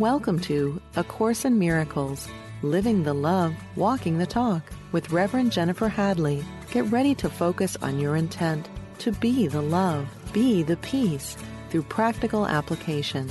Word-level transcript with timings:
Welcome 0.00 0.40
to 0.44 0.80
A 0.96 1.04
Course 1.04 1.44
in 1.44 1.58
Miracles 1.58 2.26
Living 2.62 3.02
the 3.02 3.12
Love, 3.12 3.54
Walking 3.76 4.16
the 4.16 4.24
Talk 4.24 4.62
with 4.92 5.10
Reverend 5.10 5.52
Jennifer 5.52 5.88
Hadley. 5.88 6.42
Get 6.70 6.86
ready 6.86 7.14
to 7.16 7.28
focus 7.28 7.76
on 7.82 7.98
your 8.00 8.16
intent 8.16 8.66
to 9.00 9.12
be 9.12 9.46
the 9.46 9.60
love, 9.60 10.08
be 10.32 10.62
the 10.62 10.78
peace 10.78 11.36
through 11.68 11.82
practical 11.82 12.46
application. 12.46 13.30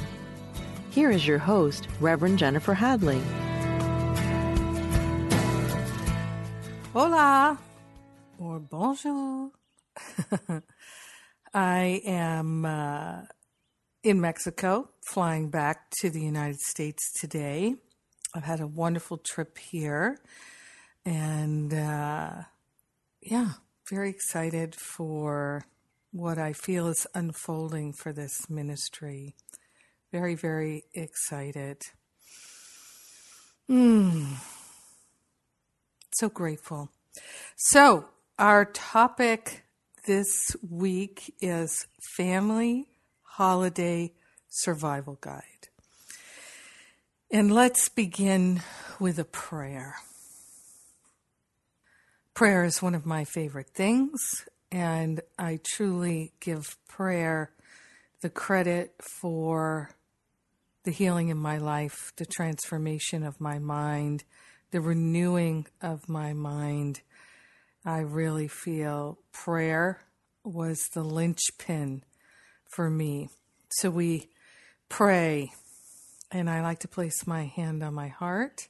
Here 0.91 1.09
is 1.09 1.25
your 1.25 1.39
host, 1.39 1.87
Reverend 1.99 2.37
Jennifer 2.37 2.75
Hadley. 2.75 3.19
Hola 6.93 7.57
or 8.37 8.59
bonjour. 8.59 9.49
I 11.51 12.03
am 12.05 12.63
uh, 12.63 13.21
in 14.03 14.21
Mexico, 14.21 14.89
flying 15.05 15.49
back 15.49 15.89
to 15.99 16.09
the 16.09 16.21
United 16.21 16.59
States 16.59 17.11
today. 17.19 17.75
I've 18.33 18.43
had 18.43 18.61
a 18.61 18.67
wonderful 18.67 19.17
trip 19.17 19.57
here, 19.57 20.19
and 21.05 21.73
uh, 21.73 22.43
yeah, 23.21 23.53
very 23.89 24.09
excited 24.09 24.75
for 24.75 25.65
what 26.11 26.37
I 26.37 26.53
feel 26.53 26.87
is 26.87 27.07
unfolding 27.13 27.93
for 27.93 28.13
this 28.13 28.49
ministry. 28.49 29.35
Very, 30.11 30.35
very 30.35 30.83
excited. 30.93 31.81
Mm. 33.69 34.37
So 36.13 36.29
grateful. 36.29 36.89
So, 37.55 38.05
our 38.37 38.65
topic 38.65 39.63
this 40.05 40.55
week 40.67 41.35
is 41.41 41.85
family 42.15 42.87
holiday 43.33 44.11
survival 44.49 45.17
guide. 45.21 45.43
And 47.31 47.53
let's 47.53 47.87
begin 47.89 48.61
with 48.99 49.19
a 49.19 49.23
prayer. 49.23 49.97
Prayer 52.33 52.63
is 52.63 52.81
one 52.81 52.95
of 52.95 53.05
my 53.05 53.23
favorite 53.25 53.69
things, 53.69 54.45
and 54.71 55.21
I 55.37 55.59
truly 55.63 56.33
give 56.39 56.75
prayer 56.87 57.51
the 58.21 58.29
credit 58.29 58.95
for 58.99 59.91
the 60.83 60.91
healing 60.91 61.29
in 61.29 61.37
my 61.37 61.57
life, 61.57 62.11
the 62.17 62.25
transformation 62.25 63.23
of 63.23 63.39
my 63.39 63.59
mind, 63.59 64.23
the 64.71 64.81
renewing 64.81 65.67
of 65.81 66.09
my 66.09 66.33
mind. 66.33 67.01
I 67.85 67.99
really 67.99 68.47
feel 68.47 69.19
prayer 69.31 70.01
was 70.43 70.89
the 70.93 71.03
linchpin 71.03 72.03
for 72.69 72.89
me. 72.89 73.29
So 73.69 73.89
we 73.89 74.29
pray, 74.87 75.51
and 76.31 76.49
I 76.49 76.61
like 76.61 76.79
to 76.79 76.87
place 76.87 77.27
my 77.27 77.45
hand 77.45 77.83
on 77.83 77.93
my 77.93 78.07
heart 78.07 78.67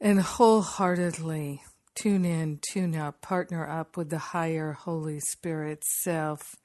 and 0.00 0.20
wholeheartedly 0.20 1.62
tune 1.94 2.24
in, 2.24 2.58
tune 2.72 2.96
up, 2.96 3.20
partner 3.20 3.68
up 3.68 3.96
with 3.96 4.10
the 4.10 4.18
higher 4.18 4.72
Holy 4.72 5.20
Spirit 5.20 5.84
self. 5.84 6.56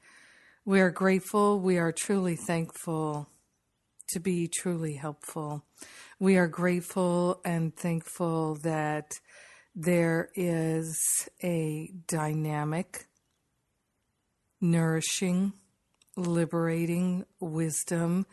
We 0.63 0.79
are 0.79 0.91
grateful, 0.91 1.59
we 1.59 1.77
are 1.77 1.91
truly 1.91 2.35
thankful 2.35 3.29
to 4.09 4.19
be 4.19 4.47
truly 4.47 4.95
helpful. 4.95 5.63
We 6.19 6.37
are 6.37 6.47
grateful 6.47 7.41
and 7.43 7.75
thankful 7.75 8.55
that 8.63 9.11
there 9.75 10.29
is 10.35 10.97
a 11.43 11.91
dynamic, 12.07 13.07
nourishing, 14.61 15.53
liberating 16.15 17.25
wisdom 17.39 18.25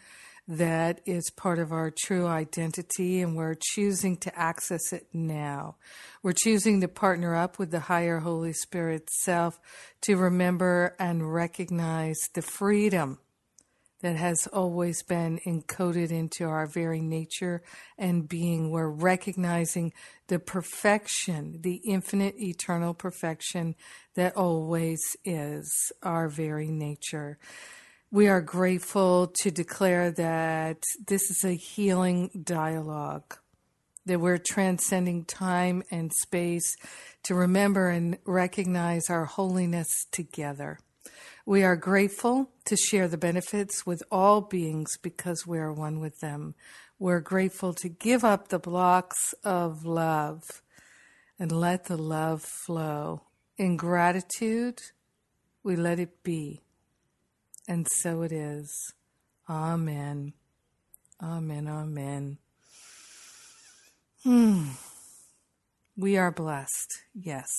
that 0.48 1.00
is 1.06 1.30
part 1.30 1.58
of 1.58 1.72
our 1.72 1.90
true 1.90 2.26
identity, 2.26 3.20
and 3.20 3.36
we're 3.36 3.56
choosing 3.74 4.16
to 4.18 4.38
access 4.38 4.92
it 4.92 5.06
now. 5.12 5.76
We're 6.22 6.32
choosing 6.32 6.80
to 6.80 6.88
partner 6.88 7.34
up 7.36 7.58
with 7.58 7.70
the 7.70 7.80
higher 7.80 8.18
Holy 8.18 8.52
Spirit 8.52 9.08
self 9.22 9.60
to 10.02 10.16
remember 10.16 10.96
and 10.98 11.32
recognize 11.32 12.18
the 12.34 12.42
freedom 12.42 13.18
that 14.02 14.16
has 14.16 14.46
always 14.48 15.02
been 15.02 15.40
encoded 15.46 16.10
into 16.10 16.44
our 16.44 16.66
very 16.66 17.00
nature 17.00 17.62
and 17.96 18.28
being. 18.28 18.70
We're 18.70 18.90
recognizing 18.90 19.92
the 20.26 20.38
perfection, 20.38 21.60
the 21.62 21.76
infinite, 21.76 22.34
eternal 22.38 22.94
perfection 22.94 23.74
that 24.14 24.36
always 24.36 25.00
is 25.24 25.72
our 26.02 26.28
very 26.28 26.68
nature. 26.68 27.38
We 28.10 28.28
are 28.28 28.42
grateful 28.42 29.32
to 29.40 29.50
declare 29.50 30.10
that 30.10 30.82
this 31.06 31.30
is 31.30 31.44
a 31.44 31.54
healing 31.54 32.42
dialogue, 32.44 33.38
that 34.04 34.20
we're 34.20 34.38
transcending 34.38 35.24
time 35.24 35.82
and 35.90 36.12
space 36.12 36.76
to 37.22 37.34
remember 37.34 37.88
and 37.88 38.18
recognize 38.26 39.08
our 39.08 39.24
holiness 39.24 40.06
together. 40.10 40.78
We 41.44 41.64
are 41.64 41.74
grateful 41.74 42.50
to 42.66 42.76
share 42.76 43.08
the 43.08 43.18
benefits 43.18 43.84
with 43.84 44.02
all 44.12 44.40
beings 44.40 44.96
because 44.96 45.44
we 45.46 45.58
are 45.58 45.72
one 45.72 45.98
with 45.98 46.20
them. 46.20 46.54
We're 47.00 47.20
grateful 47.20 47.74
to 47.74 47.88
give 47.88 48.24
up 48.24 48.48
the 48.48 48.60
blocks 48.60 49.34
of 49.42 49.84
love 49.84 50.44
and 51.40 51.50
let 51.50 51.86
the 51.86 51.96
love 51.96 52.42
flow. 52.42 53.22
In 53.58 53.76
gratitude, 53.76 54.78
we 55.64 55.74
let 55.74 55.98
it 55.98 56.22
be. 56.22 56.62
And 57.66 57.88
so 57.96 58.22
it 58.22 58.30
is. 58.30 58.72
Amen. 59.48 60.34
Amen. 61.20 61.66
Amen. 61.66 62.38
Hmm. 64.22 64.68
We 65.96 66.16
are 66.16 66.30
blessed. 66.30 67.02
Yes 67.14 67.50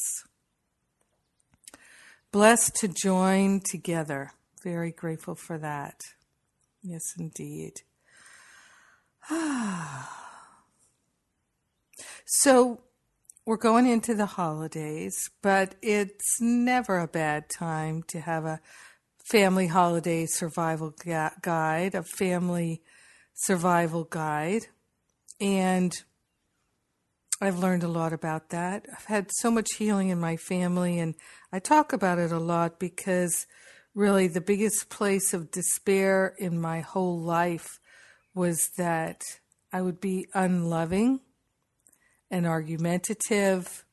blessed 2.34 2.76
to 2.76 2.90
join 2.90 3.62
together. 3.62 4.34
Very 4.64 4.92
grateful 4.92 5.36
for 5.36 5.58
that. 5.60 6.02
Yes, 6.82 7.14
indeed. 7.18 7.74
so, 12.26 12.82
we're 13.46 13.58
going 13.58 13.88
into 13.88 14.16
the 14.16 14.26
holidays, 14.26 15.30
but 15.42 15.76
it's 15.82 16.42
never 16.42 16.98
a 16.98 17.08
bad 17.08 17.50
time 17.50 18.04
to 18.08 18.20
have 18.20 18.46
a 18.46 18.62
family 19.30 19.68
holiday 19.68 20.26
survival 20.26 20.94
guide, 21.42 21.94
a 21.94 22.04
family 22.04 22.82
survival 23.34 24.06
guide. 24.06 24.68
And 25.40 25.94
I've 27.44 27.60
learned 27.60 27.84
a 27.84 27.90
lot 27.90 28.14
about 28.14 28.52
that. 28.52 28.86
I've 28.90 29.04
had 29.04 29.30
so 29.30 29.52
much 29.52 29.68
healing 29.78 30.08
in 30.08 30.18
my 30.18 30.38
family, 30.38 30.98
and 30.98 31.14
I 31.52 31.60
talk 31.60 31.92
about 31.92 32.18
it 32.18 32.32
a 32.32 32.40
lot 32.40 32.80
because 32.80 33.48
really 33.94 34.30
the 34.30 34.40
biggest 34.40 34.90
place 34.90 35.34
of 35.34 35.52
despair 35.52 36.36
in 36.38 36.62
my 36.62 36.80
whole 36.80 37.20
life 37.20 37.82
was 38.34 38.70
that 38.78 39.24
I 39.74 39.82
would 39.82 40.00
be 40.00 40.26
unloving 40.34 41.20
and 42.32 42.48
argumentative 42.48 43.84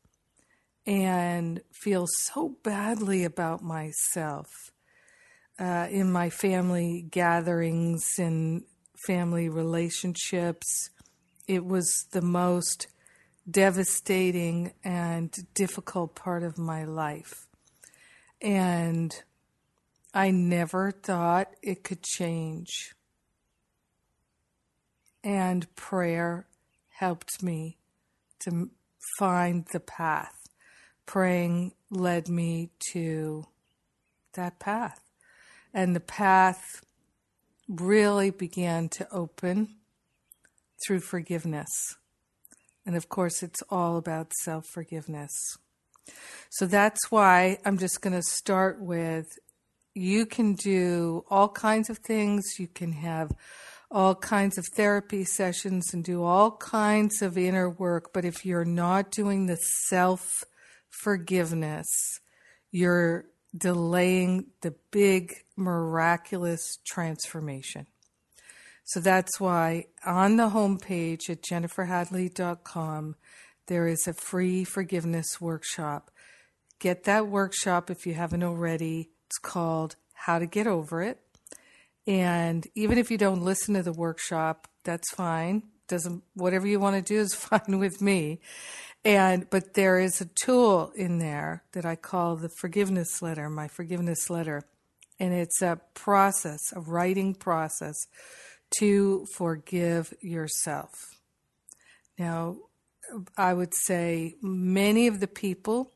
and 0.86 1.60
feel 1.72 2.06
so 2.06 2.54
badly 2.62 3.24
about 3.24 3.64
myself. 3.64 4.46
Uh, 5.58 5.88
in 5.90 6.12
my 6.12 6.30
family 6.30 7.04
gatherings 7.10 8.14
and 8.16 8.62
family 9.08 9.48
relationships, 9.48 10.90
it 11.48 11.64
was 11.64 12.06
the 12.12 12.22
most 12.22 12.86
devastating 13.48 14.72
and 14.84 15.32
difficult 15.54 16.14
part 16.14 16.42
of 16.42 16.58
my 16.58 16.84
life. 16.84 17.46
And 18.41 19.15
I 20.12 20.30
never 20.30 20.91
thought 20.91 21.48
it 21.62 21.84
could 21.84 22.03
change. 22.03 22.94
And 25.22 25.72
prayer 25.76 26.47
helped 26.88 27.42
me 27.42 27.78
to 28.41 28.70
find 29.18 29.66
the 29.72 29.80
path. 29.80 30.48
Praying 31.06 31.72
led 31.91 32.28
me 32.28 32.70
to 32.92 33.47
that 34.34 34.59
path. 34.59 35.00
And 35.74 35.94
the 35.94 36.00
path 36.00 36.84
really 37.68 38.30
began 38.30 38.88
to 38.88 39.09
open 39.12 39.76
through 40.86 41.00
forgiveness. 41.00 41.97
And 42.86 42.97
of 42.97 43.09
course, 43.09 43.42
it's 43.42 43.62
all 43.71 43.97
about 43.97 44.32
self 44.42 44.66
forgiveness. 44.66 45.32
So 46.50 46.66
that's 46.66 47.10
why 47.10 47.59
I'm 47.65 47.78
just 47.78 48.00
going 48.00 48.15
to 48.15 48.22
start 48.22 48.80
with 48.80 49.27
you 49.94 50.24
can 50.27 50.54
do 50.54 51.24
all 51.28 51.48
kinds 51.48 51.91
of 51.91 51.98
things. 51.98 52.59
You 52.59 52.68
can 52.68 52.92
have 52.92 53.32
all 53.91 54.15
kinds 54.15 54.56
of 54.56 54.66
therapy 54.77 55.24
sessions 55.24 55.92
and 55.92 56.04
do 56.04 56.22
all 56.22 56.53
kinds 56.56 57.22
of 57.22 57.36
inner 57.36 57.68
work. 57.68 58.12
But 58.12 58.24
if 58.24 58.47
you're 58.47 58.65
not 58.65 59.10
doing 59.10 59.47
the 59.47 59.56
self 59.88 60.44
forgiveness, 60.88 61.88
you're 62.71 63.27
delaying 63.56 64.47
the 64.62 64.74
big 64.91 65.34
miraculous 65.56 66.78
transformation. 66.86 67.86
So 68.91 68.98
that's 68.98 69.39
why 69.39 69.84
on 70.04 70.37
the 70.37 70.48
homepage 70.48 71.31
at 71.31 71.42
jenniferhadley.com, 71.42 73.15
there 73.69 73.87
is 73.87 74.09
a 74.09 74.15
free 74.15 74.65
forgiveness 74.65 75.41
workshop. 75.41 76.10
Get 76.81 77.04
that 77.04 77.28
workshop 77.28 77.89
if 77.89 78.04
you 78.04 78.15
haven't 78.15 78.42
already. 78.42 79.10
It's 79.28 79.39
called 79.39 79.95
How 80.13 80.41
to 80.41 80.47
Get 80.47 80.66
Over 80.66 81.03
It. 81.03 81.21
And 82.04 82.66
even 82.75 82.98
if 82.98 83.13
you 83.13 83.16
don't 83.16 83.45
listen 83.45 83.75
to 83.75 83.84
the 83.84 83.92
workshop, 83.92 84.66
that's 84.83 85.13
fine. 85.13 85.63
Doesn't 85.87 86.25
whatever 86.34 86.66
you 86.66 86.81
want 86.81 86.97
to 86.97 87.15
do 87.15 87.21
is 87.21 87.33
fine 87.37 87.78
with 87.78 88.03
me. 88.03 88.41
And 89.04 89.48
but 89.51 89.75
there 89.75 90.01
is 90.01 90.21
a 90.21 90.28
tool 90.45 90.91
in 90.97 91.19
there 91.19 91.63
that 91.75 91.87
I 91.87 91.95
call 91.95 92.34
the 92.34 92.51
forgiveness 92.59 93.22
letter, 93.22 93.48
my 93.48 93.69
forgiveness 93.69 94.28
letter. 94.28 94.65
And 95.21 95.33
it's 95.33 95.63
a 95.63 95.81
process, 95.95 96.72
a 96.75 96.81
writing 96.81 97.37
process 97.37 97.95
to 98.78 99.26
forgive 99.34 100.14
yourself. 100.20 101.16
Now, 102.18 102.56
I 103.36 103.54
would 103.54 103.74
say 103.74 104.36
many 104.42 105.06
of 105.06 105.20
the 105.20 105.26
people 105.26 105.90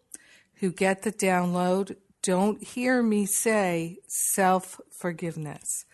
who 0.56 0.72
get 0.72 1.02
the 1.02 1.12
download 1.12 1.96
don't 2.22 2.62
hear 2.64 3.02
me 3.02 3.26
say 3.26 3.98
self 4.08 4.80
forgiveness. 4.98 5.84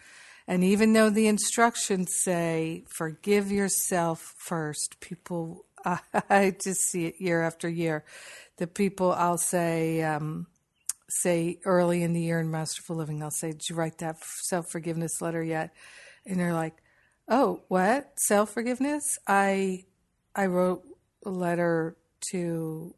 And 0.47 0.65
even 0.65 0.93
though 0.93 1.11
the 1.11 1.29
instructions 1.29 2.13
say 2.23 2.85
forgive 2.89 3.51
yourself 3.53 4.35
first, 4.39 5.01
people, 5.01 5.65
I 5.85 6.57
just 6.63 6.81
see 6.91 7.07
it 7.07 7.21
year 7.21 7.43
after 7.43 7.69
year. 7.69 8.05
The 8.59 8.67
people 8.67 9.13
I'll 9.13 9.39
say, 9.39 10.03
um, 10.03 10.47
say 11.09 11.59
early 11.65 12.03
in 12.03 12.13
the 12.13 12.21
year 12.21 12.41
in 12.41 12.51
Masterful 12.51 12.97
Living, 12.97 13.23
I'll 13.23 13.31
say, 13.31 13.53
Did 13.53 13.69
you 13.69 13.77
write 13.77 13.99
that 13.99 14.17
self 14.43 14.71
forgiveness 14.71 15.21
letter 15.21 15.43
yet? 15.43 15.73
And 16.31 16.39
they're 16.39 16.55
like, 16.55 16.77
Oh, 17.29 17.61
what? 17.69 18.13
Self 18.19 18.51
forgiveness? 18.51 19.19
I 19.27 19.85
I 20.35 20.47
wrote 20.47 20.85
a 21.27 21.31
letter 21.31 21.97
to 22.31 22.95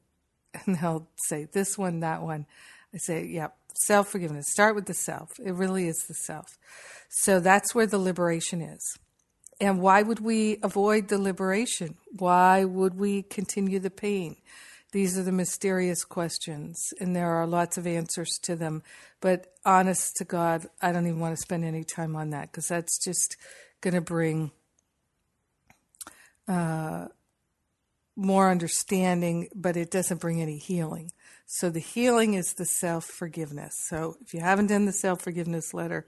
and 0.66 0.76
they'll 0.76 1.08
say 1.28 1.48
this 1.50 1.76
one, 1.76 2.00
that 2.00 2.22
one. 2.22 2.46
I 2.94 2.98
say, 2.98 3.26
Yep, 3.26 3.56
self 3.74 4.08
forgiveness. 4.08 4.50
Start 4.50 4.74
with 4.74 4.86
the 4.86 4.94
self. 4.94 5.30
It 5.44 5.52
really 5.54 5.88
is 5.88 6.04
the 6.06 6.14
self. 6.14 6.58
So 7.08 7.40
that's 7.40 7.74
where 7.74 7.86
the 7.86 7.98
liberation 7.98 8.60
is. 8.60 8.98
And 9.60 9.80
why 9.80 10.02
would 10.02 10.20
we 10.20 10.58
avoid 10.62 11.08
the 11.08 11.18
liberation? 11.18 11.96
Why 12.18 12.64
would 12.64 12.94
we 12.94 13.22
continue 13.22 13.78
the 13.78 13.90
pain? 13.90 14.36
These 14.92 15.18
are 15.18 15.22
the 15.22 15.32
mysterious 15.32 16.04
questions, 16.04 16.92
and 17.00 17.16
there 17.16 17.30
are 17.30 17.46
lots 17.46 17.78
of 17.78 17.86
answers 17.86 18.38
to 18.42 18.54
them. 18.54 18.82
But 19.20 19.46
honest 19.64 20.16
to 20.16 20.24
God, 20.24 20.66
I 20.82 20.92
don't 20.92 21.06
even 21.06 21.18
want 21.18 21.34
to 21.34 21.40
spend 21.40 21.64
any 21.64 21.82
time 21.82 22.14
on 22.14 22.30
that 22.30 22.52
because 22.52 22.68
that's 22.68 23.02
just 23.02 23.38
going 23.80 23.94
to 23.94 24.02
bring 24.02 24.50
uh, 26.46 27.06
more 28.16 28.50
understanding, 28.50 29.48
but 29.54 29.78
it 29.78 29.90
doesn't 29.90 30.20
bring 30.20 30.42
any 30.42 30.58
healing. 30.58 31.10
So 31.46 31.70
the 31.70 31.80
healing 31.80 32.34
is 32.34 32.52
the 32.52 32.66
self 32.66 33.06
forgiveness. 33.06 33.74
So 33.88 34.16
if 34.20 34.34
you 34.34 34.40
haven't 34.40 34.66
done 34.66 34.84
the 34.84 34.92
self 34.92 35.22
forgiveness 35.22 35.72
letter, 35.72 36.06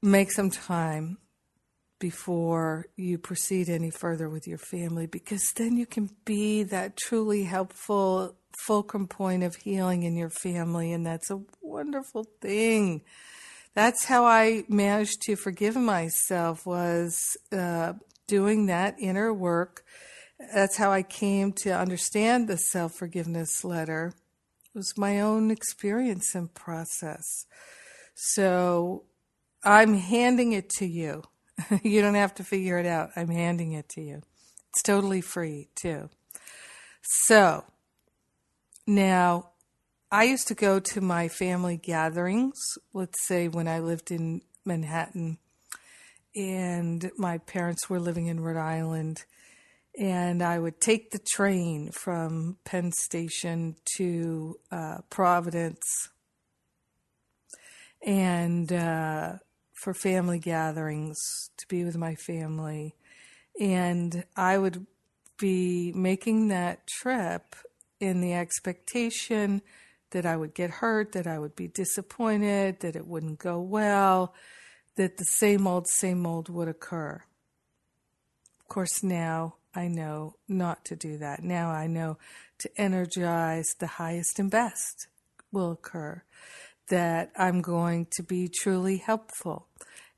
make 0.00 0.32
some 0.32 0.50
time 0.50 1.18
before 2.04 2.84
you 2.96 3.16
proceed 3.16 3.70
any 3.70 3.88
further 3.88 4.28
with 4.28 4.46
your 4.46 4.58
family 4.58 5.06
because 5.06 5.54
then 5.56 5.74
you 5.74 5.86
can 5.86 6.10
be 6.26 6.62
that 6.62 6.98
truly 6.98 7.44
helpful 7.44 8.36
fulcrum 8.66 9.08
point 9.08 9.42
of 9.42 9.56
healing 9.56 10.02
in 10.02 10.14
your 10.14 10.28
family 10.28 10.92
and 10.92 11.06
that's 11.06 11.30
a 11.30 11.40
wonderful 11.62 12.26
thing. 12.42 13.00
That's 13.72 14.04
how 14.04 14.26
i 14.26 14.64
managed 14.68 15.22
to 15.22 15.34
forgive 15.34 15.76
myself 15.76 16.66
was 16.66 17.38
uh, 17.50 17.94
doing 18.26 18.66
that 18.66 18.96
inner 18.98 19.32
work. 19.32 19.82
That's 20.54 20.76
how 20.76 20.92
i 20.92 21.02
came 21.02 21.54
to 21.62 21.70
understand 21.70 22.48
the 22.48 22.58
self-forgiveness 22.58 23.64
letter. 23.64 24.12
It 24.74 24.76
was 24.76 24.92
my 24.98 25.22
own 25.22 25.50
experience 25.50 26.34
and 26.34 26.52
process. 26.52 27.46
So 28.14 29.04
i'm 29.62 29.94
handing 29.94 30.52
it 30.52 30.68
to 30.80 30.84
you 30.84 31.22
you 31.82 32.00
don't 32.02 32.14
have 32.14 32.34
to 32.34 32.44
figure 32.44 32.78
it 32.78 32.86
out. 32.86 33.10
I'm 33.16 33.28
handing 33.28 33.72
it 33.72 33.88
to 33.90 34.00
you. 34.00 34.22
It's 34.70 34.82
totally 34.82 35.20
free, 35.20 35.68
too. 35.74 36.10
So, 37.02 37.64
now, 38.86 39.50
I 40.10 40.24
used 40.24 40.48
to 40.48 40.54
go 40.54 40.80
to 40.80 41.00
my 41.00 41.28
family 41.28 41.76
gatherings, 41.76 42.58
let's 42.92 43.26
say 43.26 43.48
when 43.48 43.68
I 43.68 43.80
lived 43.80 44.10
in 44.10 44.42
Manhattan 44.64 45.38
and 46.36 47.10
my 47.16 47.38
parents 47.38 47.88
were 47.88 48.00
living 48.00 48.26
in 48.26 48.40
Rhode 48.40 48.56
Island. 48.58 49.24
And 49.96 50.42
I 50.42 50.58
would 50.58 50.80
take 50.80 51.12
the 51.12 51.20
train 51.20 51.92
from 51.92 52.56
Penn 52.64 52.90
Station 52.90 53.76
to 53.96 54.58
uh, 54.72 54.98
Providence. 55.08 56.10
And 58.04 58.72
uh, 58.72 59.34
for 59.84 59.92
family 59.92 60.38
gatherings 60.38 61.18
to 61.58 61.66
be 61.68 61.84
with 61.84 61.98
my 61.98 62.14
family. 62.14 62.94
And 63.60 64.24
I 64.34 64.56
would 64.56 64.86
be 65.38 65.92
making 65.92 66.48
that 66.48 66.86
trip 66.86 67.54
in 68.00 68.22
the 68.22 68.32
expectation 68.32 69.60
that 70.12 70.24
I 70.24 70.38
would 70.38 70.54
get 70.54 70.70
hurt, 70.70 71.12
that 71.12 71.26
I 71.26 71.38
would 71.38 71.54
be 71.54 71.68
disappointed, 71.68 72.80
that 72.80 72.96
it 72.96 73.06
wouldn't 73.06 73.38
go 73.38 73.60
well, 73.60 74.32
that 74.96 75.18
the 75.18 75.24
same 75.24 75.66
old, 75.66 75.86
same 75.86 76.26
old 76.26 76.48
would 76.48 76.68
occur. 76.68 77.22
Of 78.60 78.68
course, 78.68 79.02
now 79.02 79.56
I 79.74 79.88
know 79.88 80.36
not 80.48 80.86
to 80.86 80.96
do 80.96 81.18
that. 81.18 81.42
Now 81.42 81.68
I 81.68 81.88
know 81.88 82.16
to 82.60 82.70
energize 82.80 83.74
the 83.78 83.86
highest 83.86 84.38
and 84.38 84.50
best 84.50 85.08
will 85.52 85.72
occur, 85.72 86.22
that 86.88 87.30
I'm 87.36 87.60
going 87.60 88.06
to 88.12 88.22
be 88.22 88.48
truly 88.48 88.98
helpful, 88.98 89.68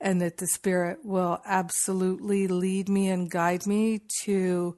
and 0.01 0.21
that 0.21 0.39
the 0.39 0.47
Spirit 0.47 0.99
will 1.05 1.41
absolutely 1.47 2.47
lead 2.49 2.89
me 2.89 3.09
and 3.09 3.31
guide 3.31 3.67
me 3.67 4.03
to 4.25 4.77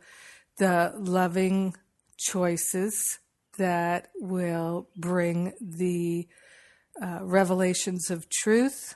the 0.59 0.93
loving 0.97 1.75
choices 2.19 3.19
that 3.59 4.09
will 4.17 4.89
bring 4.97 5.53
the 5.61 6.29
uh, 7.01 7.21
revelations 7.23 8.11
of 8.11 8.29
truth 8.29 8.95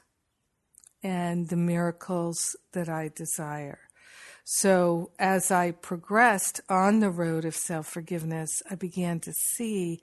and 1.02 1.48
the 1.48 1.56
miracles 1.56 2.56
that 2.72 2.88
I 2.88 3.10
desire. 3.14 3.80
So, 4.44 5.12
as 5.18 5.50
I 5.50 5.70
progressed 5.70 6.60
on 6.68 7.00
the 7.00 7.10
road 7.10 7.44
of 7.44 7.54
self 7.54 7.86
forgiveness, 7.86 8.50
I 8.68 8.74
began 8.74 9.20
to 9.20 9.32
see 9.32 10.00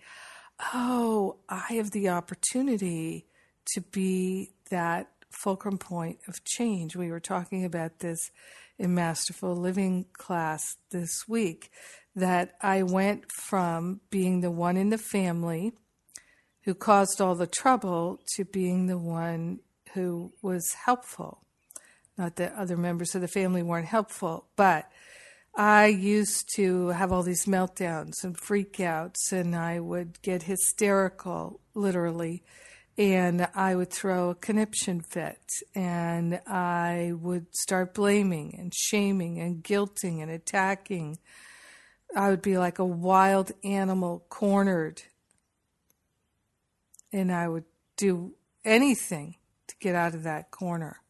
oh, 0.73 1.37
I 1.47 1.73
have 1.73 1.91
the 1.91 2.09
opportunity 2.09 3.25
to 3.73 3.81
be 3.81 4.51
that 4.69 5.09
fulcrum 5.29 5.77
point 5.77 6.19
of 6.27 6.43
change. 6.43 6.95
We 6.95 7.11
were 7.11 7.19
talking 7.19 7.65
about 7.65 7.99
this 7.99 8.31
in 8.77 8.95
Masterful 8.95 9.55
Living 9.55 10.05
class 10.13 10.77
this 10.91 11.27
week 11.27 11.69
that 12.15 12.55
I 12.61 12.83
went 12.83 13.31
from 13.31 14.01
being 14.09 14.41
the 14.41 14.51
one 14.51 14.77
in 14.77 14.89
the 14.89 14.97
family 14.97 15.73
who 16.63 16.73
caused 16.73 17.21
all 17.21 17.35
the 17.35 17.47
trouble 17.47 18.19
to 18.35 18.45
being 18.45 18.87
the 18.87 18.97
one 18.97 19.59
who 19.93 20.33
was 20.41 20.73
helpful. 20.85 21.41
Not 22.17 22.35
that 22.35 22.53
other 22.53 22.77
members 22.77 23.15
of 23.15 23.21
the 23.21 23.27
family 23.27 23.63
weren't 23.63 23.87
helpful, 23.87 24.45
but 24.55 24.91
I 25.55 25.87
used 25.87 26.49
to 26.55 26.87
have 26.89 27.11
all 27.11 27.23
these 27.23 27.45
meltdowns 27.45 28.23
and 28.23 28.37
freakouts, 28.37 29.31
and 29.31 29.55
I 29.55 29.79
would 29.79 30.21
get 30.21 30.43
hysterical, 30.43 31.59
literally, 31.73 32.43
and 32.97 33.47
I 33.55 33.75
would 33.75 33.91
throw 33.91 34.29
a 34.29 34.35
conniption 34.35 35.01
fit, 35.01 35.51
and 35.73 36.41
I 36.47 37.13
would 37.19 37.47
start 37.55 37.93
blaming 37.93 38.55
and 38.57 38.73
shaming 38.73 39.39
and 39.39 39.63
guilting 39.63 40.21
and 40.21 40.31
attacking. 40.31 41.19
I 42.15 42.29
would 42.29 42.41
be 42.41 42.57
like 42.57 42.79
a 42.79 42.85
wild 42.85 43.51
animal 43.63 44.25
cornered, 44.29 45.03
and 47.11 47.31
I 47.31 47.47
would 47.47 47.65
do 47.97 48.33
anything 48.63 49.35
to 49.67 49.75
get 49.79 49.95
out 49.95 50.13
of 50.13 50.23
that 50.23 50.51
corner. 50.51 51.01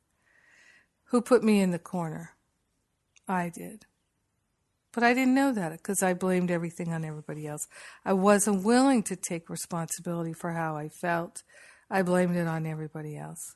Who 1.06 1.22
put 1.22 1.44
me 1.44 1.60
in 1.60 1.72
the 1.72 1.80
corner? 1.80 2.36
I 3.28 3.50
did. 3.50 3.86
But 4.92 5.04
I 5.04 5.14
didn't 5.14 5.36
know 5.36 5.52
that 5.52 5.72
because 5.72 6.02
I 6.02 6.14
blamed 6.14 6.50
everything 6.50 6.92
on 6.92 7.06
everybody 7.06 7.46
else. 7.48 7.68
I 8.04 8.14
wasn't 8.14 8.66
willing 8.66 9.04
to 9.04 9.16
take 9.16 9.50
responsibility 9.50 10.34
for 10.34 10.54
how 10.54 10.76
I 10.76 10.90
felt. 10.90 11.44
I 11.90 12.02
blamed 12.02 12.36
it 12.36 12.48
on 12.48 12.66
everybody 12.66 13.18
else. 13.18 13.56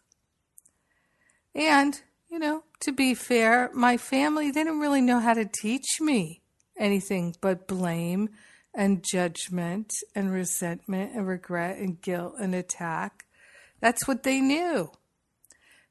And, 1.55 1.99
you 2.29 2.39
know, 2.39 2.63
to 2.81 2.91
be 2.91 3.13
fair, 3.13 3.69
my 3.73 3.97
family—they 3.97 4.63
didn't 4.63 4.79
really 4.79 5.01
know 5.01 5.19
how 5.19 5.33
to 5.33 5.45
teach 5.45 5.99
me 5.99 6.41
anything 6.77 7.35
but 7.41 7.67
blame 7.67 8.29
and 8.73 9.03
judgment 9.03 9.91
and 10.15 10.31
resentment 10.31 11.13
and 11.15 11.27
regret 11.27 11.77
and 11.77 12.01
guilt 12.01 12.35
and 12.39 12.55
attack. 12.55 13.25
That's 13.79 14.07
what 14.07 14.23
they 14.23 14.41
knew. 14.41 14.91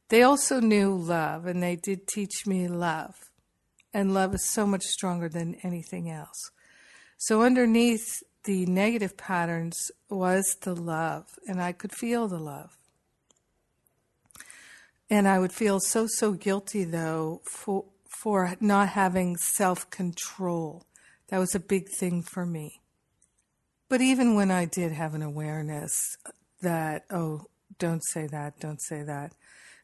they 0.09 0.23
also 0.23 0.61
knew 0.61 0.95
love 0.95 1.47
and 1.47 1.63
they 1.63 1.77
did 1.77 2.07
teach 2.07 2.47
me 2.47 2.69
love. 2.69 3.32
And 3.95 4.15
love 4.15 4.35
is 4.35 4.51
so 4.51 4.67
much 4.67 4.83
stronger 4.83 5.29
than 5.29 5.57
anything 5.63 6.11
else. 6.11 6.51
So 7.19 7.43
underneath 7.43 8.23
the 8.45 8.67
negative 8.67 9.17
patterns 9.17 9.91
was 10.09 10.57
the 10.63 10.75
love, 10.75 11.27
and 11.47 11.63
I 11.63 11.73
could 11.73 11.93
feel 11.93 12.27
the 12.27 12.39
love. 12.39 12.77
And 15.09 15.29
I 15.29 15.39
would 15.39 15.53
feel 15.53 15.79
so, 15.79 16.07
so 16.09 16.33
guilty 16.33 16.85
though 16.85 17.43
for, 17.45 17.85
for 18.09 18.57
not 18.61 18.89
having 18.89 19.37
self 19.37 19.91
control. 19.91 20.87
That 21.29 21.39
was 21.39 21.55
a 21.55 21.61
big 21.61 21.89
thing 21.99 22.23
for 22.23 22.45
me. 22.45 22.81
But 23.89 24.01
even 24.01 24.35
when 24.35 24.51
I 24.51 24.65
did 24.65 24.93
have 24.93 25.15
an 25.15 25.23
awareness 25.23 26.17
that, 26.63 27.05
oh, 27.11 27.47
don't 27.79 28.03
say 28.05 28.27
that, 28.27 28.59
don't 28.59 28.81
say 28.81 29.03
that, 29.03 29.33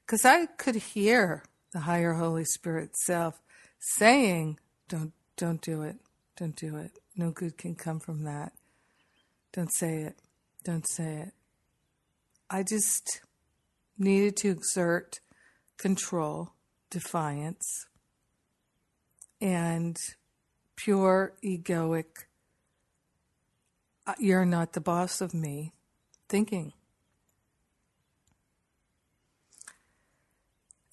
because 0.06 0.24
I 0.24 0.46
could 0.46 0.76
hear 0.76 1.44
the 1.72 1.80
higher 1.80 2.14
Holy 2.14 2.44
Spirit 2.44 2.96
self 2.96 3.40
saying, 3.78 4.58
don't, 4.88 5.12
don't 5.36 5.60
do 5.60 5.82
it, 5.82 5.96
don't 6.36 6.56
do 6.56 6.76
it. 6.76 6.92
No 7.16 7.30
good 7.30 7.58
can 7.58 7.74
come 7.74 8.00
from 8.00 8.24
that. 8.24 8.52
Don't 9.52 9.72
say 9.72 10.02
it, 10.02 10.16
don't 10.64 10.88
say 10.88 11.26
it. 11.26 11.32
I 12.50 12.62
just 12.62 13.20
needed 13.98 14.36
to 14.38 14.50
exert 14.50 15.20
control, 15.76 16.52
defiance, 16.90 17.86
and 19.40 19.96
pure 20.76 21.34
egoic, 21.44 22.26
uh, 24.06 24.14
you're 24.18 24.44
not 24.44 24.72
the 24.72 24.80
boss 24.80 25.20
of 25.20 25.34
me 25.34 25.72
thinking. 26.28 26.72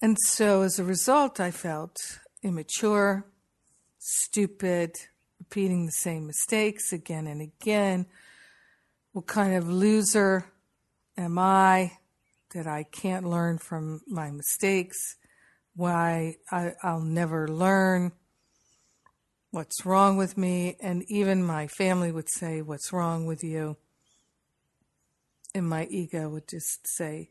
And 0.02 0.16
so 0.26 0.62
as 0.62 0.78
a 0.78 0.84
result, 0.84 1.40
I 1.40 1.50
felt 1.50 1.96
immature, 2.42 3.26
stupid, 3.98 4.96
repeating 5.38 5.86
the 5.86 5.92
same 5.92 6.26
mistakes 6.26 6.92
again 6.92 7.26
and 7.26 7.40
again. 7.40 8.06
What 9.12 9.26
kind 9.26 9.54
of 9.54 9.68
loser 9.68 10.46
am 11.16 11.38
I 11.38 11.92
that 12.54 12.66
I 12.66 12.84
can't 12.84 13.28
learn 13.28 13.58
from 13.58 14.00
my 14.06 14.30
mistakes? 14.30 15.16
Why 15.74 16.36
I, 16.50 16.72
I'll 16.82 17.00
never 17.00 17.48
learn 17.48 18.12
what's 19.50 19.86
wrong 19.86 20.16
with 20.16 20.36
me. 20.36 20.76
And 20.80 21.04
even 21.08 21.42
my 21.42 21.66
family 21.66 22.12
would 22.12 22.28
say, 22.28 22.62
What's 22.62 22.92
wrong 22.92 23.26
with 23.26 23.42
you? 23.42 23.76
And 25.54 25.68
my 25.68 25.86
ego 25.86 26.28
would 26.28 26.48
just 26.48 26.86
say, 26.86 27.30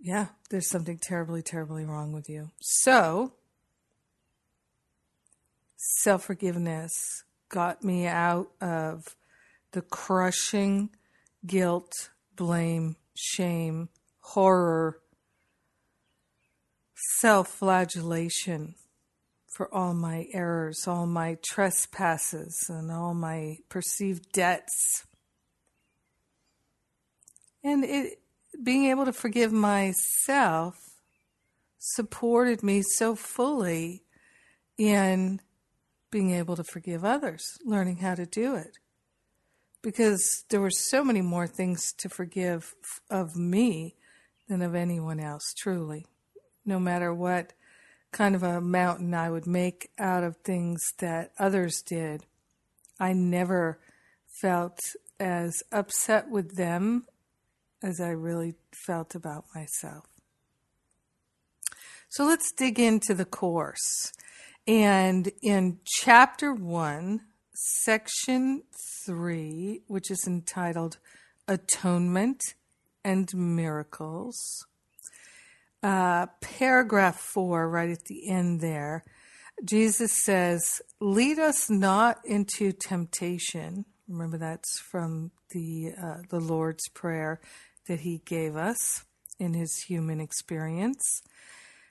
Yeah, 0.00 0.26
there's 0.50 0.68
something 0.68 0.98
terribly, 0.98 1.42
terribly 1.42 1.84
wrong 1.84 2.12
with 2.12 2.28
you. 2.28 2.50
So, 2.60 3.34
self 5.78 6.24
forgiveness 6.24 7.24
got 7.48 7.82
me 7.82 8.06
out 8.06 8.50
of 8.60 9.16
the 9.72 9.82
crushing 9.82 10.90
guilt, 11.46 12.10
blame, 12.36 12.96
shame, 13.14 13.88
horror, 14.20 14.98
self 17.20 17.48
flagellation 17.48 18.74
for 19.46 19.72
all 19.74 19.94
my 19.94 20.26
errors, 20.32 20.86
all 20.86 21.06
my 21.06 21.38
trespasses, 21.42 22.66
and 22.68 22.90
all 22.90 23.14
my 23.14 23.58
perceived 23.68 24.30
debts. 24.32 25.06
And 27.64 27.84
it, 27.84 28.20
being 28.62 28.86
able 28.86 29.04
to 29.04 29.12
forgive 29.12 29.52
myself 29.52 30.76
supported 31.78 32.62
me 32.62 32.82
so 32.82 33.14
fully 33.14 34.02
in 34.76 35.40
being 36.10 36.30
able 36.32 36.56
to 36.56 36.64
forgive 36.64 37.04
others, 37.04 37.58
learning 37.64 37.98
how 37.98 38.14
to 38.14 38.26
do 38.26 38.54
it. 38.54 38.78
Because 39.82 40.44
there 40.50 40.60
were 40.60 40.70
so 40.70 41.04
many 41.04 41.20
more 41.20 41.46
things 41.46 41.92
to 41.98 42.08
forgive 42.08 42.74
of 43.10 43.36
me 43.36 43.94
than 44.48 44.62
of 44.62 44.74
anyone 44.74 45.20
else, 45.20 45.54
truly. 45.56 46.06
No 46.64 46.80
matter 46.80 47.14
what 47.14 47.52
kind 48.12 48.34
of 48.34 48.42
a 48.42 48.60
mountain 48.60 49.14
I 49.14 49.30
would 49.30 49.46
make 49.46 49.90
out 49.98 50.24
of 50.24 50.36
things 50.38 50.92
that 50.98 51.32
others 51.38 51.82
did. 51.82 52.24
I 52.98 53.12
never 53.12 53.78
felt 54.26 54.80
as 55.20 55.62
upset 55.72 56.30
with 56.30 56.56
them 56.56 57.06
as 57.82 58.00
I 58.00 58.10
really 58.10 58.54
felt 58.72 59.14
about 59.14 59.44
myself. 59.54 60.06
So 62.08 62.24
let's 62.24 62.52
dig 62.52 62.78
into 62.78 63.14
the 63.14 63.24
course. 63.24 64.12
And 64.68 65.32
in 65.40 65.78
chapter 65.86 66.52
one, 66.52 67.22
section 67.54 68.64
three, 69.06 69.80
which 69.86 70.10
is 70.10 70.26
entitled 70.26 70.98
Atonement 71.48 72.42
and 73.02 73.30
Miracles, 73.34 74.66
uh, 75.82 76.26
paragraph 76.42 77.16
four, 77.18 77.66
right 77.70 77.88
at 77.88 78.04
the 78.04 78.28
end 78.28 78.60
there, 78.60 79.04
Jesus 79.64 80.12
says, 80.22 80.82
Lead 81.00 81.38
us 81.38 81.70
not 81.70 82.18
into 82.26 82.70
temptation. 82.72 83.86
Remember, 84.06 84.36
that's 84.36 84.78
from 84.80 85.30
the, 85.50 85.92
uh, 85.98 86.18
the 86.28 86.40
Lord's 86.40 86.88
Prayer 86.90 87.40
that 87.86 88.00
he 88.00 88.20
gave 88.26 88.54
us 88.54 89.06
in 89.38 89.54
his 89.54 89.84
human 89.88 90.20
experience. 90.20 91.22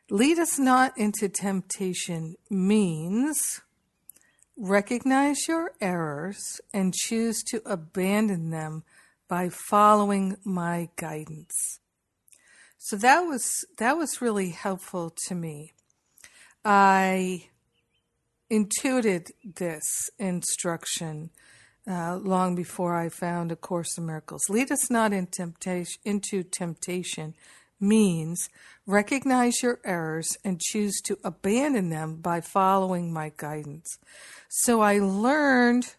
Lead 0.09 0.39
us 0.39 0.57
not 0.57 0.97
into 0.97 1.27
temptation 1.27 2.35
means 2.49 3.61
recognize 4.55 5.47
your 5.47 5.73
errors 5.81 6.61
and 6.73 6.93
choose 6.93 7.43
to 7.43 7.61
abandon 7.65 8.49
them 8.49 8.83
by 9.27 9.49
following 9.49 10.37
my 10.45 10.89
guidance. 10.95 11.79
So 12.77 12.95
that 12.97 13.21
was 13.21 13.65
that 13.77 13.97
was 13.97 14.21
really 14.21 14.51
helpful 14.51 15.13
to 15.27 15.35
me. 15.35 15.73
I 16.63 17.49
intuited 18.49 19.31
this 19.43 20.09
instruction 20.17 21.31
uh, 21.85 22.15
long 22.15 22.55
before 22.55 22.95
I 22.95 23.09
found 23.09 23.51
A 23.51 23.57
Course 23.57 23.97
in 23.97 24.05
Miracles. 24.05 24.49
Lead 24.49 24.71
us 24.71 24.89
not 24.89 25.11
in 25.11 25.27
temptation, 25.27 25.99
into 26.05 26.43
temptation 26.43 27.33
means 27.79 28.49
recognize 28.85 29.61
your 29.61 29.79
errors 29.83 30.37
and 30.43 30.59
choose 30.59 31.01
to 31.01 31.17
abandon 31.23 31.89
them 31.89 32.15
by 32.15 32.41
following 32.41 33.11
my 33.13 33.31
guidance. 33.35 33.97
So 34.49 34.81
I 34.81 34.99
learned 34.99 35.95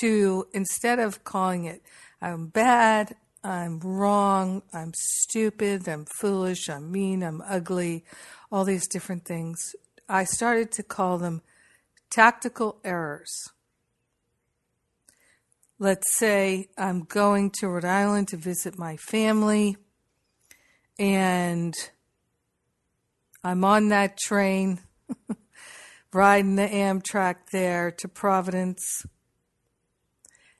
to, 0.00 0.46
instead 0.52 0.98
of 0.98 1.24
calling 1.24 1.64
it, 1.64 1.82
I'm 2.20 2.46
bad, 2.46 3.16
I'm 3.42 3.80
wrong, 3.80 4.62
I'm 4.72 4.92
stupid, 4.94 5.88
I'm 5.88 6.06
foolish, 6.20 6.68
I'm 6.68 6.90
mean, 6.90 7.22
I'm 7.22 7.42
ugly, 7.46 8.04
all 8.50 8.64
these 8.64 8.86
different 8.86 9.24
things. 9.24 9.58
I 10.08 10.24
started 10.24 10.70
to 10.72 10.82
call 10.82 11.18
them 11.18 11.42
tactical 12.10 12.78
errors. 12.84 13.32
Let's 15.78 16.16
say 16.16 16.68
I'm 16.76 17.04
going 17.04 17.50
to 17.58 17.68
Rhode 17.68 17.84
Island 17.84 18.28
to 18.28 18.36
visit 18.36 18.78
my 18.78 18.96
family 18.96 19.76
and 20.98 21.74
I'm 23.44 23.64
on 23.64 23.88
that 23.88 24.18
train 24.18 24.80
riding 26.12 26.56
the 26.56 26.66
Amtrak 26.66 27.50
there 27.50 27.90
to 27.92 28.08
Providence 28.08 29.04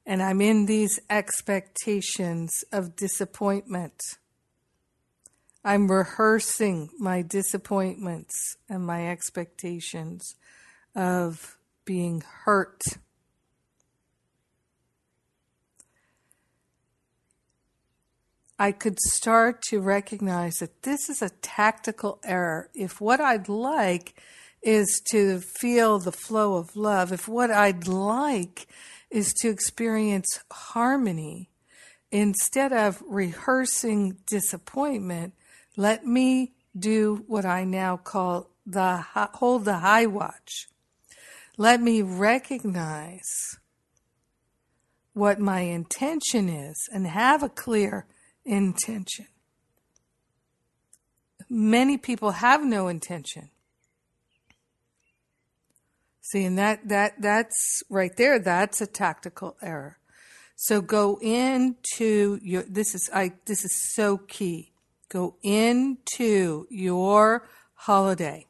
and 0.09 0.23
I'm 0.23 0.40
in 0.40 0.64
these 0.64 0.99
expectations 1.11 2.64
of 2.73 2.97
disappointment. 2.97 4.00
I'm 5.62 5.90
rehearsing 5.90 6.88
my 6.99 7.21
disappointments 7.21 8.57
and 8.71 8.87
my 8.87 9.07
expectations 9.11 10.35
of 10.95 11.59
being 11.85 12.23
hurt. 12.45 12.80
I 18.59 18.73
could 18.73 18.99
start 19.00 19.62
to 19.69 19.81
recognize 19.81 20.57
that 20.57 20.83
this 20.83 21.09
is 21.09 21.23
a 21.23 21.31
tactical 21.43 22.19
error. 22.25 22.71
If 22.75 23.00
what 23.00 23.21
I'd 23.21 23.49
like 23.49 24.21
is 24.62 25.00
to 25.12 25.41
feel 25.41 25.99
the 25.99 26.12
flow 26.12 26.57
of 26.57 26.75
love, 26.75 27.12
if 27.12 27.29
what 27.29 27.50
I'd 27.50 27.87
like 27.87 28.67
is 29.11 29.33
to 29.41 29.49
experience 29.49 30.41
harmony. 30.50 31.50
Instead 32.11 32.73
of 32.73 33.03
rehearsing 33.07 34.17
disappointment, 34.27 35.35
let 35.77 36.07
me 36.07 36.53
do 36.77 37.25
what 37.27 37.45
I 37.45 37.65
now 37.65 37.97
call 37.97 38.50
the 38.67 39.05
hold 39.35 39.65
the 39.65 39.79
high 39.79 40.07
watch. 40.07 40.69
Let 41.57 41.81
me 41.81 42.03
recognize 42.03 43.59
what 45.12 45.41
my 45.41 45.61
intention 45.61 46.49
is 46.49 46.77
and 46.93 47.07
have 47.07 47.43
a 47.43 47.49
clear 47.49 48.07
intention. 48.49 49.26
many 51.50 51.97
people 51.97 52.33
have 52.33 52.64
no 52.64 52.88
intention. 52.88 53.50
See, 56.21 56.45
and 56.45 56.59
that, 56.59 56.88
that, 56.88 57.23
that's 57.23 57.83
right 57.88 58.14
there. 58.17 58.38
That's 58.38 58.81
a 58.83 58.87
tactical 58.87 59.57
error. 59.62 59.99
So 60.57 60.81
go 60.83 61.19
into 61.23 62.38
your, 62.43 62.64
this 62.64 62.95
is, 62.95 63.09
I, 63.14 63.33
this 63.47 63.64
is 63.64 63.95
so 63.95 64.19
key. 64.19 64.73
Go 65.09 65.37
into 65.43 66.67
your 66.69 67.49
holiday 67.75 68.47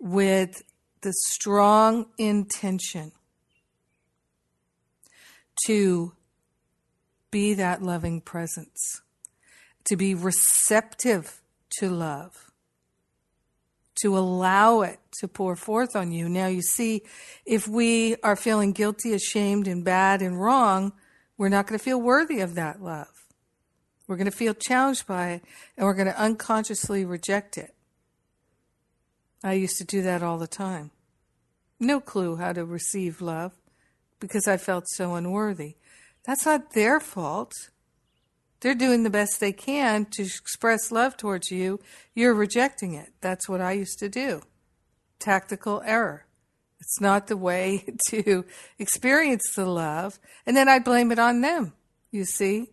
with 0.00 0.64
the 1.02 1.12
strong 1.12 2.06
intention 2.18 3.12
to 5.66 6.14
be 7.34 7.52
that 7.52 7.82
loving 7.82 8.20
presence, 8.20 9.02
to 9.82 9.96
be 9.96 10.14
receptive 10.14 11.42
to 11.68 11.90
love, 11.90 12.52
to 14.00 14.16
allow 14.16 14.82
it 14.82 15.00
to 15.18 15.26
pour 15.26 15.56
forth 15.56 15.96
on 15.96 16.12
you. 16.12 16.28
Now, 16.28 16.46
you 16.46 16.62
see, 16.62 17.02
if 17.44 17.66
we 17.66 18.14
are 18.22 18.36
feeling 18.36 18.70
guilty, 18.70 19.14
ashamed, 19.14 19.66
and 19.66 19.84
bad 19.84 20.22
and 20.22 20.40
wrong, 20.40 20.92
we're 21.36 21.48
not 21.48 21.66
going 21.66 21.76
to 21.76 21.84
feel 21.84 22.00
worthy 22.00 22.38
of 22.38 22.54
that 22.54 22.80
love. 22.80 23.24
We're 24.06 24.14
going 24.14 24.30
to 24.30 24.36
feel 24.36 24.54
challenged 24.54 25.08
by 25.08 25.30
it, 25.30 25.44
and 25.76 25.88
we're 25.88 25.94
going 25.94 26.06
to 26.06 26.16
unconsciously 26.16 27.04
reject 27.04 27.58
it. 27.58 27.74
I 29.42 29.54
used 29.54 29.78
to 29.78 29.84
do 29.84 30.02
that 30.02 30.22
all 30.22 30.38
the 30.38 30.46
time. 30.46 30.92
No 31.80 31.98
clue 31.98 32.36
how 32.36 32.52
to 32.52 32.64
receive 32.64 33.20
love 33.20 33.50
because 34.20 34.46
I 34.46 34.56
felt 34.56 34.84
so 34.86 35.16
unworthy. 35.16 35.74
That's 36.24 36.46
not 36.46 36.72
their 36.72 37.00
fault. 37.00 37.52
They're 38.60 38.74
doing 38.74 39.02
the 39.02 39.10
best 39.10 39.40
they 39.40 39.52
can 39.52 40.06
to 40.12 40.22
express 40.22 40.90
love 40.90 41.16
towards 41.16 41.50
you. 41.50 41.80
You're 42.14 42.34
rejecting 42.34 42.94
it. 42.94 43.12
That's 43.20 43.48
what 43.48 43.60
I 43.60 43.72
used 43.72 43.98
to 43.98 44.08
do. 44.08 44.42
Tactical 45.18 45.82
error. 45.84 46.24
It's 46.80 47.00
not 47.00 47.26
the 47.26 47.36
way 47.36 47.84
to 48.08 48.44
experience 48.78 49.42
the 49.54 49.66
love. 49.66 50.18
And 50.46 50.56
then 50.56 50.68
I 50.68 50.78
blame 50.78 51.12
it 51.12 51.18
on 51.18 51.42
them. 51.42 51.74
You 52.10 52.24
see, 52.24 52.70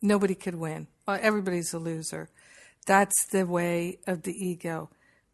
nobody 0.00 0.34
could 0.34 0.54
win. 0.54 0.86
Everybody's 1.06 1.74
a 1.74 1.78
loser. 1.78 2.30
That's 2.86 3.26
the 3.30 3.44
way 3.44 3.98
of 4.06 4.22
the 4.22 4.32
ego. 4.32 4.90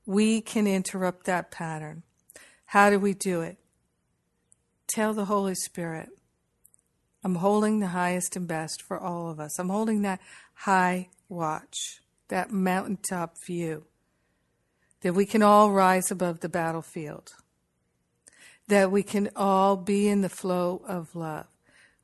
We 0.07 0.41
can 0.41 0.67
interrupt 0.67 1.27
that 1.27 1.51
pattern. 1.51 2.03
How 2.67 2.91
do 2.91 2.99
we 2.99 3.15
do 3.15 3.43
it? 3.43 3.59
Tell 4.89 5.15
the 5.15 5.27
Holy 5.27 5.55
Spirit, 5.55 6.09
I'm 7.23 7.37
holding 7.37 7.81
the 7.81 7.89
highest 7.89 8.37
and 8.37 8.49
best 8.49 8.81
for 8.83 8.99
all 8.99 9.31
of 9.31 9.39
us. 9.39 9.59
I'm 9.59 9.69
holding 9.69 10.03
that 10.03 10.21
high 10.55 11.09
watch, 11.29 12.01
that 12.29 12.51
mountaintop 12.51 13.37
view, 13.45 13.85
that 15.03 15.15
we 15.15 15.27
can 15.27 15.43
all 15.43 15.71
rise 15.71 16.11
above 16.11 16.41
the 16.41 16.49
battlefield, 16.49 17.33
that 18.69 18.91
we 18.91 19.03
can 19.03 19.29
all 19.37 19.77
be 19.77 20.09
in 20.09 20.23
the 20.23 20.29
flow 20.29 20.83
of 20.87 21.15
love. 21.15 21.47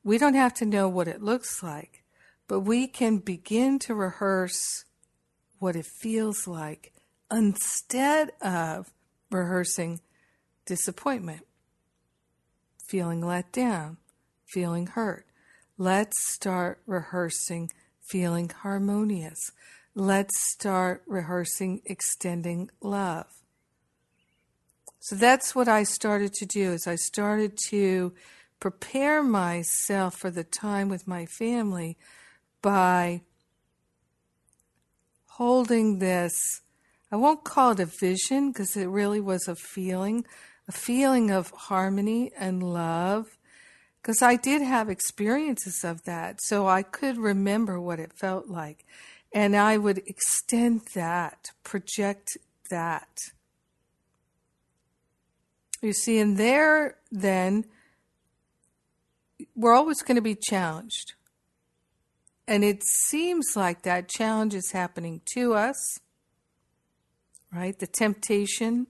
We 0.04 0.18
don't 0.18 0.35
have 0.35 0.54
to 0.54 0.66
know 0.66 0.88
what 0.88 1.08
it 1.08 1.23
looks 1.23 1.62
like, 1.62 2.04
but 2.46 2.61
we 2.61 2.87
can 2.87 3.18
begin 3.18 3.78
to 3.80 3.94
rehearse 3.94 4.85
what 5.58 5.76
it 5.76 5.87
feels 5.87 6.46
like 6.46 6.92
instead 7.30 8.32
of 8.40 8.92
rehearsing 9.30 10.00
disappointment, 10.64 11.46
feeling 12.87 13.20
let 13.20 13.50
down, 13.52 13.96
feeling 14.47 14.87
hurt. 14.87 15.26
Let's 15.79 16.33
start 16.33 16.81
rehearsing 16.87 17.71
feeling 18.00 18.49
harmonious. 18.49 19.53
Let's 19.94 20.38
start 20.38 21.03
rehearsing 21.07 21.83
extending 21.85 22.70
love. 22.81 23.27
So 25.01 25.16
that's 25.16 25.55
what 25.55 25.68
I 25.68 25.83
started 25.83 26.33
to 26.35 26.47
do 26.47 26.73
is 26.73 26.87
I 26.87 26.97
started 26.97 27.59
to 27.68 28.12
prepare 28.61 29.23
myself 29.23 30.16
for 30.16 30.31
the 30.31 30.44
time 30.44 30.88
with 30.88 31.07
my 31.07 31.27
family 31.27 31.97
by 32.62 33.23
holding 35.27 35.99
this 35.99 36.62
I 37.11 37.16
won't 37.16 37.44
call 37.44 37.70
it 37.70 37.81
a 37.81 37.87
vision 37.87 38.51
because 38.51 38.77
it 38.77 38.87
really 38.87 39.20
was 39.20 39.47
a 39.47 39.55
feeling, 39.55 40.25
a 40.66 40.73
feeling 40.73 41.31
of 41.31 41.51
harmony 41.51 42.33
and 42.37 42.62
love. 42.62 43.38
Because 44.07 44.23
I 44.23 44.37
did 44.37 44.62
have 44.62 44.88
experiences 44.88 45.83
of 45.83 46.05
that, 46.05 46.38
so 46.40 46.69
I 46.69 46.85
could 46.85 47.19
remember 47.19 47.81
what 47.81 47.99
it 47.99 48.12
felt 48.12 48.47
like. 48.47 48.85
And 49.35 49.57
I 49.57 49.79
would 49.79 49.99
extend 50.07 50.83
that, 50.95 51.51
project 51.64 52.38
that. 52.71 53.19
You 55.83 55.92
see, 55.92 56.21
and 56.21 56.37
there, 56.37 56.99
then, 57.11 57.64
we're 59.57 59.75
always 59.75 60.03
going 60.03 60.14
to 60.14 60.23
be 60.23 60.37
challenged. 60.37 61.14
And 62.47 62.62
it 62.62 62.85
seems 62.85 63.57
like 63.57 63.83
that 63.83 64.09
challenge 64.09 64.55
is 64.55 64.71
happening 64.71 65.21
to 65.35 65.55
us 65.55 65.99
right? 67.53 67.79
The 67.79 67.87
temptation. 67.87 68.87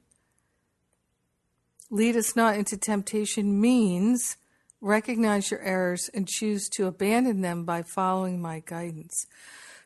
Lead 1.91 2.17
us 2.17 2.35
not 2.35 2.57
into 2.57 2.77
temptation 2.77 3.61
means 3.61 4.37
recognize 4.81 5.51
your 5.51 5.61
errors 5.61 6.11
and 6.15 6.29
choose 6.29 6.69
to 6.71 6.87
abandon 6.87 7.41
them 7.41 7.65
by 7.65 7.83
following 7.83 8.41
my 8.41 8.63
guidance. 8.65 9.27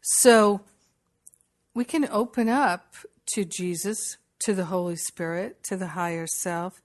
So 0.03 0.63
we 1.75 1.85
can 1.85 2.09
open 2.11 2.49
up 2.49 2.97
to 3.35 3.45
Jesus, 3.45 4.17
to 4.41 4.55
the 4.55 4.67
Holy 4.67 4.97
Spirit, 4.97 5.63
to 5.65 5.77
the 5.77 5.89
higher 5.89 6.27
self. 6.27 6.83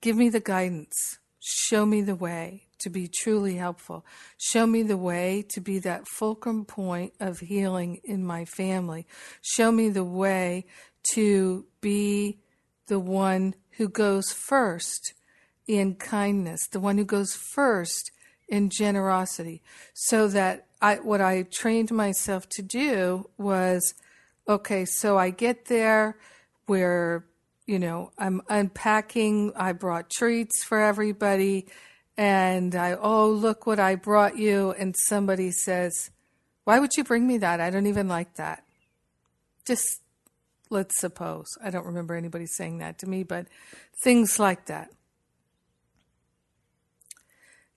Give 0.00 0.16
me 0.16 0.28
the 0.28 0.40
guidance. 0.40 1.18
Show 1.40 1.86
me 1.86 2.02
the 2.02 2.14
way 2.14 2.64
to 2.80 2.90
be 2.90 3.08
truly 3.08 3.56
helpful. 3.56 4.04
Show 4.38 4.66
me 4.66 4.82
the 4.82 4.96
way 4.96 5.44
to 5.50 5.60
be 5.60 5.78
that 5.80 6.08
fulcrum 6.08 6.64
point 6.64 7.12
of 7.20 7.40
healing 7.40 8.00
in 8.04 8.24
my 8.24 8.44
family. 8.44 9.06
Show 9.40 9.70
me 9.70 9.88
the 9.88 10.04
way 10.04 10.66
to 11.12 11.66
be 11.80 12.38
the 12.88 12.98
one 12.98 13.54
who 13.72 13.88
goes 13.88 14.32
first 14.32 15.14
in 15.66 15.94
kindness, 15.94 16.66
the 16.68 16.80
one 16.80 16.98
who 16.98 17.04
goes 17.04 17.34
first 17.34 18.10
in 18.48 18.70
generosity. 18.70 19.62
So 19.94 20.28
that 20.28 20.66
I, 20.80 20.96
what 20.96 21.20
I 21.20 21.44
trained 21.44 21.90
myself 21.90 22.48
to 22.50 22.62
do 22.62 23.30
was 23.38 23.94
okay, 24.46 24.84
so 24.84 25.16
I 25.16 25.30
get 25.30 25.66
there 25.66 26.18
where, 26.66 27.24
you 27.66 27.78
know, 27.78 28.10
I'm 28.18 28.42
unpacking, 28.48 29.52
I 29.56 29.72
brought 29.72 30.10
treats 30.10 30.62
for 30.62 30.78
everybody, 30.80 31.66
and 32.16 32.74
I, 32.74 32.92
oh, 32.92 33.30
look 33.30 33.66
what 33.66 33.80
I 33.80 33.94
brought 33.94 34.36
you. 34.36 34.72
And 34.72 34.94
somebody 35.06 35.50
says, 35.50 36.10
why 36.64 36.78
would 36.78 36.92
you 36.96 37.04
bring 37.04 37.26
me 37.26 37.38
that? 37.38 37.60
I 37.60 37.70
don't 37.70 37.86
even 37.86 38.08
like 38.08 38.34
that. 38.34 38.64
Just 39.66 40.00
let's 40.70 41.00
suppose. 41.00 41.46
I 41.62 41.70
don't 41.70 41.86
remember 41.86 42.14
anybody 42.14 42.46
saying 42.46 42.78
that 42.78 42.98
to 42.98 43.08
me, 43.08 43.22
but 43.22 43.46
things 44.02 44.38
like 44.38 44.66
that. 44.66 44.90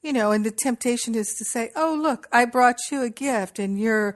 You 0.01 0.13
know, 0.13 0.31
and 0.31 0.45
the 0.45 0.51
temptation 0.51 1.15
is 1.15 1.33
to 1.35 1.45
say, 1.45 1.71
"Oh, 1.75 1.97
look, 1.99 2.27
I 2.31 2.45
brought 2.45 2.77
you 2.91 3.01
a 3.01 3.09
gift 3.09 3.59
and 3.59 3.79
you're 3.79 4.15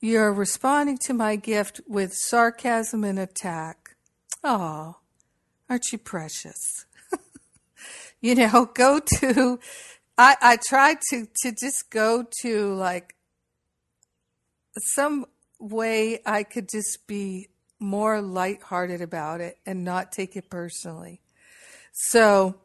you're 0.00 0.32
responding 0.32 0.98
to 1.06 1.14
my 1.14 1.36
gift 1.36 1.80
with 1.86 2.14
sarcasm 2.14 3.04
and 3.04 3.18
attack." 3.18 3.96
Oh, 4.44 4.96
aren't 5.68 5.92
you 5.92 5.98
precious? 5.98 6.86
you 8.20 8.34
know, 8.34 8.70
go 8.74 9.00
to 9.20 9.58
I 10.16 10.36
I 10.40 10.56
tried 10.56 10.98
to 11.10 11.26
to 11.42 11.52
just 11.52 11.90
go 11.90 12.24
to 12.42 12.74
like 12.74 13.14
some 14.78 15.26
way 15.58 16.20
I 16.24 16.42
could 16.42 16.68
just 16.68 17.06
be 17.06 17.48
more 17.78 18.20
lighthearted 18.20 19.00
about 19.02 19.40
it 19.40 19.58
and 19.66 19.84
not 19.84 20.12
take 20.12 20.36
it 20.36 20.48
personally. 20.48 21.20
So 21.92 22.56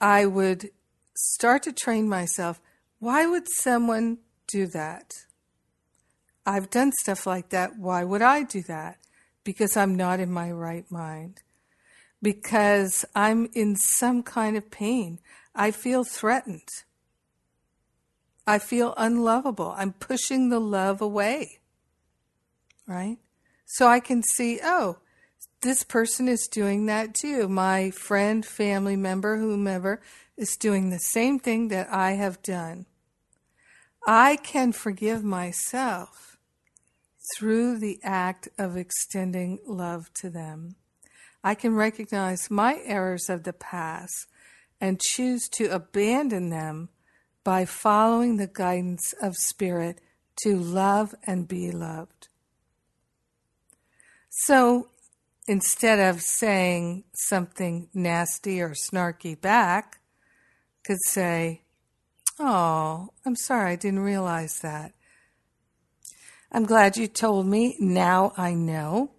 I 0.00 0.26
would 0.26 0.70
start 1.14 1.62
to 1.64 1.72
train 1.72 2.08
myself. 2.08 2.60
Why 2.98 3.26
would 3.26 3.48
someone 3.48 4.18
do 4.46 4.66
that? 4.68 5.12
I've 6.46 6.70
done 6.70 6.92
stuff 7.00 7.26
like 7.26 7.50
that. 7.50 7.78
Why 7.78 8.04
would 8.04 8.22
I 8.22 8.42
do 8.42 8.62
that? 8.68 8.98
Because 9.44 9.76
I'm 9.76 9.94
not 9.94 10.20
in 10.20 10.30
my 10.30 10.50
right 10.50 10.90
mind. 10.90 11.42
Because 12.22 13.04
I'm 13.14 13.48
in 13.54 13.76
some 13.76 14.22
kind 14.22 14.56
of 14.56 14.70
pain. 14.70 15.20
I 15.54 15.70
feel 15.70 16.04
threatened. 16.04 16.68
I 18.46 18.58
feel 18.58 18.94
unlovable. 18.96 19.74
I'm 19.76 19.92
pushing 19.92 20.48
the 20.48 20.60
love 20.60 21.00
away. 21.00 21.60
Right? 22.86 23.18
So 23.64 23.86
I 23.86 24.00
can 24.00 24.22
see, 24.22 24.60
oh, 24.62 24.98
this 25.64 25.82
person 25.82 26.28
is 26.28 26.46
doing 26.46 26.86
that 26.86 27.14
too. 27.14 27.48
My 27.48 27.90
friend, 27.90 28.44
family 28.44 28.96
member, 28.96 29.38
whomever 29.38 30.00
is 30.36 30.56
doing 30.56 30.90
the 30.90 30.98
same 30.98 31.38
thing 31.38 31.68
that 31.68 31.90
I 31.90 32.12
have 32.12 32.42
done. 32.42 32.84
I 34.06 34.36
can 34.36 34.72
forgive 34.72 35.24
myself 35.24 36.36
through 37.34 37.78
the 37.78 37.98
act 38.02 38.50
of 38.58 38.76
extending 38.76 39.58
love 39.66 40.12
to 40.14 40.28
them. 40.28 40.76
I 41.42 41.54
can 41.54 41.74
recognize 41.74 42.50
my 42.50 42.80
errors 42.84 43.30
of 43.30 43.44
the 43.44 43.54
past 43.54 44.26
and 44.80 45.00
choose 45.00 45.48
to 45.54 45.74
abandon 45.74 46.50
them 46.50 46.90
by 47.42 47.64
following 47.64 48.36
the 48.36 48.46
guidance 48.46 49.14
of 49.22 49.34
Spirit 49.34 50.02
to 50.42 50.56
love 50.56 51.14
and 51.26 51.48
be 51.48 51.70
loved. 51.70 52.28
So 54.28 54.88
instead 55.46 55.98
of 55.98 56.22
saying 56.22 57.04
something 57.14 57.88
nasty 57.94 58.60
or 58.60 58.70
snarky 58.70 59.40
back, 59.40 60.00
could 60.84 60.98
say, 61.04 61.62
Oh, 62.38 63.10
I'm 63.24 63.36
sorry, 63.36 63.72
I 63.72 63.76
didn't 63.76 64.00
realize 64.00 64.60
that. 64.60 64.92
I'm 66.50 66.64
glad 66.64 66.96
you 66.96 67.06
told 67.06 67.46
me. 67.46 67.76
Now 67.78 68.32
I 68.36 68.54
know. 68.54 69.12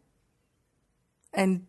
And 1.34 1.68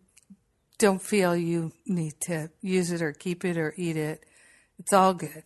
don't 0.77 1.01
feel 1.01 1.35
you 1.35 1.71
need 1.85 2.19
to 2.21 2.49
use 2.61 2.91
it 2.91 3.01
or 3.01 3.11
keep 3.11 3.43
it 3.43 3.57
or 3.57 3.73
eat 3.77 3.97
it. 3.97 4.23
It's 4.79 4.93
all 4.93 5.13
good. 5.13 5.43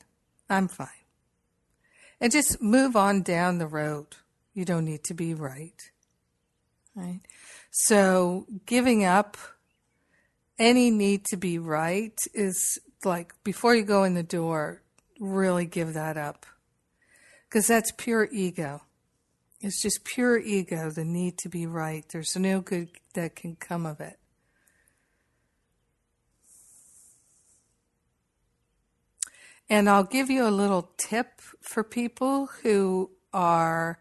I'm 0.50 0.67
fine. 0.67 0.88
And 2.19 2.32
just 2.32 2.62
move 2.62 2.95
on 2.95 3.24
down 3.24 3.58
the 3.58 3.67
road. 3.67 4.08
You 4.54 4.65
don't 4.65 4.86
need 4.86 5.04
to 5.06 5.13
be 5.13 5.34
right. 5.34 5.91
Right? 6.93 7.21
So 7.71 8.45
giving 8.65 9.05
up 9.05 9.38
any 10.60 10.91
need 10.91 11.23
to 11.27 11.38
be 11.38 11.57
right 11.57 12.17
is 12.34 12.77
like 13.05 13.34
before 13.45 13.73
you 13.73 13.84
go 13.84 14.03
in 14.03 14.13
the 14.13 14.23
door, 14.23 14.84
really 15.19 15.65
give 15.65 15.93
that 15.93 16.17
up. 16.17 16.45
Because 17.47 17.67
that's 17.67 17.91
pure 17.97 18.27
ego. 18.31 18.81
It's 19.62 19.81
just 19.81 20.03
pure 20.03 20.38
ego, 20.38 20.89
the 20.89 21.05
need 21.05 21.38
to 21.39 21.49
be 21.49 21.65
right. 21.65 22.05
There's 22.12 22.36
no 22.36 22.60
good 22.60 22.89
that 23.13 23.36
can 23.36 23.55
come 23.55 23.86
of 23.86 24.01
it. 24.01 24.19
And 29.69 29.89
I'll 29.89 30.03
give 30.03 30.29
you 30.29 30.45
a 30.45 30.51
little 30.51 30.91
tip 30.97 31.39
for 31.62 31.84
people 31.84 32.47
who 32.63 33.12
are 33.34 33.99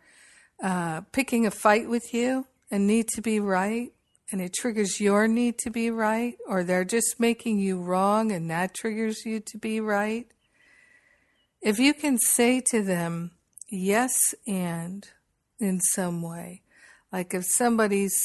uh, 0.63 1.03
picking 1.13 1.47
a 1.47 1.51
fight 1.53 1.89
with 1.89 2.13
you 2.13 2.47
and 2.71 2.87
need 2.87 3.09
to 3.09 3.23
be 3.23 3.41
right, 3.41 3.93
and 4.31 4.41
it 4.41 4.55
triggers 4.55 5.01
your 5.01 5.27
need 5.27 5.59
to 5.59 5.71
be 5.71 5.91
right, 5.91 6.37
or 6.47 6.63
they're 6.63 6.85
just 6.85 7.19
making 7.19 7.59
you 7.59 7.81
wrong 7.81 8.31
and 8.31 8.51
that 8.51 8.75
triggers 8.75 9.25
you 9.25 9.41
to 9.41 9.59
be 9.59 9.81
right. 9.81 10.27
If 11.61 11.79
you 11.79 11.93
can 11.93 12.19
say 12.19 12.63
to 12.71 12.83
them, 12.83 13.33
yes, 13.69 14.35
and 14.47 15.07
in 15.59 15.81
some 15.81 16.23
way. 16.23 16.63
Like 17.13 17.35
if 17.35 17.45
somebody's 17.45 18.17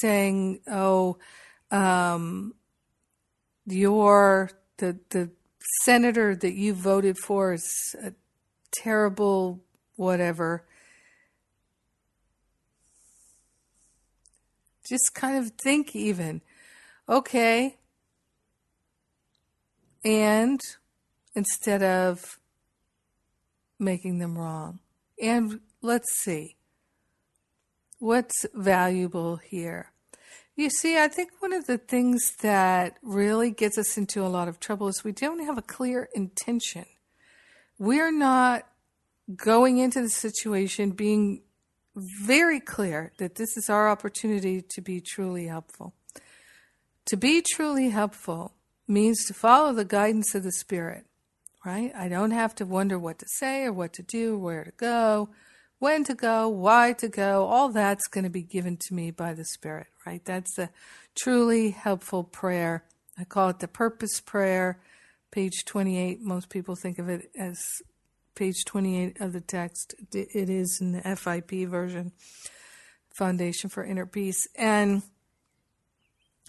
saying, 0.00 0.60
"Oh, 0.66 1.18
um, 1.70 2.54
your 3.66 4.50
the 4.78 4.98
the 5.10 5.30
senator 5.82 6.34
that 6.34 6.54
you 6.54 6.74
voted 6.74 7.18
for 7.18 7.52
is 7.52 7.94
a 8.02 8.12
terrible 8.72 9.60
whatever," 9.96 10.64
just 14.90 15.14
kind 15.14 15.38
of 15.38 15.52
think 15.52 15.94
even, 15.94 16.42
okay, 17.08 17.76
and 20.04 20.60
instead 21.34 21.82
of 21.82 22.38
making 23.78 24.18
them 24.18 24.36
wrong, 24.36 24.80
and 25.22 25.60
let's 25.80 26.12
see. 26.20 26.56
What's 28.00 28.46
valuable 28.52 29.36
here? 29.36 29.92
You 30.56 30.70
see, 30.70 30.98
I 30.98 31.08
think 31.08 31.30
one 31.38 31.52
of 31.52 31.66
the 31.66 31.78
things 31.78 32.32
that 32.40 32.98
really 33.02 33.50
gets 33.50 33.78
us 33.78 33.96
into 33.96 34.24
a 34.24 34.28
lot 34.28 34.48
of 34.48 34.58
trouble 34.58 34.88
is 34.88 35.04
we 35.04 35.12
don't 35.12 35.44
have 35.44 35.56
a 35.56 35.62
clear 35.62 36.08
intention. 36.14 36.86
We're 37.78 38.12
not 38.12 38.66
going 39.36 39.78
into 39.78 40.02
the 40.02 40.08
situation 40.08 40.90
being 40.90 41.42
very 41.94 42.60
clear 42.60 43.12
that 43.18 43.34
this 43.34 43.56
is 43.56 43.68
our 43.68 43.88
opportunity 43.88 44.62
to 44.70 44.80
be 44.80 45.00
truly 45.00 45.46
helpful. 45.46 45.94
To 47.06 47.16
be 47.16 47.42
truly 47.42 47.90
helpful 47.90 48.54
means 48.86 49.24
to 49.26 49.34
follow 49.34 49.72
the 49.72 49.84
guidance 49.84 50.34
of 50.34 50.42
the 50.42 50.52
Spirit, 50.52 51.04
right? 51.64 51.92
I 51.96 52.08
don't 52.08 52.30
have 52.30 52.54
to 52.56 52.66
wonder 52.66 52.98
what 52.98 53.18
to 53.18 53.26
say 53.28 53.64
or 53.64 53.72
what 53.72 53.92
to 53.94 54.02
do, 54.02 54.38
where 54.38 54.64
to 54.64 54.72
go 54.72 55.30
when 55.80 56.04
to 56.04 56.14
go, 56.14 56.46
why 56.46 56.92
to 56.92 57.08
go, 57.08 57.46
all 57.46 57.70
that's 57.70 58.06
going 58.06 58.24
to 58.24 58.30
be 58.30 58.42
given 58.42 58.76
to 58.76 58.94
me 58.94 59.10
by 59.10 59.32
the 59.32 59.46
Spirit, 59.46 59.88
right? 60.06 60.22
That's 60.24 60.58
a 60.58 60.70
truly 61.18 61.70
helpful 61.70 62.22
prayer. 62.22 62.84
I 63.18 63.24
call 63.24 63.48
it 63.48 63.58
the 63.58 63.68
purpose 63.68 64.20
prayer, 64.20 64.78
page 65.30 65.64
28. 65.64 66.20
Most 66.20 66.50
people 66.50 66.76
think 66.76 66.98
of 66.98 67.08
it 67.08 67.30
as 67.36 67.58
page 68.34 68.64
28 68.64 69.20
of 69.20 69.32
the 69.32 69.40
text. 69.40 69.94
It 70.12 70.48
is 70.48 70.78
in 70.80 70.92
the 70.92 71.16
FIP 71.16 71.68
version, 71.68 72.12
Foundation 73.16 73.70
for 73.70 73.84
Inner 73.84 74.06
Peace, 74.06 74.46
and 74.56 75.02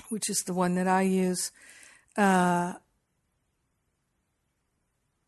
which 0.10 0.30
is 0.30 0.44
the 0.46 0.54
one 0.54 0.76
that 0.76 0.88
I 0.88 1.02
use. 1.02 1.52
Uh, 2.18 2.74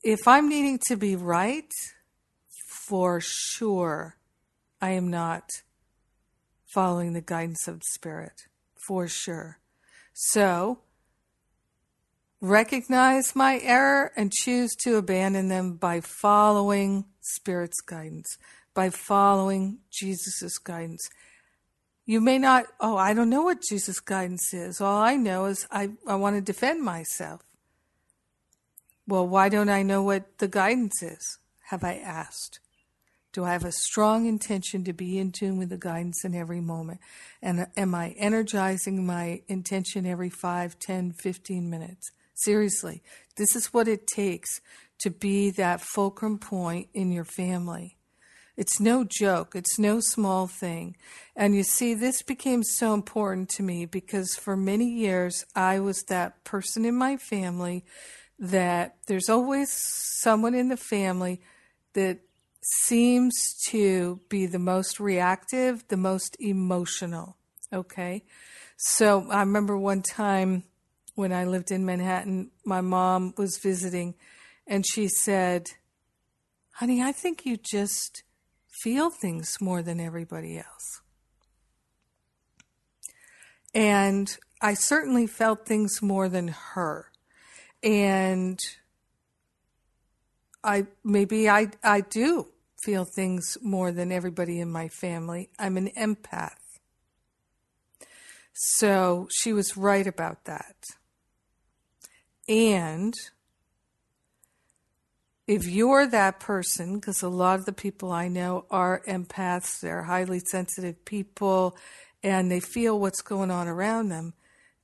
if 0.03 0.27
I'm 0.27 0.49
needing 0.49 0.79
to 0.87 0.97
be 0.97 1.15
right, 1.15 1.71
for 2.87 3.19
sure 3.21 4.17
I 4.81 4.91
am 4.91 5.09
not 5.09 5.49
following 6.65 7.13
the 7.13 7.21
guidance 7.21 7.67
of 7.67 7.75
the 7.79 7.85
Spirit. 7.93 8.47
For 8.85 9.07
sure. 9.07 9.59
So, 10.13 10.79
recognize 12.43 13.37
my 13.37 13.57
error 13.63 14.11
and 14.17 14.29
choose 14.29 14.75
to 14.75 14.97
abandon 14.97 15.47
them 15.47 15.75
by 15.75 16.01
following 16.01 17.05
Spirit's 17.21 17.79
guidance, 17.79 18.37
by 18.73 18.89
following 18.89 19.79
Jesus' 19.89 20.57
guidance. 20.57 21.09
You 22.05 22.19
may 22.19 22.37
not, 22.37 22.65
oh, 22.81 22.97
I 22.97 23.13
don't 23.13 23.29
know 23.29 23.43
what 23.43 23.61
Jesus' 23.61 24.01
guidance 24.01 24.53
is. 24.53 24.81
All 24.81 25.01
I 25.01 25.15
know 25.15 25.45
is 25.45 25.65
I, 25.71 25.91
I 26.05 26.15
want 26.15 26.35
to 26.35 26.41
defend 26.41 26.83
myself. 26.83 27.41
Well, 29.07 29.25
why 29.25 29.47
don't 29.47 29.69
I 29.69 29.81
know 29.81 30.03
what 30.03 30.37
the 30.39 30.49
guidance 30.49 31.01
is? 31.01 31.37
Have 31.69 31.85
I 31.85 31.93
asked? 31.95 32.59
Do 33.31 33.45
I 33.45 33.53
have 33.53 33.63
a 33.63 33.71
strong 33.71 34.25
intention 34.25 34.83
to 34.83 34.91
be 34.91 35.17
in 35.17 35.31
tune 35.31 35.57
with 35.57 35.69
the 35.69 35.77
guidance 35.77 36.25
in 36.25 36.35
every 36.35 36.59
moment? 36.59 36.99
And 37.41 37.67
am 37.77 37.95
I 37.95 38.09
energizing 38.17 39.05
my 39.05 39.43
intention 39.47 40.05
every 40.05 40.29
5, 40.29 40.77
10, 40.77 41.13
15 41.13 41.69
minutes? 41.69 42.11
Seriously, 42.43 43.01
this 43.35 43.55
is 43.55 43.73
what 43.73 43.87
it 43.87 44.07
takes 44.07 44.61
to 44.99 45.09
be 45.09 45.49
that 45.51 45.81
fulcrum 45.81 46.37
point 46.37 46.89
in 46.93 47.11
your 47.11 47.25
family. 47.25 47.97
It's 48.55 48.79
no 48.79 49.03
joke, 49.03 49.55
it's 49.55 49.79
no 49.79 49.99
small 49.99 50.45
thing. 50.47 50.95
And 51.35 51.55
you 51.55 51.63
see, 51.63 51.95
this 51.95 52.21
became 52.21 52.63
so 52.63 52.93
important 52.93 53.49
to 53.49 53.63
me 53.63 53.85
because 53.85 54.35
for 54.35 54.55
many 54.55 54.87
years 54.87 55.43
I 55.55 55.79
was 55.79 56.03
that 56.03 56.43
person 56.43 56.85
in 56.85 56.95
my 56.95 57.17
family 57.17 57.83
that 58.37 58.97
there's 59.07 59.29
always 59.29 59.71
someone 60.21 60.53
in 60.53 60.67
the 60.67 60.77
family 60.77 61.41
that 61.93 62.19
seems 62.61 63.33
to 63.67 64.19
be 64.29 64.45
the 64.45 64.59
most 64.59 64.99
reactive, 64.99 65.87
the 65.87 65.97
most 65.97 66.37
emotional. 66.39 67.37
Okay. 67.71 68.23
So 68.77 69.27
I 69.29 69.39
remember 69.39 69.77
one 69.77 70.01
time 70.01 70.63
when 71.15 71.31
I 71.31 71.45
lived 71.45 71.71
in 71.71 71.85
Manhattan, 71.85 72.51
my 72.65 72.81
mom 72.81 73.33
was 73.37 73.57
visiting 73.57 74.15
and 74.65 74.85
she 74.87 75.07
said, 75.07 75.67
Honey, 76.73 77.01
I 77.01 77.11
think 77.11 77.45
you 77.45 77.57
just 77.57 78.23
feel 78.67 79.09
things 79.09 79.57
more 79.61 79.83
than 79.83 79.99
everybody 79.99 80.57
else. 80.57 81.01
And 83.75 84.35
I 84.61 84.73
certainly 84.73 85.27
felt 85.27 85.67
things 85.67 86.01
more 86.01 86.29
than 86.29 86.47
her. 86.49 87.11
And 87.83 88.59
I 90.63 90.87
maybe 91.03 91.49
I 91.49 91.67
I 91.83 92.01
do 92.01 92.47
feel 92.83 93.05
things 93.05 93.57
more 93.61 93.91
than 93.91 94.11
everybody 94.11 94.59
in 94.59 94.71
my 94.71 94.87
family. 94.87 95.49
I'm 95.59 95.77
an 95.77 95.89
empath. 95.97 96.57
So 98.53 99.27
she 99.31 99.51
was 99.51 99.75
right 99.75 100.05
about 100.05 100.45
that. 100.45 100.75
And 102.47 103.13
if 105.47 105.67
you're 105.67 106.07
that 106.07 106.39
person, 106.39 106.95
because 106.95 107.21
a 107.21 107.29
lot 107.29 107.59
of 107.59 107.65
the 107.65 107.73
people 107.73 108.11
I 108.11 108.27
know 108.27 108.65
are 108.71 109.01
empaths, 109.07 109.79
they're 109.81 110.03
highly 110.03 110.39
sensitive 110.39 111.03
people, 111.05 111.75
and 112.21 112.49
they 112.49 112.59
feel 112.59 112.99
what's 112.99 113.21
going 113.21 113.51
on 113.51 113.67
around 113.67 114.09
them, 114.09 114.33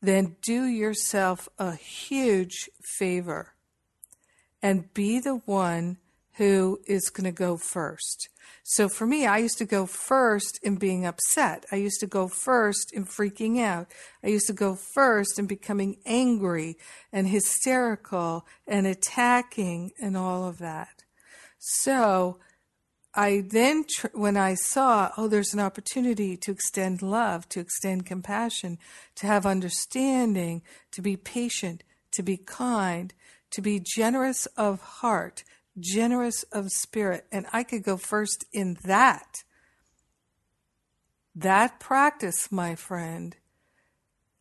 then 0.02 0.36
do 0.42 0.66
yourself 0.66 1.48
a 1.58 1.76
huge 1.76 2.70
favor 2.82 3.54
and 4.62 4.94
be 4.94 5.20
the 5.20 5.36
one 5.46 5.98
who 6.40 6.80
is 6.88 7.10
going 7.10 7.26
to 7.26 7.38
go 7.38 7.58
first. 7.58 8.30
So 8.64 8.88
for 8.88 9.06
me, 9.06 9.26
I 9.26 9.40
used 9.40 9.58
to 9.58 9.66
go 9.66 9.86
first 9.86 10.58
in 10.64 10.78
being 10.78 11.06
upset. 11.06 11.66
I 11.70 11.76
used 11.76 12.00
to 12.00 12.08
go 12.08 12.30
first 12.30 12.94
in 12.94 13.06
freaking 13.06 13.60
out. 13.60 13.88
I 14.24 14.28
used 14.28 14.48
to 14.48 14.54
go 14.54 14.76
first 14.76 15.38
in 15.38 15.48
becoming 15.48 15.98
angry 16.06 16.78
and 17.12 17.28
hysterical 17.28 18.48
and 18.66 18.88
attacking 18.88 19.92
and 20.02 20.16
all 20.16 20.48
of 20.48 20.60
that. 20.60 21.04
So 21.58 22.40
I 23.14 23.44
then, 23.46 23.84
tr- 23.90 24.08
when 24.14 24.38
I 24.38 24.54
saw, 24.54 25.12
oh, 25.18 25.28
there's 25.28 25.54
an 25.54 25.60
opportunity 25.60 26.38
to 26.38 26.52
extend 26.52 27.02
love, 27.02 27.50
to 27.50 27.60
extend 27.60 28.06
compassion, 28.06 28.78
to 29.16 29.28
have 29.28 29.46
understanding, 29.46 30.62
to 30.92 31.02
be 31.02 31.18
patient, 31.18 31.84
to 32.14 32.24
be 32.24 32.38
kind, 32.38 33.14
to 33.52 33.62
be 33.62 33.84
generous 33.84 34.46
of 34.56 34.80
heart, 34.80 35.44
generous 35.78 36.44
of 36.52 36.70
spirit. 36.70 37.26
And 37.32 37.46
I 37.52 37.64
could 37.64 37.84
go 37.84 37.98
first 37.98 38.46
in 38.54 38.78
that. 38.84 39.44
That 41.36 41.80
practice, 41.80 42.52
my 42.52 42.76
friend, 42.76 43.36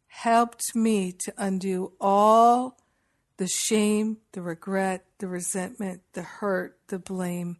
helped 0.07 0.75
me 0.75 1.12
to 1.12 1.33
undo 1.37 1.93
all 2.01 2.79
the 3.37 3.47
shame, 3.47 4.19
the 4.33 4.43
regret, 4.43 5.05
the 5.19 5.29
resentment, 5.29 6.03
the 6.12 6.23
hurt, 6.23 6.79
the 6.88 6.99
blame 6.99 7.59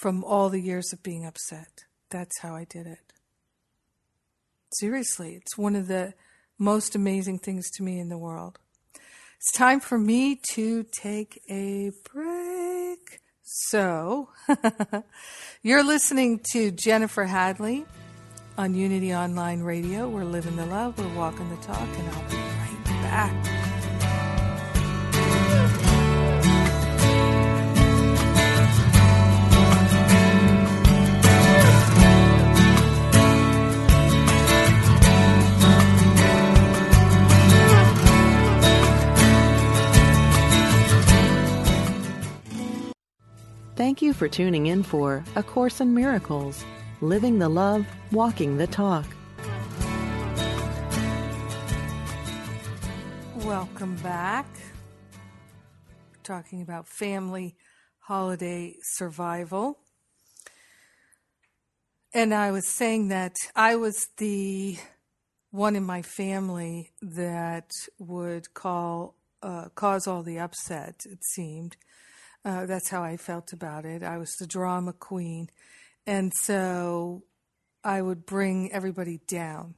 from 0.00 0.22
all 0.22 0.48
the 0.50 0.60
years 0.60 0.92
of 0.92 1.02
being 1.02 1.24
upset. 1.24 1.84
That's 2.10 2.40
how 2.40 2.54
I 2.54 2.64
did 2.64 2.86
it. 2.86 3.12
Seriously, 4.78 5.34
it's 5.34 5.58
one 5.58 5.76
of 5.76 5.88
the 5.88 6.14
most 6.58 6.94
amazing 6.94 7.38
things 7.38 7.70
to 7.72 7.82
me 7.82 7.98
in 7.98 8.08
the 8.08 8.18
world. 8.18 8.58
It's 9.36 9.52
time 9.52 9.80
for 9.80 9.98
me 9.98 10.40
to 10.52 10.84
take 10.84 11.42
a 11.50 11.92
break. 12.12 13.20
So, 13.42 14.30
you're 15.62 15.84
listening 15.84 16.40
to 16.52 16.70
Jennifer 16.70 17.24
Hadley 17.24 17.84
on 18.56 18.74
Unity 18.74 19.14
Online 19.14 19.60
Radio. 19.60 20.08
We're 20.08 20.24
living 20.24 20.56
the 20.56 20.66
love, 20.66 20.98
we're 20.98 21.14
walking 21.14 21.48
the 21.50 21.56
talk, 21.56 21.88
and 21.98 22.08
I'll 22.08 22.30
be 22.30 22.36
right 22.36 22.84
back. 22.84 23.63
Thank 43.76 44.02
you 44.02 44.12
for 44.12 44.28
tuning 44.28 44.66
in 44.66 44.84
for 44.84 45.24
A 45.34 45.42
Course 45.42 45.80
in 45.80 45.94
Miracles 45.94 46.64
Living 47.00 47.40
the 47.40 47.48
Love, 47.48 47.84
Walking 48.12 48.56
the 48.56 48.68
Talk. 48.68 49.04
Welcome 53.38 53.96
back. 53.96 54.46
We're 56.12 56.22
talking 56.22 56.62
about 56.62 56.86
family 56.86 57.56
holiday 57.98 58.76
survival. 58.80 59.80
And 62.12 62.32
I 62.32 62.52
was 62.52 62.68
saying 62.68 63.08
that 63.08 63.34
I 63.56 63.74
was 63.74 64.06
the 64.18 64.78
one 65.50 65.74
in 65.74 65.82
my 65.82 66.02
family 66.02 66.92
that 67.02 67.72
would 67.98 68.54
call 68.54 69.16
uh, 69.42 69.70
cause 69.74 70.06
all 70.06 70.22
the 70.22 70.38
upset, 70.38 71.02
it 71.10 71.24
seemed. 71.24 71.76
Uh, 72.44 72.66
that's 72.66 72.90
how 72.90 73.02
I 73.02 73.16
felt 73.16 73.52
about 73.52 73.84
it. 73.84 74.02
I 74.02 74.18
was 74.18 74.34
the 74.38 74.46
drama 74.46 74.92
queen. 74.92 75.48
And 76.06 76.32
so 76.42 77.24
I 77.82 78.02
would 78.02 78.26
bring 78.26 78.70
everybody 78.72 79.20
down 79.26 79.74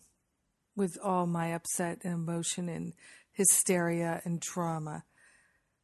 with 0.75 0.99
all 1.03 1.27
my 1.27 1.55
upset 1.55 2.01
and 2.03 2.13
emotion 2.13 2.69
and 2.69 2.93
hysteria 3.33 4.21
and 4.25 4.41
drama. 4.41 5.05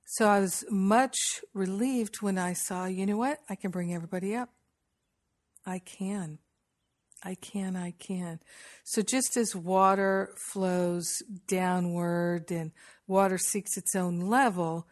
So 0.07 0.29
I 0.29 0.41
was 0.41 0.65
much 0.71 1.17
relieved 1.55 2.21
when 2.21 2.37
I 2.37 2.53
saw, 2.53 2.87
you 2.87 3.07
know 3.07 3.17
what? 3.17 3.39
I 3.49 3.55
can 3.55 3.71
bring 3.71 3.95
everybody 3.95 4.35
up. 4.35 4.51
I 5.65 5.79
can. 5.79 6.39
I 7.25 7.37
can, 7.37 7.77
I 7.77 7.93
can. 7.93 8.41
So 8.85 9.01
just 9.01 9.37
as 9.37 9.55
water 9.55 10.35
flows 10.51 11.23
downward 11.47 12.51
and 12.51 12.73
water 13.07 13.39
seeks 13.39 13.77
its 13.77 13.95
own 13.95 14.21
level, 14.21 14.89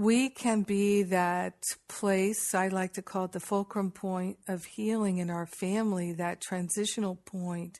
we 0.00 0.30
can 0.30 0.62
be 0.62 1.02
that 1.02 1.62
place, 1.86 2.54
I 2.54 2.68
like 2.68 2.94
to 2.94 3.02
call 3.02 3.26
it 3.26 3.32
the 3.32 3.40
fulcrum 3.40 3.90
point 3.90 4.38
of 4.48 4.64
healing 4.64 5.18
in 5.18 5.28
our 5.28 5.44
family, 5.44 6.14
that 6.14 6.40
transitional 6.40 7.16
point. 7.16 7.78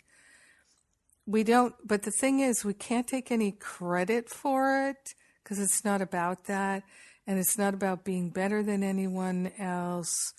We 1.26 1.44
don't, 1.44 1.74
but 1.82 2.02
the 2.02 2.10
thing 2.10 2.40
is, 2.40 2.62
we 2.62 2.74
can't 2.74 3.06
take 3.06 3.30
any 3.30 3.52
credit 3.52 4.28
for 4.28 4.88
it 4.88 5.14
because 5.42 5.58
it's 5.58 5.82
not 5.82 6.02
about 6.02 6.44
that. 6.44 6.82
And 7.26 7.38
it's 7.38 7.56
not 7.56 7.72
about 7.72 8.04
being 8.04 8.28
better 8.28 8.62
than 8.62 8.82
anyone 8.82 9.52
else. 9.58 10.34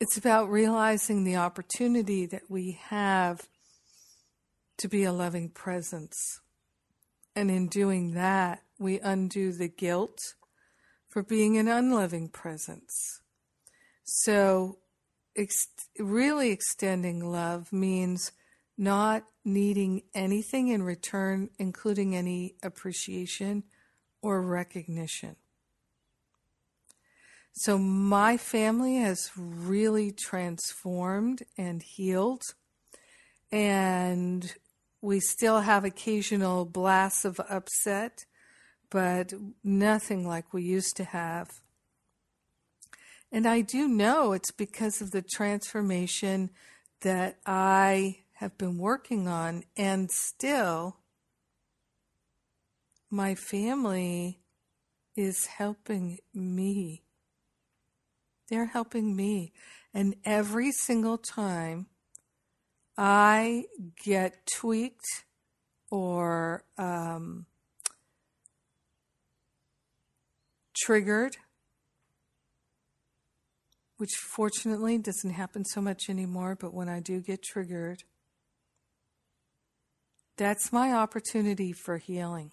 It's 0.00 0.16
about 0.16 0.50
realizing 0.50 1.24
the 1.24 1.36
opportunity 1.36 2.24
that 2.26 2.42
we 2.48 2.78
have 2.84 3.48
to 4.78 4.88
be 4.88 5.04
a 5.04 5.12
loving 5.12 5.50
presence. 5.50 6.40
And 7.34 7.50
in 7.50 7.66
doing 7.68 8.14
that, 8.14 8.62
we 8.82 8.98
undo 9.00 9.52
the 9.52 9.68
guilt 9.68 10.18
for 11.08 11.22
being 11.22 11.56
an 11.56 11.68
unloving 11.68 12.28
presence. 12.28 13.20
So, 14.04 14.78
ex- 15.36 15.68
really 15.98 16.50
extending 16.50 17.24
love 17.30 17.72
means 17.72 18.32
not 18.76 19.24
needing 19.44 20.02
anything 20.14 20.68
in 20.68 20.82
return, 20.82 21.50
including 21.58 22.16
any 22.16 22.56
appreciation 22.62 23.64
or 24.22 24.42
recognition. 24.42 25.36
So, 27.52 27.78
my 27.78 28.36
family 28.36 28.96
has 28.96 29.30
really 29.36 30.12
transformed 30.12 31.42
and 31.58 31.82
healed. 31.82 32.42
And 33.50 34.54
we 35.02 35.20
still 35.20 35.60
have 35.60 35.84
occasional 35.84 36.64
blasts 36.64 37.24
of 37.24 37.38
upset 37.50 38.24
but 38.92 39.32
nothing 39.64 40.28
like 40.28 40.52
we 40.52 40.62
used 40.62 40.96
to 40.98 41.04
have. 41.04 41.48
And 43.32 43.46
I 43.46 43.62
do 43.62 43.88
know 43.88 44.32
it's 44.32 44.50
because 44.50 45.00
of 45.00 45.12
the 45.12 45.22
transformation 45.22 46.50
that 47.00 47.38
I 47.46 48.18
have 48.34 48.58
been 48.58 48.76
working 48.76 49.28
on, 49.28 49.64
and 49.78 50.10
still, 50.10 50.98
my 53.10 53.34
family 53.34 54.40
is 55.16 55.46
helping 55.46 56.18
me. 56.34 57.02
They're 58.48 58.66
helping 58.66 59.16
me. 59.16 59.54
And 59.94 60.16
every 60.24 60.70
single 60.70 61.16
time 61.16 61.86
I 62.98 63.64
get 64.04 64.46
tweaked 64.46 65.24
or 65.90 66.64
um, 66.76 67.46
triggered, 70.84 71.36
which 73.98 74.10
fortunately 74.34 74.98
doesn't 74.98 75.32
happen 75.32 75.64
so 75.64 75.80
much 75.80 76.08
anymore, 76.08 76.56
but 76.58 76.74
when 76.74 76.88
I 76.88 77.00
do 77.00 77.20
get 77.20 77.42
triggered, 77.42 78.02
that's 80.36 80.72
my 80.72 80.92
opportunity 80.92 81.72
for 81.72 81.98
healing. 81.98 82.52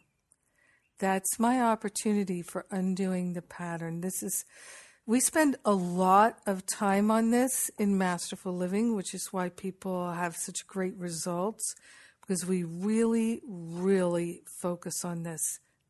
That's 1.00 1.40
my 1.40 1.62
opportunity 1.62 2.42
for 2.42 2.66
undoing 2.70 3.34
the 3.34 3.42
pattern. 3.42 4.02
This 4.02 4.22
is, 4.22 4.44
we 5.08 5.22
spend 5.22 5.56
a 5.64 5.72
lot 5.72 6.40
of 6.46 6.66
time 6.66 7.10
on 7.10 7.32
this 7.32 7.72
in 7.80 7.98
Masterful 7.98 8.54
Living, 8.54 8.96
which 8.96 9.14
is 9.14 9.30
why 9.32 9.50
people 9.50 10.12
have 10.12 10.36
such 10.36 10.68
great 10.68 10.96
results 10.98 11.74
because 12.22 12.46
we 12.46 12.64
really, 12.64 13.42
really 13.48 14.42
focus 14.62 15.04
on 15.04 15.24
this 15.24 15.42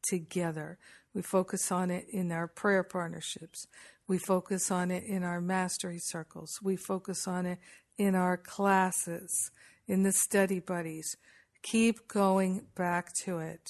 together. 0.03 0.77
We 1.13 1.21
focus 1.21 1.71
on 1.71 1.91
it 1.91 2.05
in 2.09 2.31
our 2.31 2.47
prayer 2.47 2.83
partnerships. 2.83 3.67
We 4.07 4.17
focus 4.17 4.71
on 4.71 4.91
it 4.91 5.03
in 5.03 5.23
our 5.23 5.41
mastery 5.41 5.99
circles. 5.99 6.59
We 6.63 6.75
focus 6.75 7.27
on 7.27 7.45
it 7.45 7.59
in 7.97 8.15
our 8.15 8.37
classes, 8.37 9.51
in 9.87 10.03
the 10.03 10.11
study 10.11 10.59
buddies. 10.59 11.15
Keep 11.61 12.07
going 12.07 12.65
back 12.75 13.13
to 13.25 13.39
it 13.39 13.61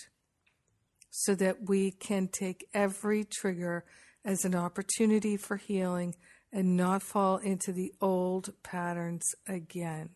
so 1.10 1.36
that 1.36 1.68
we 1.68 1.92
can 1.92 2.28
take 2.28 2.68
every 2.74 3.26
trigger 3.26 3.84
as 4.24 4.46
an 4.46 4.56
opportunity 4.56 5.38
for 5.38 5.58
healing 5.58 6.16
and 6.52 6.78
not 6.78 7.02
fall 7.02 7.38
into 7.38 7.72
the 7.72 7.94
old 8.02 8.54
patterns 8.64 9.24
again. 9.48 10.10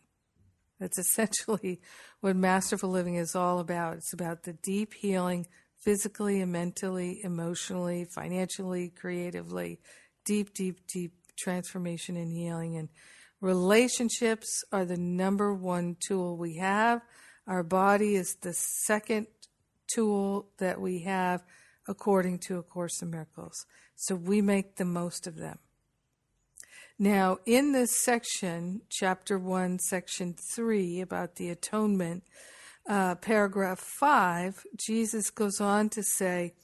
That's 0.78 0.98
essentially 1.10 1.80
what 2.20 2.36
Masterful 2.36 2.90
Living 2.90 3.16
is 3.16 3.34
all 3.34 3.58
about. 3.58 3.96
It's 3.96 4.12
about 4.12 4.44
the 4.44 4.54
deep 4.54 4.94
healing 4.94 5.46
physically 5.84 6.40
and 6.40 6.50
mentally, 6.50 7.20
emotionally, 7.22 8.06
financially, 8.06 8.88
creatively, 8.88 9.78
deep, 10.24 10.54
deep, 10.54 10.80
deep 10.86 11.12
transformation 11.36 12.16
and 12.16 12.32
healing. 12.32 12.76
And 12.76 12.88
relationships 13.40 14.64
are 14.72 14.84
the 14.84 14.96
number 14.96 15.52
one 15.52 15.96
tool 16.06 16.36
we 16.36 16.56
have. 16.56 17.02
Our 17.46 17.62
body 17.62 18.14
is 18.14 18.36
the 18.40 18.54
second 18.54 19.26
tool 19.92 20.48
that 20.58 20.80
we 20.80 21.02
have 21.02 21.42
according 21.86 22.38
to 22.38 22.58
A 22.58 22.62
Course 22.62 23.02
in 23.02 23.10
Miracles. 23.10 23.66
So 23.94 24.14
we 24.14 24.40
make 24.40 24.76
the 24.76 24.84
most 24.84 25.26
of 25.26 25.36
them. 25.36 25.58
Now, 26.98 27.38
in 27.44 27.72
this 27.72 28.00
section, 28.00 28.82
chapter 28.88 29.38
1, 29.38 29.80
section 29.80 30.34
3, 30.34 31.00
about 31.00 31.36
the 31.36 31.50
atonement, 31.50 32.22
uh, 32.88 33.14
paragraph 33.16 33.78
5, 33.78 34.64
Jesus 34.76 35.30
goes 35.30 35.60
on 35.60 35.88
to 35.90 36.02
say, 36.02 36.54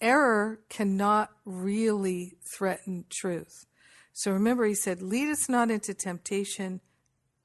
error 0.00 0.60
cannot 0.68 1.30
really 1.44 2.38
threaten 2.44 3.04
truth. 3.10 3.66
So 4.12 4.32
remember, 4.32 4.64
he 4.64 4.74
said, 4.74 5.02
lead 5.02 5.28
us 5.28 5.48
not 5.48 5.70
into 5.70 5.94
temptation 5.94 6.80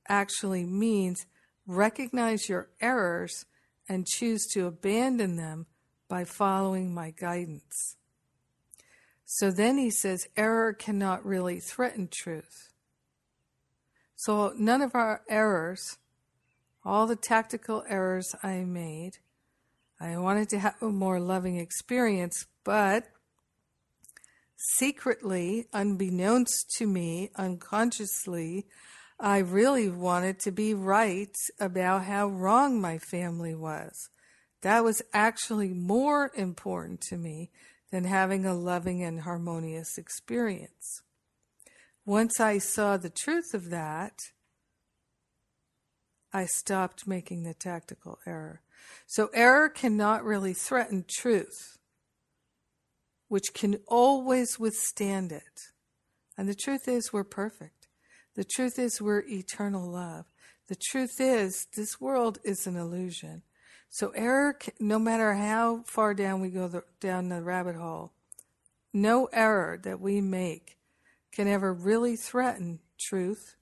actually 0.08 0.66
means 0.66 1.26
recognize 1.66 2.50
your 2.50 2.70
errors 2.82 3.46
and 3.88 4.08
choose 4.08 4.46
to 4.48 4.68
abandon 4.68 5.36
them 5.36 5.66
by 6.08 6.24
following 6.24 6.94
my 6.94 7.12
guidance. 7.12 7.96
So 9.26 9.52
then 9.52 9.78
he 9.78 9.90
says, 9.90 10.28
error 10.38 10.74
cannot 10.74 11.26
really 11.26 11.60
threaten 11.60 12.08
truth. 12.12 12.72
So 14.16 14.54
none 14.58 14.82
of 14.82 14.96
our 14.96 15.22
errors, 15.30 15.98
all 16.86 17.08
the 17.08 17.16
tactical 17.16 17.84
errors 17.88 18.36
I 18.44 18.64
made, 18.64 19.18
I 20.00 20.18
wanted 20.18 20.50
to 20.50 20.60
have 20.60 20.76
a 20.82 20.90
more 20.90 21.20
loving 21.20 21.58
experience, 21.58 22.46
but 22.64 23.06
secretly, 24.78 25.68
unbeknownst 25.72 26.72
to 26.78 26.88
me, 26.88 27.30
unconsciously, 27.36 28.66
I 29.20 29.38
really 29.38 29.90
wanted 29.90 30.40
to 30.40 30.52
be 30.52 30.74
right 30.74 31.36
about 31.60 32.04
how 32.04 32.28
wrong 32.28 32.82
my 32.82 32.98
family 32.98 33.56
was. 33.56 34.10
That 34.62 34.84
was 34.84 35.02
actually 35.14 35.70
more 35.70 36.32
important 36.36 37.02
to 37.10 37.18
me 37.18 37.52
than 37.92 38.06
having 38.06 38.46
a 38.46 38.54
loving 38.54 39.04
and 39.04 39.22
harmonious 39.22 39.98
experience. 39.98 41.02
Once 42.06 42.40
I 42.40 42.58
saw 42.58 42.98
the 42.98 43.10
truth 43.10 43.54
of 43.54 43.70
that, 43.70 44.18
I 46.34 46.46
stopped 46.46 47.08
making 47.08 47.44
the 47.44 47.54
tactical 47.54 48.18
error. 48.26 48.62
So, 49.06 49.30
error 49.34 49.70
cannot 49.70 50.24
really 50.24 50.54
threaten 50.54 51.06
truth, 51.08 51.78
which 53.28 53.54
can 53.54 53.80
always 53.88 54.60
withstand 54.60 55.32
it. 55.32 55.62
And 56.38 56.50
the 56.50 56.56
truth 56.56 56.88
is, 56.88 57.14
we're 57.14 57.24
perfect. 57.24 57.88
The 58.36 58.44
truth 58.44 58.80
is, 58.80 59.02
we're 59.02 59.24
eternal 59.28 59.88
love. 59.90 60.26
The 60.68 60.76
truth 60.76 61.20
is, 61.20 61.68
this 61.76 62.02
world 62.02 62.40
is 62.44 62.66
an 62.66 62.76
illusion. 62.76 63.44
So, 63.90 64.10
error, 64.16 64.58
no 64.80 64.98
matter 64.98 65.36
how 65.36 65.84
far 65.86 66.16
down 66.16 66.42
we 66.42 66.50
go 66.50 66.68
the, 66.68 66.84
down 67.00 67.30
the 67.30 67.44
rabbit 67.44 67.76
hole, 67.76 68.12
no 68.92 69.30
error 69.32 69.80
that 69.84 70.00
we 70.00 70.20
make 70.20 70.78
can 71.32 71.48
ever 71.48 71.72
really 71.72 72.16
threaten 72.16 72.80
truth 73.00 73.56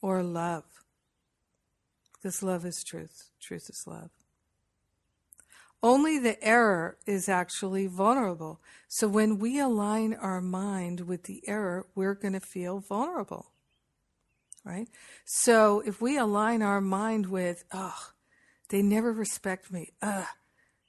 or 0.00 0.22
love. 0.22 0.64
Because 2.26 2.42
love 2.42 2.66
is 2.66 2.82
truth, 2.82 3.30
truth 3.40 3.70
is 3.70 3.84
love. 3.86 4.10
Only 5.80 6.18
the 6.18 6.42
error 6.42 6.96
is 7.06 7.28
actually 7.28 7.86
vulnerable. 7.86 8.60
So 8.88 9.06
when 9.06 9.38
we 9.38 9.60
align 9.60 10.12
our 10.12 10.40
mind 10.40 11.02
with 11.02 11.22
the 11.22 11.40
error, 11.46 11.86
we're 11.94 12.16
going 12.16 12.32
to 12.32 12.40
feel 12.40 12.80
vulnerable. 12.80 13.52
Right? 14.64 14.88
So 15.24 15.84
if 15.86 16.02
we 16.02 16.18
align 16.18 16.62
our 16.62 16.80
mind 16.80 17.26
with, 17.26 17.62
oh, 17.72 18.08
they 18.70 18.82
never 18.82 19.12
respect 19.12 19.70
me. 19.70 19.92
Ugh. 20.02 20.26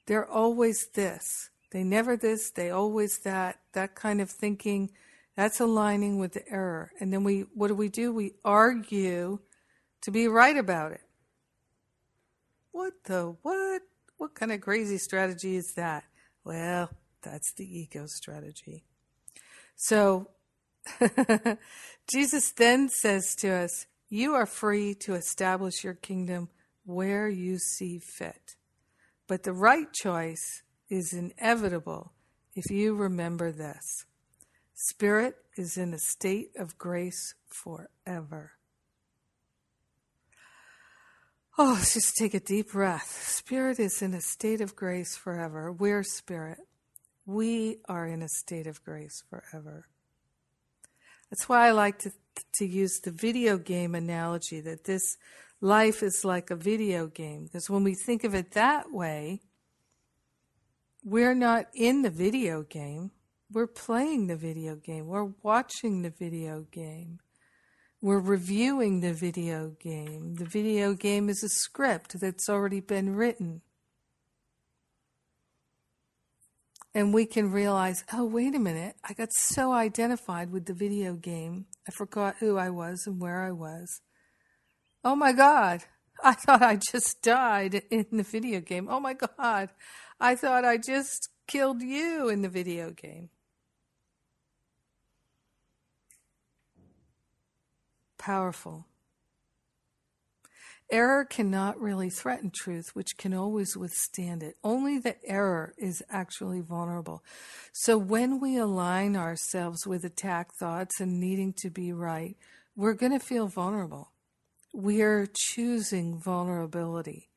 They're 0.06 0.28
always 0.28 0.88
this. 0.88 1.50
They 1.70 1.84
never 1.84 2.16
this, 2.16 2.50
they 2.50 2.70
always 2.70 3.18
that. 3.18 3.60
That 3.74 3.94
kind 3.94 4.20
of 4.20 4.28
thinking, 4.28 4.90
that's 5.36 5.60
aligning 5.60 6.18
with 6.18 6.32
the 6.32 6.48
error. 6.50 6.90
And 6.98 7.12
then 7.12 7.22
we, 7.22 7.42
what 7.54 7.68
do 7.68 7.76
we 7.76 7.90
do? 7.90 8.12
We 8.12 8.32
argue 8.44 9.38
to 10.02 10.10
be 10.10 10.26
right 10.26 10.56
about 10.56 10.90
it. 10.90 11.02
What 12.78 12.92
the 13.06 13.34
what? 13.42 13.82
What 14.18 14.36
kind 14.36 14.52
of 14.52 14.60
crazy 14.60 14.98
strategy 14.98 15.56
is 15.56 15.74
that? 15.74 16.04
Well, 16.44 16.88
that's 17.22 17.52
the 17.54 17.64
ego 17.64 18.06
strategy. 18.06 18.84
So, 19.74 20.30
Jesus 22.08 22.52
then 22.52 22.88
says 22.88 23.34
to 23.40 23.48
us, 23.48 23.86
You 24.08 24.34
are 24.34 24.46
free 24.46 24.94
to 25.00 25.14
establish 25.14 25.82
your 25.82 25.94
kingdom 25.94 26.50
where 26.84 27.28
you 27.28 27.58
see 27.58 27.98
fit. 27.98 28.54
But 29.26 29.42
the 29.42 29.52
right 29.52 29.92
choice 29.92 30.62
is 30.88 31.12
inevitable 31.12 32.12
if 32.54 32.70
you 32.70 32.94
remember 32.94 33.50
this 33.50 34.06
Spirit 34.76 35.34
is 35.56 35.76
in 35.76 35.92
a 35.92 35.98
state 35.98 36.52
of 36.56 36.78
grace 36.78 37.34
forever. 37.48 38.52
Oh, 41.60 41.74
let's 41.76 41.94
just 41.94 42.16
take 42.16 42.34
a 42.34 42.40
deep 42.40 42.70
breath. 42.70 43.20
Spirit 43.26 43.80
is 43.80 44.00
in 44.00 44.14
a 44.14 44.20
state 44.20 44.60
of 44.60 44.76
grace 44.76 45.16
forever. 45.16 45.72
We're 45.72 46.04
spirit. 46.04 46.60
We 47.26 47.78
are 47.88 48.06
in 48.06 48.22
a 48.22 48.28
state 48.28 48.68
of 48.68 48.84
grace 48.84 49.24
forever. 49.28 49.88
That's 51.28 51.48
why 51.48 51.66
I 51.66 51.72
like 51.72 51.98
to, 52.00 52.12
to 52.58 52.64
use 52.64 53.00
the 53.00 53.10
video 53.10 53.58
game 53.58 53.96
analogy 53.96 54.60
that 54.60 54.84
this 54.84 55.16
life 55.60 56.04
is 56.04 56.24
like 56.24 56.52
a 56.52 56.56
video 56.56 57.08
game. 57.08 57.46
Because 57.46 57.68
when 57.68 57.82
we 57.82 57.96
think 57.96 58.22
of 58.22 58.36
it 58.36 58.52
that 58.52 58.92
way, 58.92 59.40
we're 61.02 61.34
not 61.34 61.66
in 61.74 62.02
the 62.02 62.10
video 62.10 62.62
game. 62.62 63.10
We're 63.50 63.66
playing 63.66 64.28
the 64.28 64.36
video 64.36 64.76
game. 64.76 65.08
We're 65.08 65.32
watching 65.42 66.02
the 66.02 66.10
video 66.10 66.66
game. 66.70 67.18
We're 68.00 68.20
reviewing 68.20 69.00
the 69.00 69.12
video 69.12 69.72
game. 69.80 70.36
The 70.36 70.44
video 70.44 70.94
game 70.94 71.28
is 71.28 71.42
a 71.42 71.48
script 71.48 72.20
that's 72.20 72.48
already 72.48 72.80
been 72.80 73.16
written. 73.16 73.62
And 76.94 77.12
we 77.12 77.26
can 77.26 77.50
realize, 77.50 78.04
oh, 78.12 78.24
wait 78.24 78.54
a 78.54 78.58
minute, 78.58 78.96
I 79.04 79.14
got 79.14 79.32
so 79.32 79.72
identified 79.72 80.50
with 80.52 80.66
the 80.66 80.74
video 80.74 81.14
game, 81.14 81.66
I 81.88 81.90
forgot 81.90 82.36
who 82.38 82.56
I 82.56 82.70
was 82.70 83.06
and 83.06 83.20
where 83.20 83.42
I 83.42 83.50
was. 83.50 84.00
Oh 85.04 85.16
my 85.16 85.32
God. 85.32 85.82
I 86.22 86.32
thought 86.34 86.62
I 86.62 86.76
just 86.76 87.22
died 87.22 87.82
in 87.90 88.06
the 88.12 88.22
video 88.22 88.60
game. 88.60 88.88
Oh 88.90 89.00
my 89.00 89.14
God. 89.14 89.70
I 90.20 90.34
thought 90.34 90.64
I 90.64 90.76
just 90.76 91.28
killed 91.46 91.82
you 91.82 92.28
in 92.28 92.42
the 92.42 92.48
video 92.48 92.90
game. 92.90 93.30
Powerful. 98.28 98.84
Error 100.90 101.24
cannot 101.24 101.80
really 101.80 102.10
threaten 102.10 102.50
truth, 102.54 102.94
which 102.94 103.16
can 103.16 103.32
always 103.32 103.74
withstand 103.74 104.42
it. 104.42 104.56
Only 104.62 104.98
the 104.98 105.16
error 105.24 105.72
is 105.78 106.02
actually 106.10 106.60
vulnerable. 106.60 107.24
So 107.72 107.96
when 107.96 108.38
we 108.38 108.58
align 108.58 109.16
ourselves 109.16 109.86
with 109.86 110.04
attack 110.04 110.52
thoughts 110.52 111.00
and 111.00 111.18
needing 111.18 111.54
to 111.62 111.70
be 111.70 111.90
right, 111.90 112.36
we're 112.76 112.92
going 112.92 113.18
to 113.18 113.18
feel 113.18 113.46
vulnerable. 113.46 114.12
We're 114.74 115.26
choosing 115.34 116.18
vulnerability. 116.18 117.30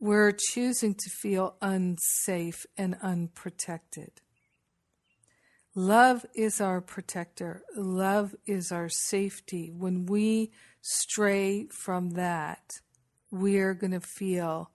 We're 0.00 0.32
choosing 0.32 0.94
to 0.94 1.10
feel 1.10 1.54
unsafe 1.62 2.66
and 2.76 2.96
unprotected. 3.00 4.20
Love 5.78 6.26
is 6.34 6.60
our 6.60 6.80
protector. 6.80 7.62
Love 7.76 8.34
is 8.46 8.72
our 8.72 8.88
safety. 8.88 9.70
When 9.70 10.06
we 10.06 10.50
stray 10.80 11.68
from 11.68 12.10
that, 12.14 12.80
we're 13.30 13.74
going 13.74 13.92
to 13.92 14.00
feel 14.00 14.72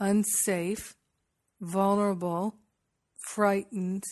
unsafe, 0.00 0.96
vulnerable, 1.60 2.56
frightened. 3.18 4.04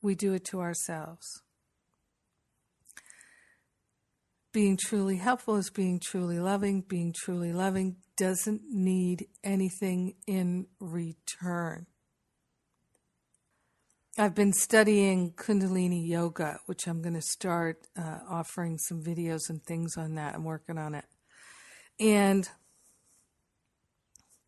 We 0.00 0.14
do 0.14 0.32
it 0.32 0.46
to 0.46 0.62
ourselves. 0.62 1.26
Being 4.50 4.78
truly 4.78 5.18
helpful 5.18 5.56
is 5.56 5.68
being 5.68 6.00
truly 6.02 6.38
loving. 6.38 6.80
Being 6.88 7.12
truly 7.14 7.52
loving 7.52 7.96
doesn't 8.16 8.62
need 8.72 9.26
anything 9.44 10.14
in 10.26 10.68
return. 10.80 11.84
I've 14.16 14.34
been 14.36 14.52
studying 14.52 15.32
Kundalini 15.32 16.06
Yoga, 16.06 16.60
which 16.66 16.86
I'm 16.86 17.02
going 17.02 17.16
to 17.16 17.20
start 17.20 17.88
uh, 17.98 18.18
offering 18.28 18.78
some 18.78 19.02
videos 19.02 19.50
and 19.50 19.60
things 19.60 19.96
on 19.96 20.14
that. 20.14 20.36
I'm 20.36 20.44
working 20.44 20.78
on 20.78 20.94
it. 20.94 21.04
And 21.98 22.48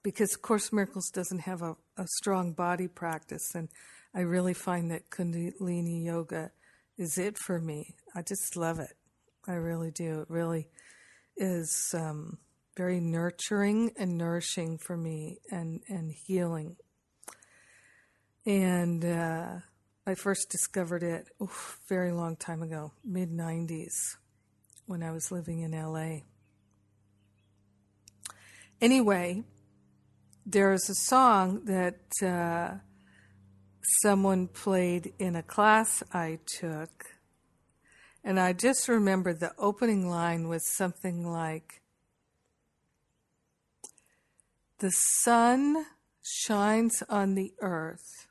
because 0.04 0.36
Course 0.36 0.72
Miracles 0.72 1.10
doesn't 1.10 1.40
have 1.40 1.62
a, 1.62 1.74
a 1.96 2.06
strong 2.06 2.52
body 2.52 2.86
practice, 2.86 3.56
and 3.56 3.68
I 4.14 4.20
really 4.20 4.54
find 4.54 4.88
that 4.92 5.10
Kundalini 5.10 6.04
yoga 6.04 6.52
is 6.96 7.18
it 7.18 7.36
for 7.36 7.58
me. 7.58 7.96
I 8.14 8.22
just 8.22 8.56
love 8.56 8.78
it. 8.78 8.96
I 9.48 9.54
really 9.54 9.90
do. 9.90 10.20
It 10.20 10.30
really 10.30 10.68
is 11.36 11.92
um, 11.92 12.38
very 12.76 13.00
nurturing 13.00 13.90
and 13.98 14.16
nourishing 14.16 14.78
for 14.78 14.96
me 14.96 15.38
and, 15.50 15.80
and 15.88 16.12
healing. 16.12 16.76
And 18.46 19.04
uh, 19.04 19.56
I 20.06 20.14
first 20.14 20.50
discovered 20.50 21.02
it 21.02 21.26
a 21.40 21.46
very 21.88 22.12
long 22.12 22.36
time 22.36 22.62
ago, 22.62 22.92
mid 23.04 23.30
90s, 23.30 24.16
when 24.86 25.02
I 25.02 25.10
was 25.10 25.32
living 25.32 25.60
in 25.60 25.72
LA. 25.72 26.20
Anyway, 28.80 29.42
there 30.44 30.72
is 30.72 30.88
a 30.88 30.94
song 30.94 31.64
that 31.64 31.98
uh, 32.22 32.76
someone 34.00 34.46
played 34.46 35.12
in 35.18 35.34
a 35.34 35.42
class 35.42 36.04
I 36.12 36.38
took, 36.46 37.04
and 38.22 38.38
I 38.38 38.52
just 38.52 38.86
remember 38.86 39.34
the 39.34 39.54
opening 39.58 40.08
line 40.08 40.48
was 40.48 40.72
something 40.76 41.26
like 41.26 41.80
The 44.78 44.90
sun 44.90 45.86
shines 46.22 47.02
on 47.08 47.34
the 47.34 47.54
earth 47.60 48.25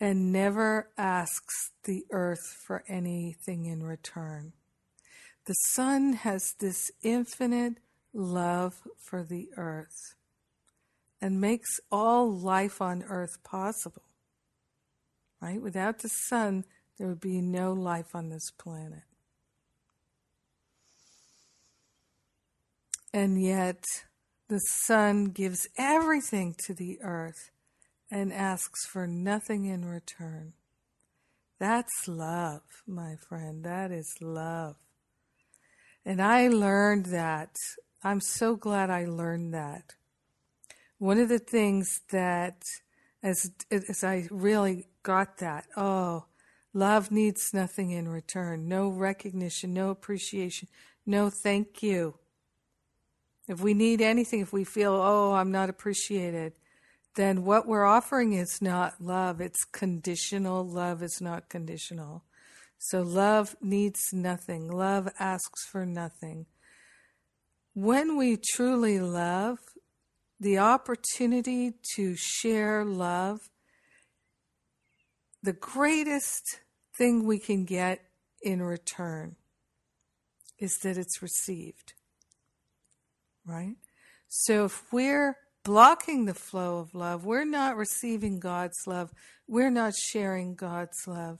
and 0.00 0.32
never 0.32 0.88
asks 0.96 1.72
the 1.84 2.04
earth 2.10 2.56
for 2.66 2.82
anything 2.88 3.66
in 3.66 3.82
return. 3.82 4.54
The 5.44 5.54
sun 5.54 6.14
has 6.14 6.54
this 6.58 6.90
infinite 7.02 7.78
love 8.14 8.82
for 8.98 9.22
the 9.22 9.48
earth 9.56 10.14
and 11.20 11.40
makes 11.40 11.80
all 11.92 12.32
life 12.32 12.80
on 12.80 13.02
earth 13.02 13.42
possible. 13.44 14.02
Right? 15.40 15.60
Without 15.60 15.98
the 15.98 16.08
sun, 16.08 16.64
there 16.98 17.08
would 17.08 17.20
be 17.20 17.40
no 17.40 17.72
life 17.72 18.14
on 18.14 18.30
this 18.30 18.50
planet. 18.50 19.02
And 23.12 23.42
yet, 23.42 23.84
the 24.48 24.60
sun 24.60 25.26
gives 25.26 25.68
everything 25.76 26.54
to 26.66 26.74
the 26.74 26.98
earth 27.02 27.49
and 28.10 28.32
asks 28.32 28.86
for 28.86 29.06
nothing 29.06 29.66
in 29.66 29.84
return. 29.84 30.54
That's 31.58 32.08
love, 32.08 32.62
my 32.86 33.16
friend. 33.28 33.64
That 33.64 33.90
is 33.92 34.14
love. 34.20 34.76
And 36.04 36.20
I 36.20 36.48
learned 36.48 37.06
that. 37.06 37.54
I'm 38.02 38.20
so 38.20 38.56
glad 38.56 38.88
I 38.90 39.04
learned 39.04 39.52
that. 39.52 39.94
One 40.98 41.18
of 41.18 41.28
the 41.28 41.38
things 41.38 42.00
that, 42.10 42.62
as, 43.22 43.50
as 43.70 44.02
I 44.02 44.26
really 44.30 44.86
got 45.02 45.38
that, 45.38 45.66
oh, 45.76 46.24
love 46.72 47.10
needs 47.10 47.52
nothing 47.52 47.90
in 47.90 48.08
return. 48.08 48.68
No 48.68 48.88
recognition, 48.88 49.74
no 49.74 49.90
appreciation, 49.90 50.68
no 51.04 51.30
thank 51.30 51.82
you. 51.82 52.14
If 53.48 53.60
we 53.60 53.74
need 53.74 54.00
anything, 54.00 54.40
if 54.40 54.52
we 54.52 54.64
feel, 54.64 54.92
oh, 54.92 55.32
I'm 55.32 55.50
not 55.50 55.68
appreciated, 55.68 56.52
then 57.16 57.44
what 57.44 57.66
we're 57.66 57.84
offering 57.84 58.32
is 58.32 58.62
not 58.62 59.00
love. 59.00 59.40
It's 59.40 59.64
conditional. 59.64 60.64
Love 60.64 61.02
is 61.02 61.20
not 61.20 61.48
conditional. 61.48 62.24
So 62.78 63.02
love 63.02 63.56
needs 63.60 64.12
nothing. 64.12 64.70
Love 64.70 65.08
asks 65.18 65.66
for 65.66 65.84
nothing. 65.84 66.46
When 67.74 68.16
we 68.16 68.36
truly 68.36 69.00
love, 69.00 69.58
the 70.38 70.58
opportunity 70.58 71.74
to 71.94 72.16
share 72.16 72.84
love, 72.84 73.50
the 75.42 75.52
greatest 75.52 76.60
thing 76.96 77.26
we 77.26 77.38
can 77.38 77.64
get 77.64 78.00
in 78.42 78.62
return 78.62 79.36
is 80.58 80.78
that 80.82 80.96
it's 80.96 81.22
received. 81.22 81.92
Right? 83.44 83.76
So 84.28 84.66
if 84.66 84.84
we're 84.92 85.36
blocking 85.64 86.24
the 86.24 86.34
flow 86.34 86.78
of 86.78 86.94
love. 86.94 87.24
We're 87.24 87.44
not 87.44 87.76
receiving 87.76 88.40
God's 88.40 88.86
love. 88.86 89.12
We're 89.46 89.70
not 89.70 89.94
sharing 89.94 90.54
God's 90.54 91.06
love. 91.06 91.38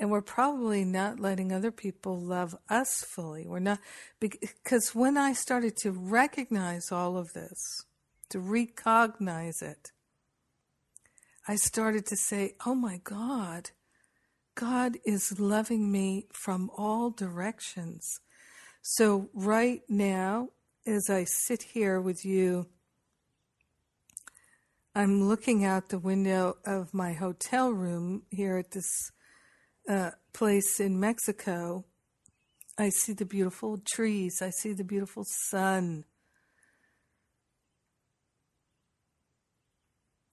And 0.00 0.10
we're 0.10 0.22
probably 0.22 0.84
not 0.84 1.18
letting 1.18 1.52
other 1.52 1.72
people 1.72 2.16
love 2.16 2.54
us 2.68 3.04
fully. 3.08 3.46
We're 3.46 3.58
not, 3.58 3.80
because 4.20 4.94
when 4.94 5.16
I 5.16 5.32
started 5.32 5.76
to 5.78 5.90
recognize 5.90 6.92
all 6.92 7.16
of 7.16 7.32
this, 7.32 7.84
to 8.30 8.38
recognize 8.38 9.60
it, 9.60 9.90
I 11.48 11.56
started 11.56 12.06
to 12.06 12.16
say, 12.16 12.54
oh 12.64 12.74
my 12.74 13.00
God, 13.02 13.70
God 14.54 14.98
is 15.04 15.40
loving 15.40 15.90
me 15.90 16.26
from 16.32 16.70
all 16.76 17.10
directions. 17.10 18.20
So, 18.82 19.30
right 19.32 19.82
now, 19.88 20.50
as 20.86 21.08
I 21.10 21.24
sit 21.24 21.62
here 21.74 22.00
with 22.00 22.24
you, 22.24 22.66
I'm 24.98 25.28
looking 25.28 25.64
out 25.64 25.90
the 25.90 25.98
window 26.00 26.56
of 26.66 26.92
my 26.92 27.12
hotel 27.12 27.70
room 27.70 28.24
here 28.32 28.56
at 28.56 28.72
this 28.72 29.12
uh, 29.88 30.10
place 30.32 30.80
in 30.80 30.98
Mexico. 30.98 31.84
I 32.76 32.88
see 32.88 33.12
the 33.12 33.24
beautiful 33.24 33.78
trees. 33.78 34.42
I 34.42 34.50
see 34.50 34.72
the 34.72 34.82
beautiful 34.82 35.22
sun. 35.24 36.04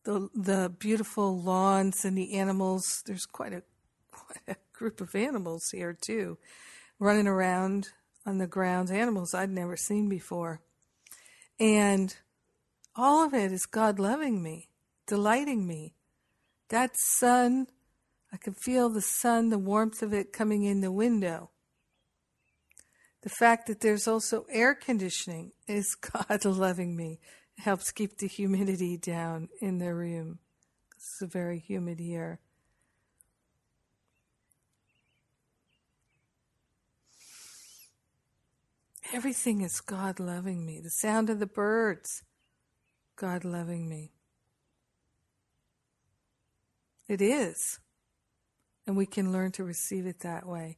The 0.03 0.29
the 0.33 0.73
beautiful 0.79 1.39
lawns 1.39 2.03
and 2.03 2.17
the 2.17 2.33
animals. 2.33 3.03
There's 3.05 3.27
quite 3.27 3.53
a 3.53 3.61
quite 4.11 4.41
a 4.47 4.55
group 4.73 4.99
of 4.99 5.13
animals 5.13 5.61
here 5.71 5.95
too, 5.95 6.39
running 6.97 7.27
around 7.27 7.89
on 8.25 8.39
the 8.39 8.47
grounds. 8.47 8.89
Animals 8.89 9.35
I'd 9.35 9.51
never 9.51 9.77
seen 9.77 10.09
before, 10.09 10.59
and 11.59 12.15
all 12.95 13.25
of 13.25 13.33
it 13.33 13.51
is 13.51 13.65
God 13.65 13.99
loving 13.99 14.41
me, 14.41 14.69
delighting 15.07 15.67
me. 15.67 15.95
That 16.69 16.97
sun, 16.97 17.67
I 18.31 18.37
can 18.37 18.53
feel 18.53 18.89
the 18.89 19.01
sun, 19.01 19.49
the 19.49 19.57
warmth 19.57 20.01
of 20.01 20.13
it 20.13 20.33
coming 20.33 20.63
in 20.63 20.81
the 20.81 20.91
window. 20.91 21.51
The 23.21 23.29
fact 23.29 23.67
that 23.67 23.81
there's 23.81 24.07
also 24.07 24.45
air 24.49 24.75
conditioning 24.75 25.51
is 25.67 25.95
God 26.29 26.45
loving 26.45 26.95
me. 26.95 27.19
It 27.57 27.61
helps 27.61 27.91
keep 27.91 28.17
the 28.17 28.27
humidity 28.27 28.97
down 28.97 29.49
in 29.59 29.79
the 29.79 29.93
room. 29.93 30.39
It's 30.95 31.21
a 31.21 31.27
very 31.27 31.59
humid 31.59 31.99
here. 31.99 32.39
Everything 39.13 39.61
is 39.61 39.81
God 39.81 40.19
loving 40.19 40.65
me. 40.65 40.79
The 40.79 40.89
sound 40.89 41.29
of 41.29 41.39
the 41.39 41.45
birds, 41.45 42.23
God 43.15 43.45
loving 43.45 43.87
me. 43.87 44.11
It 47.07 47.21
is. 47.21 47.79
And 48.87 48.97
we 48.97 49.05
can 49.05 49.31
learn 49.31 49.51
to 49.53 49.63
receive 49.63 50.05
it 50.05 50.19
that 50.19 50.45
way. 50.45 50.77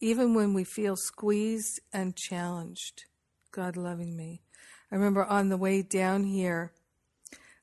Even 0.00 0.34
when 0.34 0.54
we 0.54 0.64
feel 0.64 0.96
squeezed 0.96 1.80
and 1.92 2.16
challenged, 2.16 3.04
God 3.50 3.76
loving 3.76 4.16
me. 4.16 4.42
I 4.90 4.96
remember 4.96 5.24
on 5.24 5.48
the 5.48 5.56
way 5.56 5.82
down 5.82 6.24
here, 6.24 6.72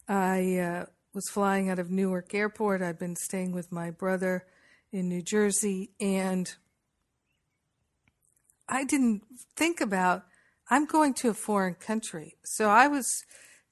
I 0.07 0.57
uh, 0.57 0.85
was 1.13 1.29
flying 1.29 1.69
out 1.69 1.79
of 1.79 1.91
Newark 1.91 2.33
Airport. 2.33 2.81
I'd 2.81 2.99
been 2.99 3.15
staying 3.15 3.51
with 3.51 3.71
my 3.71 3.91
brother 3.91 4.45
in 4.91 5.07
New 5.07 5.21
Jersey, 5.21 5.91
and 5.99 6.51
I 8.67 8.83
didn't 8.83 9.23
think 9.55 9.81
about 9.81 10.23
I'm 10.69 10.85
going 10.85 11.13
to 11.15 11.29
a 11.29 11.33
foreign 11.33 11.75
country. 11.75 12.35
So 12.43 12.69
I 12.69 12.87
was 12.87 13.25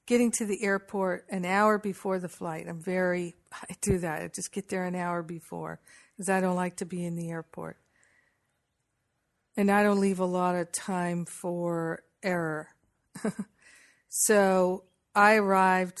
getting 0.08 0.30
to 0.30 0.46
the 0.46 0.64
airport 0.64 1.26
an 1.28 1.44
hour 1.44 1.78
before 1.78 2.18
the 2.18 2.30
flight. 2.30 2.66
I'm 2.66 2.80
very, 2.80 3.36
I 3.52 3.76
do 3.82 3.98
that. 3.98 4.22
I 4.22 4.28
just 4.28 4.52
get 4.52 4.70
there 4.70 4.84
an 4.84 4.94
hour 4.94 5.22
before 5.22 5.80
because 6.16 6.30
I 6.30 6.40
don't 6.40 6.56
like 6.56 6.76
to 6.76 6.86
be 6.86 7.04
in 7.04 7.14
the 7.14 7.28
airport. 7.28 7.76
And 9.54 9.70
I 9.70 9.82
don't 9.82 10.00
leave 10.00 10.18
a 10.18 10.24
lot 10.24 10.56
of 10.56 10.72
time 10.72 11.26
for 11.26 12.02
error. 12.22 12.68
so 14.08 14.84
I 15.14 15.34
arrived 15.34 16.00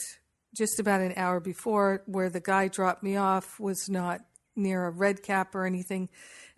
just 0.56 0.80
about 0.80 1.02
an 1.02 1.12
hour 1.16 1.38
before 1.38 2.02
where 2.06 2.30
the 2.30 2.40
guy 2.40 2.68
dropped 2.68 3.02
me 3.02 3.16
off 3.16 3.60
was 3.60 3.90
not 3.90 4.22
near 4.56 4.86
a 4.86 4.90
red 4.90 5.22
cap 5.22 5.54
or 5.54 5.66
anything 5.66 6.08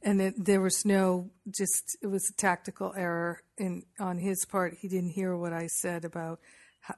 and 0.03 0.23
it, 0.23 0.35
there 0.43 0.61
was 0.61 0.85
no 0.87 1.29
just 1.51 1.99
it 2.01 2.07
was 2.07 2.31
a 2.31 2.41
tactical 2.41 2.95
error 2.97 3.43
in 3.59 3.83
on 3.99 4.17
his 4.17 4.47
part 4.47 4.79
he 4.81 4.89
didn't 4.89 5.11
hear 5.11 5.37
what 5.37 5.53
i 5.53 5.67
said 5.67 6.07
about 6.07 6.41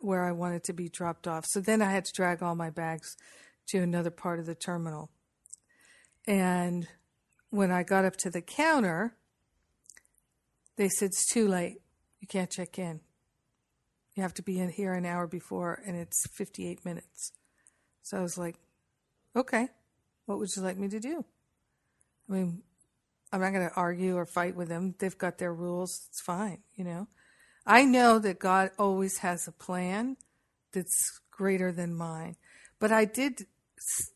where 0.01 0.25
I 0.25 0.33
wanted 0.33 0.65
to 0.65 0.73
be 0.73 0.89
dropped 0.89 1.27
off. 1.27 1.45
So 1.47 1.61
then 1.61 1.83
I 1.83 1.91
had 1.91 2.05
to 2.05 2.13
drag 2.13 2.43
all 2.43 2.55
my 2.55 2.71
bags 2.71 3.17
to 3.69 3.79
another 3.79 4.11
part 4.11 4.39
of 4.39 4.47
the 4.47 4.55
terminal. 4.55 5.11
And 6.27 6.89
when 7.51 7.71
I 7.71 7.83
got 7.83 8.05
up 8.05 8.17
to 8.19 8.31
the 8.31 8.43
counter, 8.43 9.17
they 10.77 10.89
said, 10.89 11.07
It's 11.07 11.33
too 11.33 11.49
late. 11.49 11.81
You 12.21 12.29
can't 12.29 12.51
check 12.51 12.79
in. 12.79 13.01
You 14.15 14.23
have 14.23 14.35
to 14.35 14.43
be 14.43 14.61
in 14.61 14.71
here 14.71 14.93
an 14.93 15.07
hour 15.07 15.27
before, 15.27 15.83
and 15.87 15.97
it's 15.97 16.27
58 16.37 16.85
minutes. 16.85 17.33
So 18.03 18.19
I 18.19 18.21
was 18.21 18.37
like, 18.37 18.57
okay, 19.35 19.69
what 20.27 20.39
would 20.39 20.49
you 20.55 20.63
like 20.63 20.77
me 20.77 20.89
to 20.89 21.01
do? 21.01 21.25
I 22.29 22.33
mean, 22.33 22.63
I'm 23.33 23.41
not 23.41 23.53
going 23.53 23.69
to 23.69 23.75
argue 23.75 24.17
or 24.17 24.27
fight 24.27 24.55
with 24.55 24.69
them. 24.69 24.95
They've 24.99 25.17
got 25.17 25.39
their 25.39 25.55
rules. 25.55 26.07
It's 26.11 26.21
fine, 26.21 26.59
you 26.75 26.85
know. 26.85 27.09
I 27.67 27.85
know 27.85 28.19
that 28.19 28.39
God 28.39 28.71
always 28.79 29.19
has 29.19 29.47
a 29.47 29.53
plan 29.53 30.17
that's 30.73 31.21
greater 31.31 31.73
than 31.73 31.95
mine. 31.95 32.37
But 32.79 32.93
I 32.93 33.05
did 33.05 33.47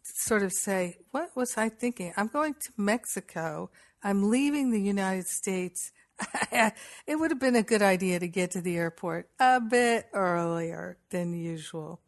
sort 0.03 0.43
of 0.43 0.53
say, 0.53 0.99
what 1.11 1.31
was 1.37 1.57
I 1.57 1.69
thinking? 1.69 2.13
I'm 2.17 2.29
going 2.29 2.55
to 2.55 2.73
Mexico. 2.77 3.71
I'm 4.03 4.31
leaving 4.31 4.71
the 4.71 4.81
United 4.81 5.27
States. 5.27 5.93
it 6.53 7.17
would 7.17 7.31
have 7.31 7.41
been 7.41 7.57
a 7.57 7.63
good 7.63 7.83
idea 7.83 8.19
to 8.19 8.29
get 8.29 8.51
to 8.53 8.61
the 8.61 8.77
airport 8.77 9.29
a 9.39 9.61
bit 9.61 10.07
earlier 10.13 10.99
than 11.11 11.35
usual. 11.35 12.01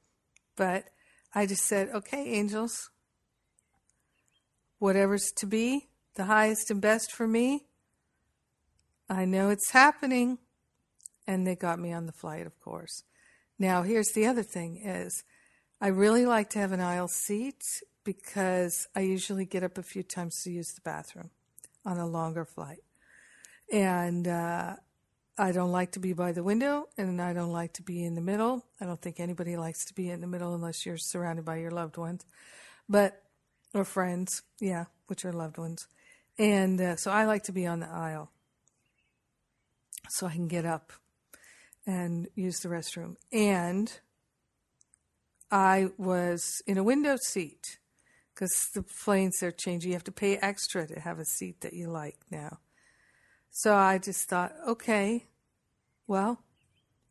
But 0.57 0.85
I 1.35 1.47
just 1.47 1.65
said, 1.65 1.91
okay, 1.91 2.25
angels, 2.35 2.91
whatever's 4.79 5.31
to 5.37 5.47
be, 5.47 5.89
the 6.15 6.25
highest 6.25 6.71
and 6.71 6.81
best 6.81 7.13
for 7.13 7.29
me, 7.29 7.67
I 9.09 9.25
know 9.25 9.51
it's 9.51 9.71
happening. 9.71 10.39
And 11.29 11.47
they 11.47 11.55
got 11.55 11.79
me 11.79 11.93
on 11.93 12.07
the 12.07 12.13
flight, 12.13 12.47
of 12.47 12.59
course. 12.59 13.05
Now, 13.59 13.83
here's 13.83 14.13
the 14.13 14.27
other 14.27 14.43
thing 14.43 14.81
is 14.83 15.23
I 15.81 15.89
really 15.89 16.25
like 16.25 16.51
to 16.51 16.59
have 16.59 16.73
an 16.73 16.81
aisle 16.81 17.07
seat 17.07 17.63
because 18.03 18.89
I 18.97 19.01
usually 19.01 19.45
get 19.45 19.63
up 19.63 19.77
a 19.77 19.83
few 19.83 20.03
times 20.03 20.43
to 20.43 20.51
use 20.51 20.73
the 20.73 20.81
bathroom 20.81 21.31
on 21.85 21.99
a 21.99 22.07
longer 22.07 22.47
flight. 22.47 22.83
And 23.71 24.27
uh, 24.27 24.77
I 25.37 25.53
don't 25.53 25.71
like 25.71 25.93
to 25.93 26.01
be 26.01 26.15
by 26.15 26.33
the 26.33 26.43
window 26.43 26.89
and 26.97 27.21
I 27.21 27.35
don't 27.35 27.53
like 27.53 27.75
to 27.75 27.83
be 27.83 28.03
in 28.03 28.15
the 28.15 28.23
middle. 28.23 28.65
I 28.81 28.87
don't 28.87 29.01
think 29.01 29.21
anybody 29.21 29.59
likes 29.59 29.85
to 29.85 29.95
be 29.95 30.09
in 30.09 30.23
the 30.23 30.27
middle 30.27 30.55
unless 30.55 30.87
you're 30.87 30.97
surrounded 30.97 31.45
by 31.45 31.59
your 31.59 31.71
loved 31.71 31.99
ones, 31.99 32.25
but 32.89 33.23
or 33.75 33.85
friends, 33.85 34.43
yeah, 34.61 34.87
which 35.09 35.27
are 35.27 35.33
loved 35.33 35.59
ones. 35.59 35.87
And 36.39 36.81
uh, 36.81 36.97
so 36.97 37.11
I 37.11 37.27
like 37.27 37.43
to 37.45 37.53
be 37.53 37.67
on 37.67 37.81
the 37.81 37.89
aisle 37.89 38.31
so 40.09 40.27
I 40.27 40.33
can 40.33 40.49
get 40.49 40.65
up 40.65 40.93
and 41.89 42.29
use 42.35 42.61
the 42.61 42.69
restroom. 42.69 43.17
And 43.33 43.91
I 45.51 45.89
was 45.97 46.61
in 46.67 46.77
a 46.77 46.85
window 46.85 47.17
seat 47.17 47.79
because 48.35 48.69
the 48.75 48.83
planes 48.83 49.43
are 49.43 49.51
changing. 49.51 49.89
You 49.89 49.95
have 49.95 50.05
to 50.05 50.13
pay 50.13 50.37
extra 50.37 50.87
to 50.87 51.01
have 51.01 51.19
a 51.19 51.25
seat 51.25 51.63
that 51.63 51.73
you 51.73 51.89
like 51.89 52.19
now. 52.31 52.59
So 53.51 53.75
I 53.75 53.97
just 53.97 54.29
thought, 54.29 54.53
okay, 54.69 55.29
well, 56.07 56.43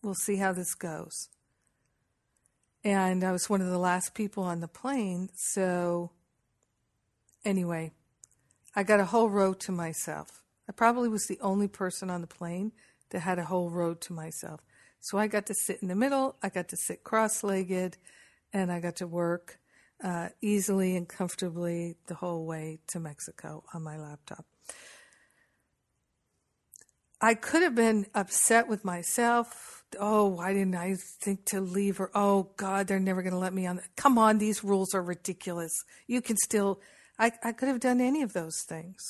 we'll 0.04 0.14
see 0.14 0.36
how 0.36 0.54
this 0.54 0.76
goes. 0.76 1.30
And 2.84 3.24
I 3.24 3.32
was 3.32 3.50
one 3.50 3.62
of 3.62 3.68
the 3.68 3.80
last 3.80 4.14
people 4.14 4.44
on 4.44 4.60
the 4.60 4.68
plane. 4.68 5.30
So, 5.34 6.12
anyway, 7.44 7.94
I 8.76 8.84
got 8.84 9.00
a 9.00 9.06
whole 9.06 9.30
row 9.30 9.54
to 9.54 9.72
myself. 9.72 10.44
I 10.70 10.72
probably 10.72 11.10
was 11.10 11.26
the 11.26 11.40
only 11.42 11.68
person 11.68 12.12
on 12.12 12.22
the 12.22 12.28
plane 12.28 12.74
that 13.10 13.22
had 13.22 13.40
a 13.40 13.46
whole 13.46 13.70
row 13.70 13.94
to 13.94 14.14
myself. 14.14 14.62
So 15.00 15.18
I 15.18 15.28
got 15.28 15.46
to 15.48 15.54
sit 15.54 15.82
in 15.82 15.88
the 15.88 15.96
middle, 15.96 16.36
I 16.42 16.50
got 16.50 16.70
to 16.70 16.78
sit 16.78 17.04
cross 17.04 17.44
legged, 17.44 17.98
and 18.54 18.72
I 18.72 18.80
got 18.80 18.98
to 18.98 19.08
work 19.08 19.60
uh, 20.04 20.30
easily 20.42 20.96
and 20.96 21.08
comfortably 21.08 21.96
the 22.08 22.16
whole 22.16 22.46
way 22.46 22.80
to 22.88 23.00
Mexico 23.00 23.64
on 23.74 23.84
my 23.84 23.98
laptop. 23.98 24.46
I 27.20 27.34
could 27.34 27.64
have 27.64 27.74
been 27.74 28.06
upset 28.14 28.68
with 28.68 28.86
myself. 28.86 29.84
Oh, 30.00 30.28
why 30.28 30.54
didn't 30.54 30.76
I 30.76 30.96
think 31.24 31.46
to 31.46 31.62
leave 31.62 31.98
her? 31.98 32.12
Oh, 32.14 32.52
God, 32.58 32.88
they're 32.88 33.00
never 33.00 33.24
going 33.24 33.34
to 33.34 33.40
let 33.40 33.54
me 33.54 33.66
on. 33.66 33.82
Come 33.96 34.20
on, 34.20 34.38
these 34.38 34.64
rules 34.64 34.94
are 34.94 35.02
ridiculous. 35.02 35.72
You 36.06 36.22
can 36.22 36.38
still. 36.38 36.80
I, 37.18 37.32
I 37.44 37.54
could 37.54 37.70
have 37.70 37.80
done 37.80 38.00
any 38.02 38.22
of 38.22 38.34
those 38.34 38.62
things. 38.62 39.02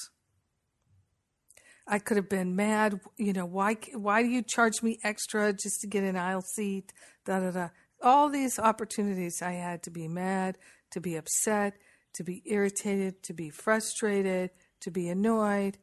I 1.87 1.99
could 1.99 2.17
have 2.17 2.29
been 2.29 2.55
mad. 2.55 2.99
You 3.17 3.33
know, 3.33 3.45
why? 3.45 3.77
Why 3.93 4.21
do 4.21 4.29
you 4.29 4.41
charge 4.41 4.83
me 4.83 4.99
extra 5.03 5.53
just 5.53 5.81
to 5.81 5.87
get 5.87 6.03
an 6.03 6.17
aisle 6.17 6.41
seat? 6.41 6.93
Da 7.25 7.39
da 7.39 7.51
da. 7.51 7.69
All 8.03 8.29
these 8.29 8.59
opportunities 8.59 9.41
I 9.41 9.53
had 9.53 9.83
to 9.83 9.91
be 9.91 10.07
mad, 10.07 10.57
to 10.91 10.99
be 10.99 11.15
upset, 11.15 11.73
to 12.13 12.23
be 12.23 12.43
irritated, 12.45 13.23
to 13.23 13.33
be 13.33 13.49
frustrated, 13.49 14.51
to 14.81 14.91
be 14.91 15.07
annoyed. 15.07 15.77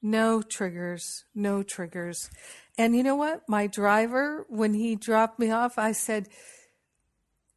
No 0.00 0.42
triggers, 0.42 1.24
no 1.34 1.62
triggers. 1.62 2.30
And 2.76 2.94
you 2.94 3.02
know 3.02 3.16
what? 3.16 3.48
My 3.48 3.66
driver, 3.66 4.46
when 4.48 4.74
he 4.74 4.94
dropped 4.94 5.38
me 5.38 5.50
off, 5.50 5.78
I 5.78 5.92
said, 5.92 6.28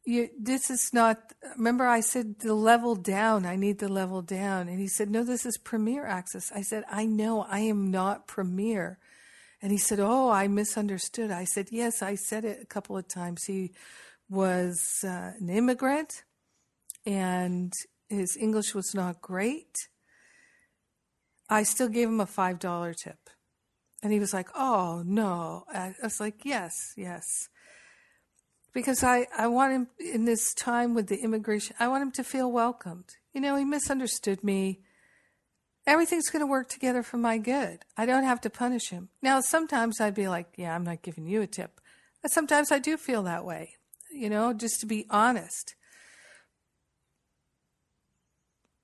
you, 0.04 0.28
this 0.38 0.70
is 0.70 0.92
not, 0.92 1.32
remember 1.56 1.86
I 1.86 2.00
said 2.00 2.40
the 2.40 2.54
level 2.54 2.94
down, 2.94 3.46
I 3.46 3.56
need 3.56 3.78
the 3.78 3.88
level 3.88 4.22
down. 4.22 4.68
And 4.68 4.78
he 4.78 4.88
said, 4.88 5.10
no, 5.10 5.24
this 5.24 5.46
is 5.46 5.56
Premier 5.58 6.06
Access. 6.06 6.50
I 6.52 6.62
said, 6.62 6.84
I 6.90 7.06
know, 7.06 7.42
I 7.42 7.60
am 7.60 7.90
not 7.90 8.26
Premier. 8.26 8.98
And 9.60 9.70
he 9.70 9.78
said, 9.78 10.00
oh, 10.00 10.30
I 10.30 10.48
misunderstood. 10.48 11.30
I 11.30 11.44
said, 11.44 11.68
yes, 11.70 12.02
I 12.02 12.16
said 12.16 12.44
it 12.44 12.60
a 12.62 12.66
couple 12.66 12.96
of 12.96 13.06
times. 13.06 13.44
He 13.44 13.72
was 14.28 15.04
uh, 15.04 15.32
an 15.38 15.48
immigrant 15.48 16.24
and 17.06 17.72
his 18.08 18.36
English 18.36 18.74
was 18.74 18.94
not 18.94 19.20
great 19.20 19.88
I 21.52 21.64
still 21.64 21.88
gave 21.88 22.08
him 22.08 22.20
a 22.20 22.26
$5 22.26 22.96
tip. 22.96 23.18
And 24.02 24.10
he 24.10 24.18
was 24.18 24.32
like, 24.32 24.48
oh, 24.54 25.02
no. 25.04 25.64
I 25.72 25.94
was 26.02 26.18
like, 26.18 26.44
yes, 26.44 26.94
yes. 26.96 27.50
Because 28.72 29.04
I, 29.04 29.26
I 29.36 29.48
want 29.48 29.72
him 29.72 29.88
in 29.98 30.24
this 30.24 30.54
time 30.54 30.94
with 30.94 31.08
the 31.08 31.22
immigration, 31.22 31.76
I 31.78 31.88
want 31.88 32.02
him 32.02 32.12
to 32.12 32.24
feel 32.24 32.50
welcomed. 32.50 33.16
You 33.34 33.40
know, 33.40 33.56
he 33.56 33.64
misunderstood 33.64 34.42
me. 34.42 34.80
Everything's 35.86 36.30
going 36.30 36.40
to 36.40 36.46
work 36.46 36.68
together 36.68 37.02
for 37.02 37.16
my 37.16 37.38
good. 37.38 37.80
I 37.96 38.06
don't 38.06 38.24
have 38.24 38.40
to 38.42 38.50
punish 38.50 38.90
him. 38.90 39.08
Now, 39.20 39.40
sometimes 39.40 40.00
I'd 40.00 40.14
be 40.14 40.28
like, 40.28 40.46
yeah, 40.56 40.74
I'm 40.74 40.84
not 40.84 41.02
giving 41.02 41.26
you 41.26 41.42
a 41.42 41.46
tip. 41.46 41.80
But 42.22 42.30
sometimes 42.30 42.70
I 42.70 42.78
do 42.78 42.96
feel 42.96 43.24
that 43.24 43.44
way, 43.44 43.74
you 44.12 44.30
know, 44.30 44.52
just 44.52 44.80
to 44.80 44.86
be 44.86 45.06
honest. 45.10 45.74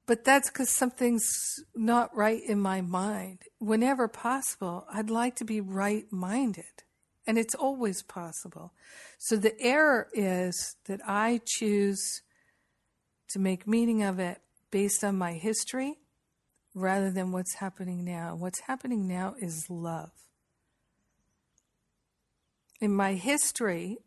But 0.06 0.24
that's 0.24 0.50
because 0.50 0.70
something's 0.70 1.30
not 1.76 2.16
right 2.16 2.40
in 2.42 2.58
my 2.58 2.80
mind. 2.80 3.42
Whenever 3.58 4.08
possible, 4.08 4.86
I'd 4.92 5.10
like 5.10 5.36
to 5.36 5.44
be 5.44 5.60
right 5.60 6.04
minded. 6.10 6.82
And 7.28 7.36
it's 7.36 7.54
always 7.54 8.02
possible. 8.02 8.72
So 9.18 9.36
the 9.36 9.54
error 9.60 10.08
is 10.14 10.76
that 10.86 11.00
I 11.06 11.42
choose 11.44 12.22
to 13.28 13.38
make 13.38 13.66
meaning 13.66 14.02
of 14.02 14.18
it 14.18 14.40
based 14.70 15.04
on 15.04 15.18
my 15.18 15.34
history 15.34 15.98
rather 16.74 17.10
than 17.10 17.30
what's 17.30 17.56
happening 17.56 18.02
now. 18.02 18.34
What's 18.34 18.60
happening 18.60 19.06
now 19.06 19.34
is 19.38 19.68
love. 19.68 20.10
In 22.80 22.94
my 22.94 23.12
history, 23.12 23.98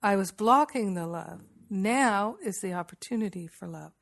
I 0.00 0.14
was 0.14 0.30
blocking 0.30 0.94
the 0.94 1.08
love. 1.08 1.40
Now 1.68 2.36
is 2.44 2.60
the 2.60 2.72
opportunity 2.72 3.48
for 3.48 3.66
love. 3.66 3.92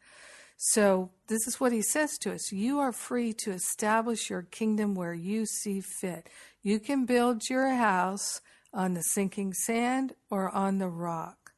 So, 0.65 1.11
this 1.27 1.49
is 1.49 1.59
what 1.59 1.73
he 1.73 1.83
says 1.83 2.17
to 2.19 2.33
us 2.33 2.53
You 2.53 2.79
are 2.79 2.93
free 2.93 3.33
to 3.39 3.51
establish 3.51 4.31
your 4.31 4.43
kingdom 4.43 4.95
where 4.95 5.13
you 5.13 5.45
see 5.45 5.81
fit. 5.81 6.31
You 6.63 6.79
can 6.79 7.05
build 7.05 7.51
your 7.51 7.71
house 7.71 8.41
on 8.73 8.95
the 8.95 9.03
sinking 9.03 9.55
sand 9.55 10.15
or 10.31 10.55
on 10.55 10.79
the 10.79 10.89
rock. 10.89 11.51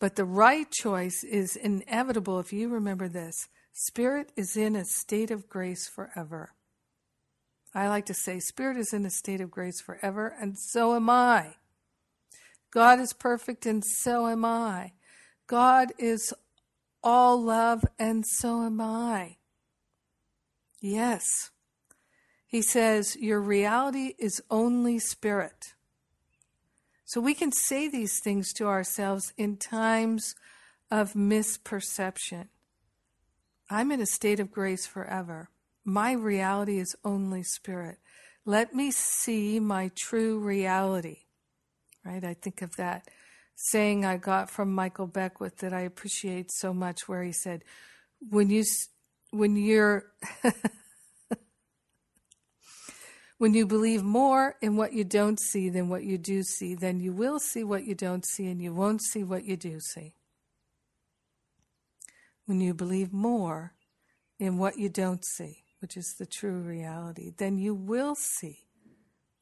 But 0.00 0.16
the 0.16 0.24
right 0.24 0.68
choice 0.68 1.22
is 1.22 1.54
inevitable 1.54 2.40
if 2.40 2.52
you 2.52 2.68
remember 2.68 3.08
this 3.08 3.46
Spirit 3.72 4.32
is 4.36 4.56
in 4.56 4.74
a 4.74 4.84
state 4.84 5.30
of 5.30 5.48
grace 5.48 5.88
forever. 5.88 6.54
I 7.72 7.86
like 7.86 8.06
to 8.06 8.14
say, 8.14 8.40
Spirit 8.40 8.76
is 8.78 8.92
in 8.92 9.06
a 9.06 9.10
state 9.10 9.40
of 9.40 9.52
grace 9.52 9.80
forever, 9.80 10.34
and 10.40 10.58
so 10.58 10.96
am 10.96 11.08
I. 11.08 11.54
God 12.72 12.98
is 12.98 13.12
perfect, 13.12 13.64
and 13.64 13.84
so 13.84 14.26
am 14.26 14.44
I. 14.44 14.94
God 15.46 15.92
is 15.98 16.34
all 17.08 17.42
love, 17.42 17.86
and 17.98 18.26
so 18.26 18.64
am 18.64 18.82
I. 18.82 19.38
Yes. 20.78 21.24
He 22.46 22.60
says, 22.60 23.16
Your 23.16 23.40
reality 23.40 24.12
is 24.18 24.42
only 24.50 24.98
spirit. 24.98 25.72
So 27.06 27.18
we 27.22 27.32
can 27.32 27.50
say 27.50 27.88
these 27.88 28.20
things 28.22 28.52
to 28.54 28.66
ourselves 28.66 29.32
in 29.38 29.56
times 29.56 30.34
of 30.90 31.14
misperception. 31.14 32.48
I'm 33.70 33.90
in 33.90 34.02
a 34.02 34.06
state 34.06 34.38
of 34.38 34.52
grace 34.52 34.86
forever. 34.86 35.48
My 35.86 36.12
reality 36.12 36.78
is 36.78 36.94
only 37.06 37.42
spirit. 37.42 37.96
Let 38.44 38.74
me 38.74 38.90
see 38.90 39.58
my 39.60 39.90
true 39.96 40.38
reality. 40.38 41.20
Right? 42.04 42.22
I 42.22 42.34
think 42.34 42.60
of 42.60 42.76
that 42.76 43.08
saying 43.60 44.04
I 44.04 44.16
got 44.16 44.48
from 44.48 44.72
Michael 44.72 45.08
Beckwith 45.08 45.58
that 45.58 45.72
I 45.72 45.80
appreciate 45.80 46.52
so 46.52 46.72
much, 46.72 47.08
where 47.08 47.24
he 47.24 47.32
said, 47.32 47.64
"When 48.20 48.50
you 48.50 48.64
when 49.30 49.56
you're 49.56 50.04
When 53.38 53.54
you 53.54 53.66
believe 53.66 54.02
more 54.02 54.56
in 54.60 54.76
what 54.76 54.92
you 54.92 55.04
don't 55.04 55.38
see 55.38 55.68
than 55.70 55.88
what 55.88 56.02
you 56.02 56.18
do 56.18 56.42
see, 56.42 56.74
then 56.74 56.98
you 56.98 57.12
will 57.12 57.38
see 57.38 57.62
what 57.62 57.84
you 57.84 57.94
don't 57.94 58.26
see 58.26 58.48
and 58.50 58.60
you 58.60 58.74
won't 58.74 59.00
see 59.00 59.22
what 59.22 59.44
you 59.44 59.56
do 59.56 59.78
see. 59.78 60.14
When 62.46 62.60
you 62.60 62.74
believe 62.74 63.12
more 63.12 63.74
in 64.40 64.58
what 64.58 64.76
you 64.76 64.88
don't 64.88 65.24
see, 65.24 65.62
which 65.80 65.96
is 65.96 66.16
the 66.18 66.26
true 66.26 66.58
reality, 66.58 67.30
then 67.36 67.58
you 67.58 67.74
will 67.76 68.16
see 68.16 68.67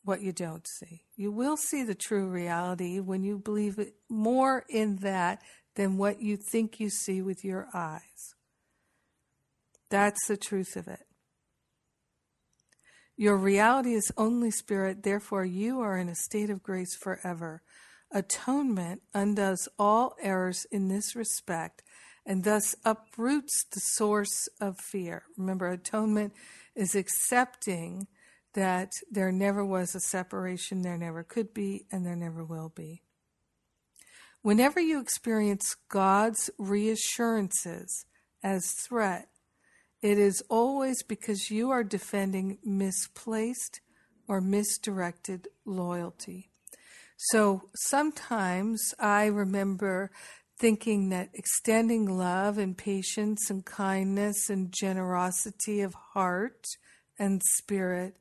what 0.07 0.23
you 0.23 0.33
don't 0.33 0.67
see. 0.67 1.03
You 1.17 1.31
will 1.31 1.57
see 1.57 1.83
the 1.83 1.95
true 1.95 2.29
reality 2.29 3.01
when 3.01 3.23
you 3.23 3.39
believe 3.39 3.79
it 3.79 3.95
more 4.09 4.65
in 4.69 4.97
that 4.97 5.43
than 5.75 5.99
what 5.99 6.23
you 6.23 6.37
think 6.37 6.81
you 6.81 6.89
see 6.89 7.21
with 7.21 7.45
your 7.45 7.69
eyes. 7.75 8.35
That's 9.91 10.27
the 10.27 10.37
truth 10.37 10.77
of 10.77 10.89
it. 10.89 11.01
Your 13.17 13.37
reality 13.37 13.95
is 13.95 14.13
only 14.17 14.51
spirit, 14.51 15.03
therefore, 15.03 15.45
you 15.45 15.81
are 15.81 15.97
in 15.97 16.09
a 16.09 16.15
state 16.15 16.51
of 16.51 16.63
grace 16.63 16.95
forever. 16.95 17.63
Atonement 18.13 19.03
undoes 19.15 19.69
all 19.79 20.15
errors 20.23 20.67
in 20.71 20.89
this 20.89 21.17
respect 21.17 21.83
and 22.27 22.45
thus 22.45 22.75
uproots 22.85 23.65
the 23.73 23.81
source 23.81 24.49
of 24.61 24.79
fear. 24.79 25.23
Remember, 25.39 25.71
atonement 25.71 26.33
is 26.75 26.95
accepting 26.95 28.09
that 28.57 28.91
there 29.11 29.31
never 29.31 29.65
was 29.65 29.95
a 29.95 30.01
separation, 30.01 30.83
there 30.83 30.99
never 30.99 31.23
could 31.23 31.55
be, 31.55 31.87
and 31.93 32.05
there 32.05 32.17
never 32.17 32.43
will 32.43 32.73
be. 32.75 33.03
Whenever 34.43 34.81
you 34.81 35.01
experience 35.01 35.77
God's 35.89 36.51
reassurances 36.59 38.07
as 38.43 38.73
threat, 38.73 39.29
it 40.03 40.19
is 40.19 40.43
always 40.49 41.03
because 41.03 41.51
you 41.51 41.71
are 41.71 41.85
defending 41.85 42.59
misplaced 42.65 43.81
or 44.27 44.41
misdirected 44.41 45.49
loyalty. 45.65 46.51
So 47.17 47.69
sometimes 47.75 48.95
I 48.99 49.27
remember 49.27 50.11
thinking 50.59 51.11
that 51.11 51.31
extending 51.35 52.07
love 52.07 52.57
and 52.57 52.77
patience 52.77 53.51
and 53.51 53.65
kindness 53.65 54.49
and 54.49 54.73
generosity 54.73 55.83
of 55.83 55.95
heart 55.95 56.67
and 57.19 57.43
spirit 57.43 58.17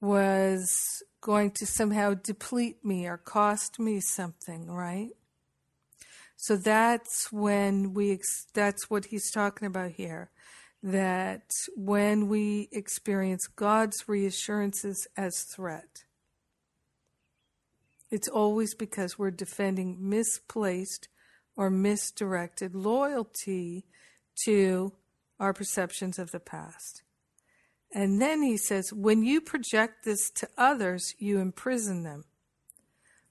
was 0.00 1.02
going 1.20 1.50
to 1.50 1.66
somehow 1.66 2.14
deplete 2.14 2.84
me 2.84 3.06
or 3.06 3.16
cost 3.16 3.78
me 3.78 4.00
something, 4.00 4.70
right? 4.70 5.10
So 6.36 6.56
that's 6.56 7.32
when 7.32 7.94
we, 7.94 8.20
that's 8.52 8.90
what 8.90 9.06
he's 9.06 9.30
talking 9.30 9.66
about 9.66 9.92
here 9.92 10.30
that 10.82 11.50
when 11.74 12.28
we 12.28 12.68
experience 12.70 13.48
God's 13.48 14.08
reassurances 14.08 15.08
as 15.16 15.42
threat, 15.42 16.04
it's 18.10 18.28
always 18.28 18.74
because 18.74 19.18
we're 19.18 19.32
defending 19.32 19.96
misplaced 20.08 21.08
or 21.56 21.70
misdirected 21.70 22.74
loyalty 22.74 23.84
to 24.44 24.92
our 25.40 25.52
perceptions 25.52 26.18
of 26.18 26.30
the 26.30 26.38
past. 26.38 27.02
And 27.92 28.20
then 28.20 28.42
he 28.42 28.56
says, 28.56 28.92
when 28.92 29.22
you 29.22 29.40
project 29.40 30.04
this 30.04 30.30
to 30.36 30.48
others, 30.58 31.14
you 31.18 31.38
imprison 31.38 32.02
them, 32.02 32.24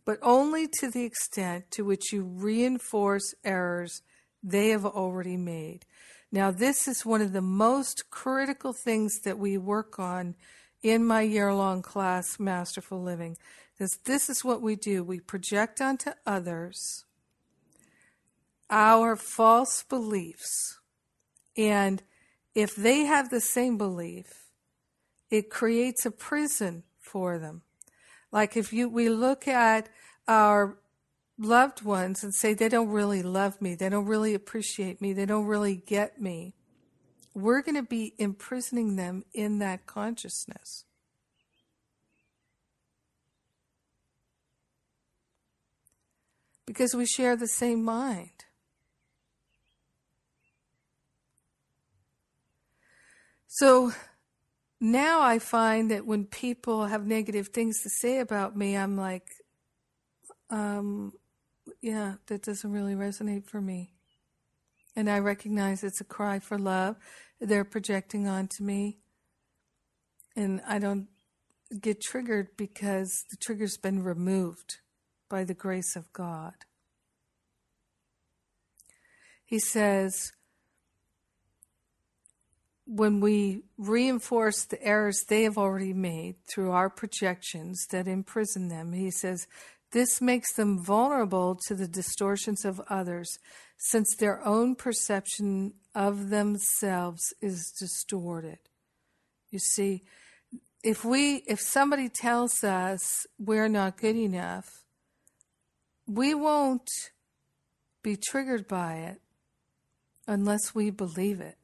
but 0.06 0.18
only 0.22 0.68
to 0.80 0.90
the 0.90 1.04
extent 1.04 1.70
to 1.72 1.84
which 1.84 2.12
you 2.12 2.24
reinforce 2.24 3.34
errors 3.44 4.02
they 4.42 4.70
have 4.70 4.86
already 4.86 5.38
made. 5.38 5.86
Now, 6.32 6.52
this 6.52 6.88
is 6.88 7.06
one 7.06 7.22
of 7.22 7.34
the 7.34 7.42
most 7.42 8.10
critical 8.10 8.74
things 8.74 9.20
that 9.22 9.40
we 9.40 9.58
work 9.58 10.00
on 10.00 10.36
in 10.82 11.06
my 11.06 11.22
year 11.22 11.54
long 11.54 11.82
class, 11.82 12.40
Masterful 12.40 13.02
Living. 13.02 13.38
Because 13.74 13.98
this 14.06 14.30
is 14.30 14.44
what 14.44 14.62
we 14.62 14.76
do 14.76 15.04
we 15.04 15.20
project 15.20 15.82
onto 15.82 16.12
others 16.26 17.06
our 18.70 19.16
false 19.16 19.84
beliefs. 19.84 20.80
And 21.58 22.02
if 22.54 22.76
they 22.76 23.06
have 23.06 23.30
the 23.30 23.42
same 23.42 23.78
belief, 23.78 24.45
it 25.30 25.50
creates 25.50 26.06
a 26.06 26.12
prison 26.12 26.84
for 27.00 27.38
them. 27.38 27.62
Like 28.32 28.58
if 28.58 28.74
you 28.74 28.90
we 28.90 29.10
look 29.10 29.48
at 29.48 29.90
our 30.28 30.78
loved 31.38 31.82
ones 31.84 32.24
and 32.24 32.34
say 32.34 32.54
they 32.54 32.70
don't 32.70 32.90
really 32.90 33.24
love 33.24 33.62
me, 33.62 33.76
they 33.76 33.90
don't 33.90 34.06
really 34.06 34.34
appreciate 34.34 35.02
me, 35.02 35.14
they 35.14 35.26
don't 35.26 35.46
really 35.46 35.76
get 35.76 36.22
me, 36.22 36.56
we're 37.34 37.62
going 37.62 37.76
to 37.76 37.84
be 37.84 38.14
imprisoning 38.18 38.96
them 38.96 39.24
in 39.34 39.60
that 39.60 39.86
consciousness. 39.86 40.86
Because 46.66 46.96
we 46.96 47.06
share 47.06 47.36
the 47.36 47.48
same 47.48 47.84
mind. 47.84 48.46
So 53.48 53.94
now 54.80 55.22
I 55.22 55.40
find 55.40 55.92
that 55.92 56.06
when 56.06 56.26
people 56.26 56.86
have 56.86 57.06
negative 57.06 57.50
things 57.50 57.82
to 57.84 57.90
say 57.90 58.20
about 58.20 58.56
me, 58.56 58.76
I'm 58.76 58.98
like, 58.98 59.28
um, 60.50 61.14
yeah, 61.82 62.16
that 62.28 62.44
doesn't 62.44 62.72
really 62.72 62.96
resonate 62.96 63.46
for 63.46 63.62
me. 63.62 63.94
And 64.96 65.10
I 65.10 65.20
recognize 65.20 65.84
it's 65.84 66.02
a 66.02 66.06
cry 66.06 66.40
for 66.40 66.58
love 66.58 66.96
they're 67.40 67.66
projecting 67.66 68.28
onto 68.28 68.64
me. 68.64 69.00
And 70.36 70.62
I 70.68 70.80
don't 70.80 71.08
get 71.82 72.02
triggered 72.02 72.50
because 72.58 73.26
the 73.30 73.38
trigger's 73.38 73.78
been 73.78 74.04
removed 74.04 74.78
by 75.30 75.44
the 75.44 75.54
grace 75.54 75.96
of 75.96 76.12
God. 76.14 76.54
He 79.46 79.60
says, 79.60 80.32
when 82.86 83.20
we 83.20 83.64
reinforce 83.78 84.66
the 84.66 84.82
errors 84.84 85.24
they 85.28 85.44
have 85.44 85.58
already 85.58 85.94
made 85.94 86.36
through 86.48 86.72
our 86.72 86.90
projections 86.90 87.86
that 87.92 88.08
imprison 88.08 88.68
them, 88.68 88.94
he 88.94 89.10
says, 89.10 89.48
this 89.92 90.22
makes 90.22 90.54
them 90.54 90.84
vulnerable 90.84 91.58
to 91.68 91.74
the 91.74 91.88
distortions 91.88 92.66
of 92.66 92.82
others, 92.90 93.40
since 93.78 94.16
their 94.16 94.46
own 94.46 94.76
perception 94.76 95.74
of 95.94 96.30
themselves 96.30 97.34
is 97.42 97.72
distorted. 97.80 98.60
You 99.52 99.60
see, 99.60 100.04
if 100.84 101.06
we 101.06 101.44
if 101.48 101.62
somebody 101.62 102.10
tells 102.10 102.64
us 102.64 103.26
we're 103.40 103.70
not 103.70 103.98
good 103.98 104.16
enough, 104.16 104.84
we 106.06 106.36
won't 106.36 106.90
be 108.04 108.18
triggered 108.18 108.68
by 108.68 108.96
it 108.96 109.22
unless 110.28 110.76
we 110.76 110.90
believe 110.90 111.40
it. 111.40 111.58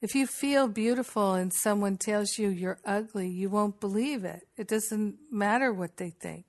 If 0.00 0.14
you 0.14 0.26
feel 0.26 0.68
beautiful 0.68 1.34
and 1.34 1.52
someone 1.52 1.96
tells 1.96 2.38
you 2.38 2.48
you're 2.48 2.78
ugly, 2.84 3.28
you 3.28 3.50
won't 3.50 3.80
believe 3.80 4.24
it. 4.24 4.46
It 4.56 4.68
doesn't 4.68 5.16
matter 5.30 5.72
what 5.72 5.96
they 5.96 6.10
think. 6.10 6.44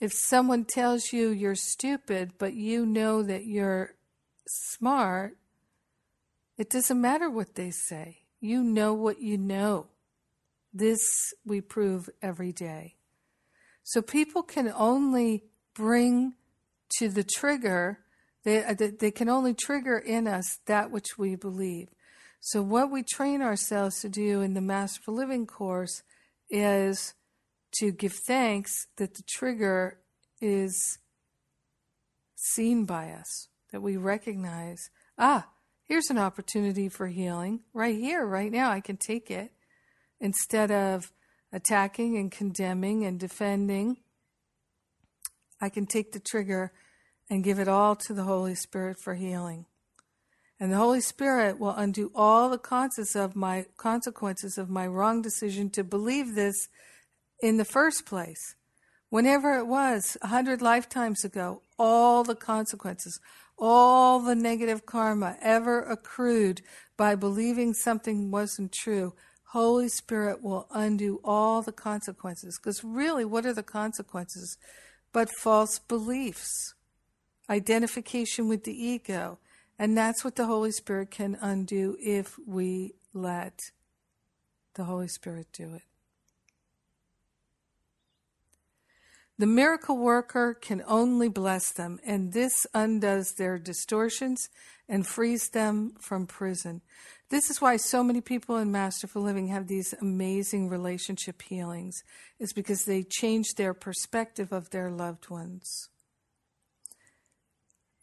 If 0.00 0.12
someone 0.12 0.64
tells 0.64 1.12
you 1.12 1.30
you're 1.30 1.56
stupid, 1.56 2.32
but 2.38 2.54
you 2.54 2.86
know 2.86 3.22
that 3.22 3.46
you're 3.46 3.94
smart, 4.46 5.36
it 6.56 6.70
doesn't 6.70 7.00
matter 7.00 7.28
what 7.28 7.56
they 7.56 7.70
say. 7.70 8.18
You 8.40 8.62
know 8.62 8.94
what 8.94 9.20
you 9.20 9.36
know. 9.36 9.88
This 10.72 11.32
we 11.44 11.60
prove 11.60 12.08
every 12.22 12.52
day. 12.52 12.96
So 13.82 14.00
people 14.00 14.42
can 14.42 14.72
only 14.76 15.44
bring 15.74 16.34
to 16.98 17.08
the 17.08 17.24
trigger 17.24 18.00
they, 18.46 18.90
they 18.90 19.10
can 19.10 19.28
only 19.28 19.54
trigger 19.54 19.98
in 19.98 20.28
us 20.28 20.60
that 20.66 20.92
which 20.92 21.18
we 21.18 21.34
believe. 21.34 21.88
So, 22.38 22.62
what 22.62 22.92
we 22.92 23.02
train 23.02 23.42
ourselves 23.42 24.00
to 24.00 24.08
do 24.08 24.40
in 24.40 24.54
the 24.54 24.60
Masterful 24.60 25.14
Living 25.14 25.46
course 25.46 26.04
is 26.48 27.14
to 27.80 27.90
give 27.90 28.12
thanks 28.12 28.86
that 28.98 29.14
the 29.14 29.24
trigger 29.28 29.98
is 30.40 30.98
seen 32.36 32.84
by 32.84 33.10
us, 33.10 33.48
that 33.72 33.82
we 33.82 33.96
recognize, 33.96 34.90
ah, 35.18 35.48
here's 35.82 36.08
an 36.08 36.18
opportunity 36.18 36.88
for 36.88 37.08
healing 37.08 37.62
right 37.74 37.96
here, 37.96 38.24
right 38.24 38.52
now. 38.52 38.70
I 38.70 38.80
can 38.80 38.96
take 38.96 39.28
it 39.28 39.50
instead 40.20 40.70
of 40.70 41.12
attacking 41.52 42.16
and 42.16 42.30
condemning 42.30 43.04
and 43.04 43.18
defending. 43.18 43.96
I 45.60 45.68
can 45.68 45.86
take 45.86 46.12
the 46.12 46.20
trigger 46.20 46.72
and 47.28 47.44
give 47.44 47.58
it 47.58 47.68
all 47.68 47.96
to 47.96 48.14
the 48.14 48.24
Holy 48.24 48.54
Spirit 48.54 48.98
for 49.02 49.14
healing. 49.14 49.66
And 50.58 50.72
the 50.72 50.76
Holy 50.76 51.00
Spirit 51.00 51.58
will 51.58 51.72
undo 51.72 52.10
all 52.14 52.48
the 52.48 52.58
consequences 52.58 53.14
of 53.14 53.36
my 53.36 53.66
consequences 53.76 54.56
of 54.56 54.70
my 54.70 54.86
wrong 54.86 55.20
decision 55.20 55.68
to 55.70 55.84
believe 55.84 56.34
this 56.34 56.68
in 57.42 57.58
the 57.58 57.64
first 57.64 58.06
place. 58.06 58.54
Whenever 59.10 59.58
it 59.58 59.66
was, 59.66 60.16
a 60.22 60.28
hundred 60.28 60.62
lifetimes 60.62 61.24
ago, 61.24 61.62
all 61.78 62.24
the 62.24 62.34
consequences, 62.34 63.20
all 63.58 64.18
the 64.18 64.34
negative 64.34 64.86
karma 64.86 65.36
ever 65.42 65.82
accrued 65.82 66.62
by 66.96 67.14
believing 67.14 67.74
something 67.74 68.30
wasn't 68.30 68.72
true, 68.72 69.14
Holy 69.50 69.88
Spirit 69.88 70.42
will 70.42 70.66
undo 70.70 71.20
all 71.22 71.62
the 71.62 71.72
consequences. 71.72 72.58
Because 72.58 72.82
really, 72.82 73.24
what 73.24 73.46
are 73.46 73.54
the 73.54 73.62
consequences 73.62 74.56
but 75.12 75.28
false 75.42 75.78
beliefs? 75.78 76.74
Identification 77.48 78.48
with 78.48 78.64
the 78.64 78.72
ego. 78.72 79.38
And 79.78 79.96
that's 79.96 80.24
what 80.24 80.36
the 80.36 80.46
Holy 80.46 80.72
Spirit 80.72 81.10
can 81.10 81.36
undo 81.40 81.96
if 82.00 82.38
we 82.46 82.94
let 83.12 83.60
the 84.74 84.84
Holy 84.84 85.08
Spirit 85.08 85.48
do 85.52 85.74
it. 85.74 85.82
The 89.38 89.46
miracle 89.46 89.98
worker 89.98 90.54
can 90.54 90.82
only 90.86 91.28
bless 91.28 91.70
them, 91.70 92.00
and 92.06 92.32
this 92.32 92.66
undoes 92.72 93.34
their 93.34 93.58
distortions 93.58 94.48
and 94.88 95.06
frees 95.06 95.50
them 95.50 95.92
from 96.00 96.26
prison. 96.26 96.80
This 97.28 97.50
is 97.50 97.60
why 97.60 97.76
so 97.76 98.02
many 98.02 98.22
people 98.22 98.56
in 98.56 98.72
Masterful 98.72 99.20
Living 99.20 99.48
have 99.48 99.66
these 99.66 99.94
amazing 100.00 100.70
relationship 100.70 101.42
healings, 101.42 102.02
is 102.38 102.54
because 102.54 102.84
they 102.84 103.02
change 103.02 103.54
their 103.56 103.74
perspective 103.74 104.52
of 104.52 104.70
their 104.70 104.90
loved 104.90 105.28
ones. 105.28 105.90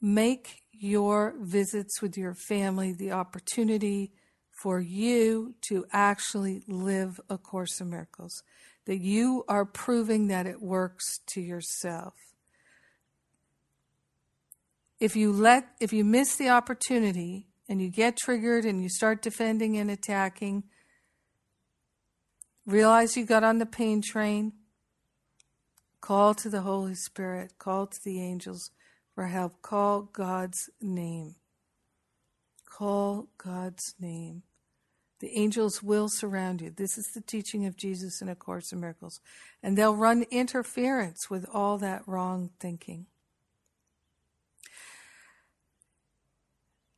Make 0.05 0.63
your 0.73 1.33
visits 1.39 2.01
with 2.01 2.17
your 2.17 2.33
family 2.33 2.91
the 2.91 3.13
opportunity 3.13 4.11
for 4.51 4.81
you 4.81 5.55
to 5.69 5.85
actually 5.93 6.61
live 6.67 7.21
A 7.29 7.37
Course 7.37 7.79
in 7.79 7.89
Miracles, 7.89 8.43
that 8.83 8.97
you 8.97 9.45
are 9.47 9.63
proving 9.63 10.27
that 10.27 10.45
it 10.45 10.61
works 10.61 11.05
to 11.27 11.39
yourself. 11.39 12.15
If 14.99 15.15
you 15.15 15.31
let 15.31 15.69
if 15.79 15.93
you 15.93 16.03
miss 16.03 16.35
the 16.35 16.49
opportunity 16.49 17.47
and 17.69 17.81
you 17.81 17.89
get 17.89 18.17
triggered 18.17 18.65
and 18.65 18.83
you 18.83 18.89
start 18.89 19.21
defending 19.21 19.77
and 19.77 19.89
attacking, 19.89 20.63
realize 22.65 23.15
you 23.15 23.25
got 23.25 23.45
on 23.45 23.59
the 23.59 23.65
pain 23.65 24.01
train, 24.01 24.51
call 26.01 26.33
to 26.33 26.49
the 26.49 26.61
Holy 26.61 26.95
Spirit, 26.95 27.53
call 27.57 27.87
to 27.87 27.99
the 28.03 28.21
angels 28.21 28.69
for 29.13 29.27
help, 29.27 29.61
call 29.61 30.03
God's 30.03 30.69
name. 30.81 31.35
Call 32.65 33.27
God's 33.37 33.93
name. 33.99 34.43
The 35.19 35.37
angels 35.37 35.81
will 35.81 36.09
surround 36.09 36.61
you. 36.61 36.69
This 36.69 36.97
is 36.97 37.11
the 37.13 37.21
teaching 37.21 37.65
of 37.65 37.77
Jesus 37.77 38.21
in 38.21 38.27
A 38.27 38.35
Course 38.35 38.73
in 38.73 38.81
Miracles. 38.81 39.21
And 39.61 39.77
they'll 39.77 39.95
run 39.95 40.25
interference 40.31 41.29
with 41.29 41.45
all 41.53 41.77
that 41.77 42.01
wrong 42.07 42.49
thinking. 42.59 43.05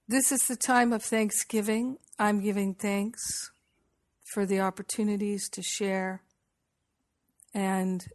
This 0.07 0.31
is 0.31 0.47
the 0.47 0.55
time 0.55 0.93
of 0.93 1.03
Thanksgiving. 1.03 1.97
I'm 2.17 2.39
giving 2.39 2.73
thanks 2.73 3.51
for 4.23 4.45
the 4.45 4.59
opportunities 4.59 5.49
to 5.49 5.61
share 5.61 6.21
and 7.53 8.05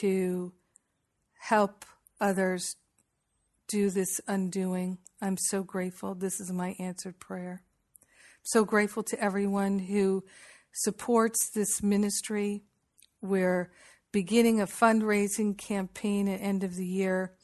to 0.00 0.52
help 1.40 1.84
others 2.20 2.76
do 3.68 3.90
this 3.90 4.20
undoing. 4.26 4.98
I'm 5.20 5.36
so 5.36 5.62
grateful. 5.62 6.14
This 6.14 6.40
is 6.40 6.52
my 6.52 6.74
answered 6.78 7.18
prayer 7.20 7.62
so 8.48 8.64
grateful 8.64 9.02
to 9.02 9.22
everyone 9.22 9.78
who 9.78 10.24
supports 10.72 11.50
this 11.50 11.82
ministry. 11.82 12.62
We're 13.20 13.70
beginning 14.10 14.60
a 14.60 14.66
fundraising 14.66 15.58
campaign 15.58 16.28
at 16.28 16.40
end 16.40 16.64
of 16.64 16.74
the 16.74 16.86
year 16.86 17.34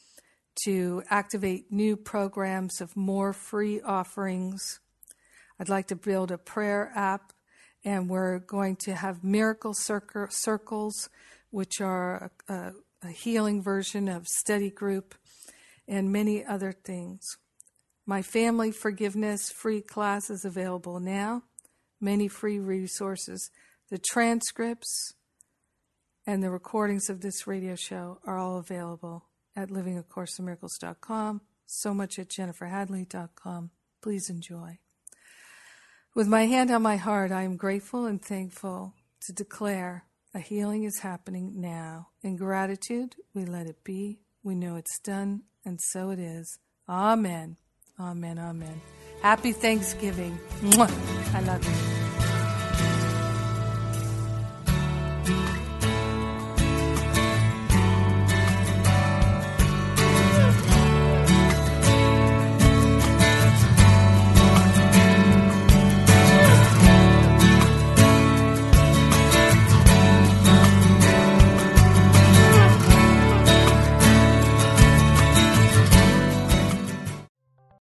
to 0.64 1.02
activate 1.10 1.70
new 1.70 1.96
programs 1.96 2.80
of 2.80 2.96
more 2.96 3.34
free 3.34 3.82
offerings. 3.82 4.80
I'd 5.60 5.68
like 5.68 5.88
to 5.88 5.96
build 5.96 6.30
a 6.30 6.38
prayer 6.38 6.90
app, 6.94 7.34
and 7.84 8.08
we're 8.08 8.38
going 8.38 8.76
to 8.76 8.94
have 8.94 9.22
miracle 9.22 9.74
circles, 9.74 11.10
which 11.50 11.82
are 11.82 12.30
a, 12.48 12.72
a 13.02 13.08
healing 13.08 13.62
version 13.62 14.08
of 14.08 14.26
study 14.26 14.70
group, 14.70 15.14
and 15.86 16.12
many 16.12 16.44
other 16.44 16.72
things. 16.72 17.36
My 18.06 18.22
family 18.22 18.70
forgiveness 18.70 19.50
free 19.50 19.80
class 19.80 20.30
is 20.30 20.44
available 20.44 21.00
now. 21.00 21.42
Many 22.00 22.28
free 22.28 22.58
resources. 22.58 23.50
The 23.90 23.98
transcripts 23.98 25.14
and 26.26 26.42
the 26.42 26.50
recordings 26.50 27.08
of 27.08 27.20
this 27.20 27.46
radio 27.46 27.74
show 27.74 28.18
are 28.26 28.38
all 28.38 28.58
available 28.58 29.26
at 29.56 29.68
livingacourseinmiracles.com, 29.68 31.40
so 31.66 31.94
much 31.94 32.18
at 32.18 32.28
jenniferhadley.com. 32.28 33.70
Please 34.02 34.28
enjoy. 34.28 34.78
With 36.14 36.28
my 36.28 36.46
hand 36.46 36.70
on 36.70 36.82
my 36.82 36.96
heart, 36.96 37.32
I 37.32 37.42
am 37.42 37.56
grateful 37.56 38.06
and 38.06 38.22
thankful 38.22 38.94
to 39.26 39.32
declare 39.32 40.04
a 40.34 40.40
healing 40.40 40.84
is 40.84 41.00
happening 41.00 41.60
now. 41.60 42.08
In 42.22 42.36
gratitude, 42.36 43.16
we 43.34 43.44
let 43.44 43.66
it 43.66 43.82
be. 43.84 44.20
We 44.42 44.54
know 44.54 44.76
it's 44.76 44.98
done, 44.98 45.42
and 45.64 45.80
so 45.80 46.10
it 46.10 46.18
is. 46.18 46.58
Amen. 46.88 47.56
Amen. 47.98 48.38
Amen. 48.38 48.80
Happy 49.22 49.52
Thanksgiving. 49.52 50.38
I 50.62 51.40
love 51.40 51.64
you. 51.64 51.93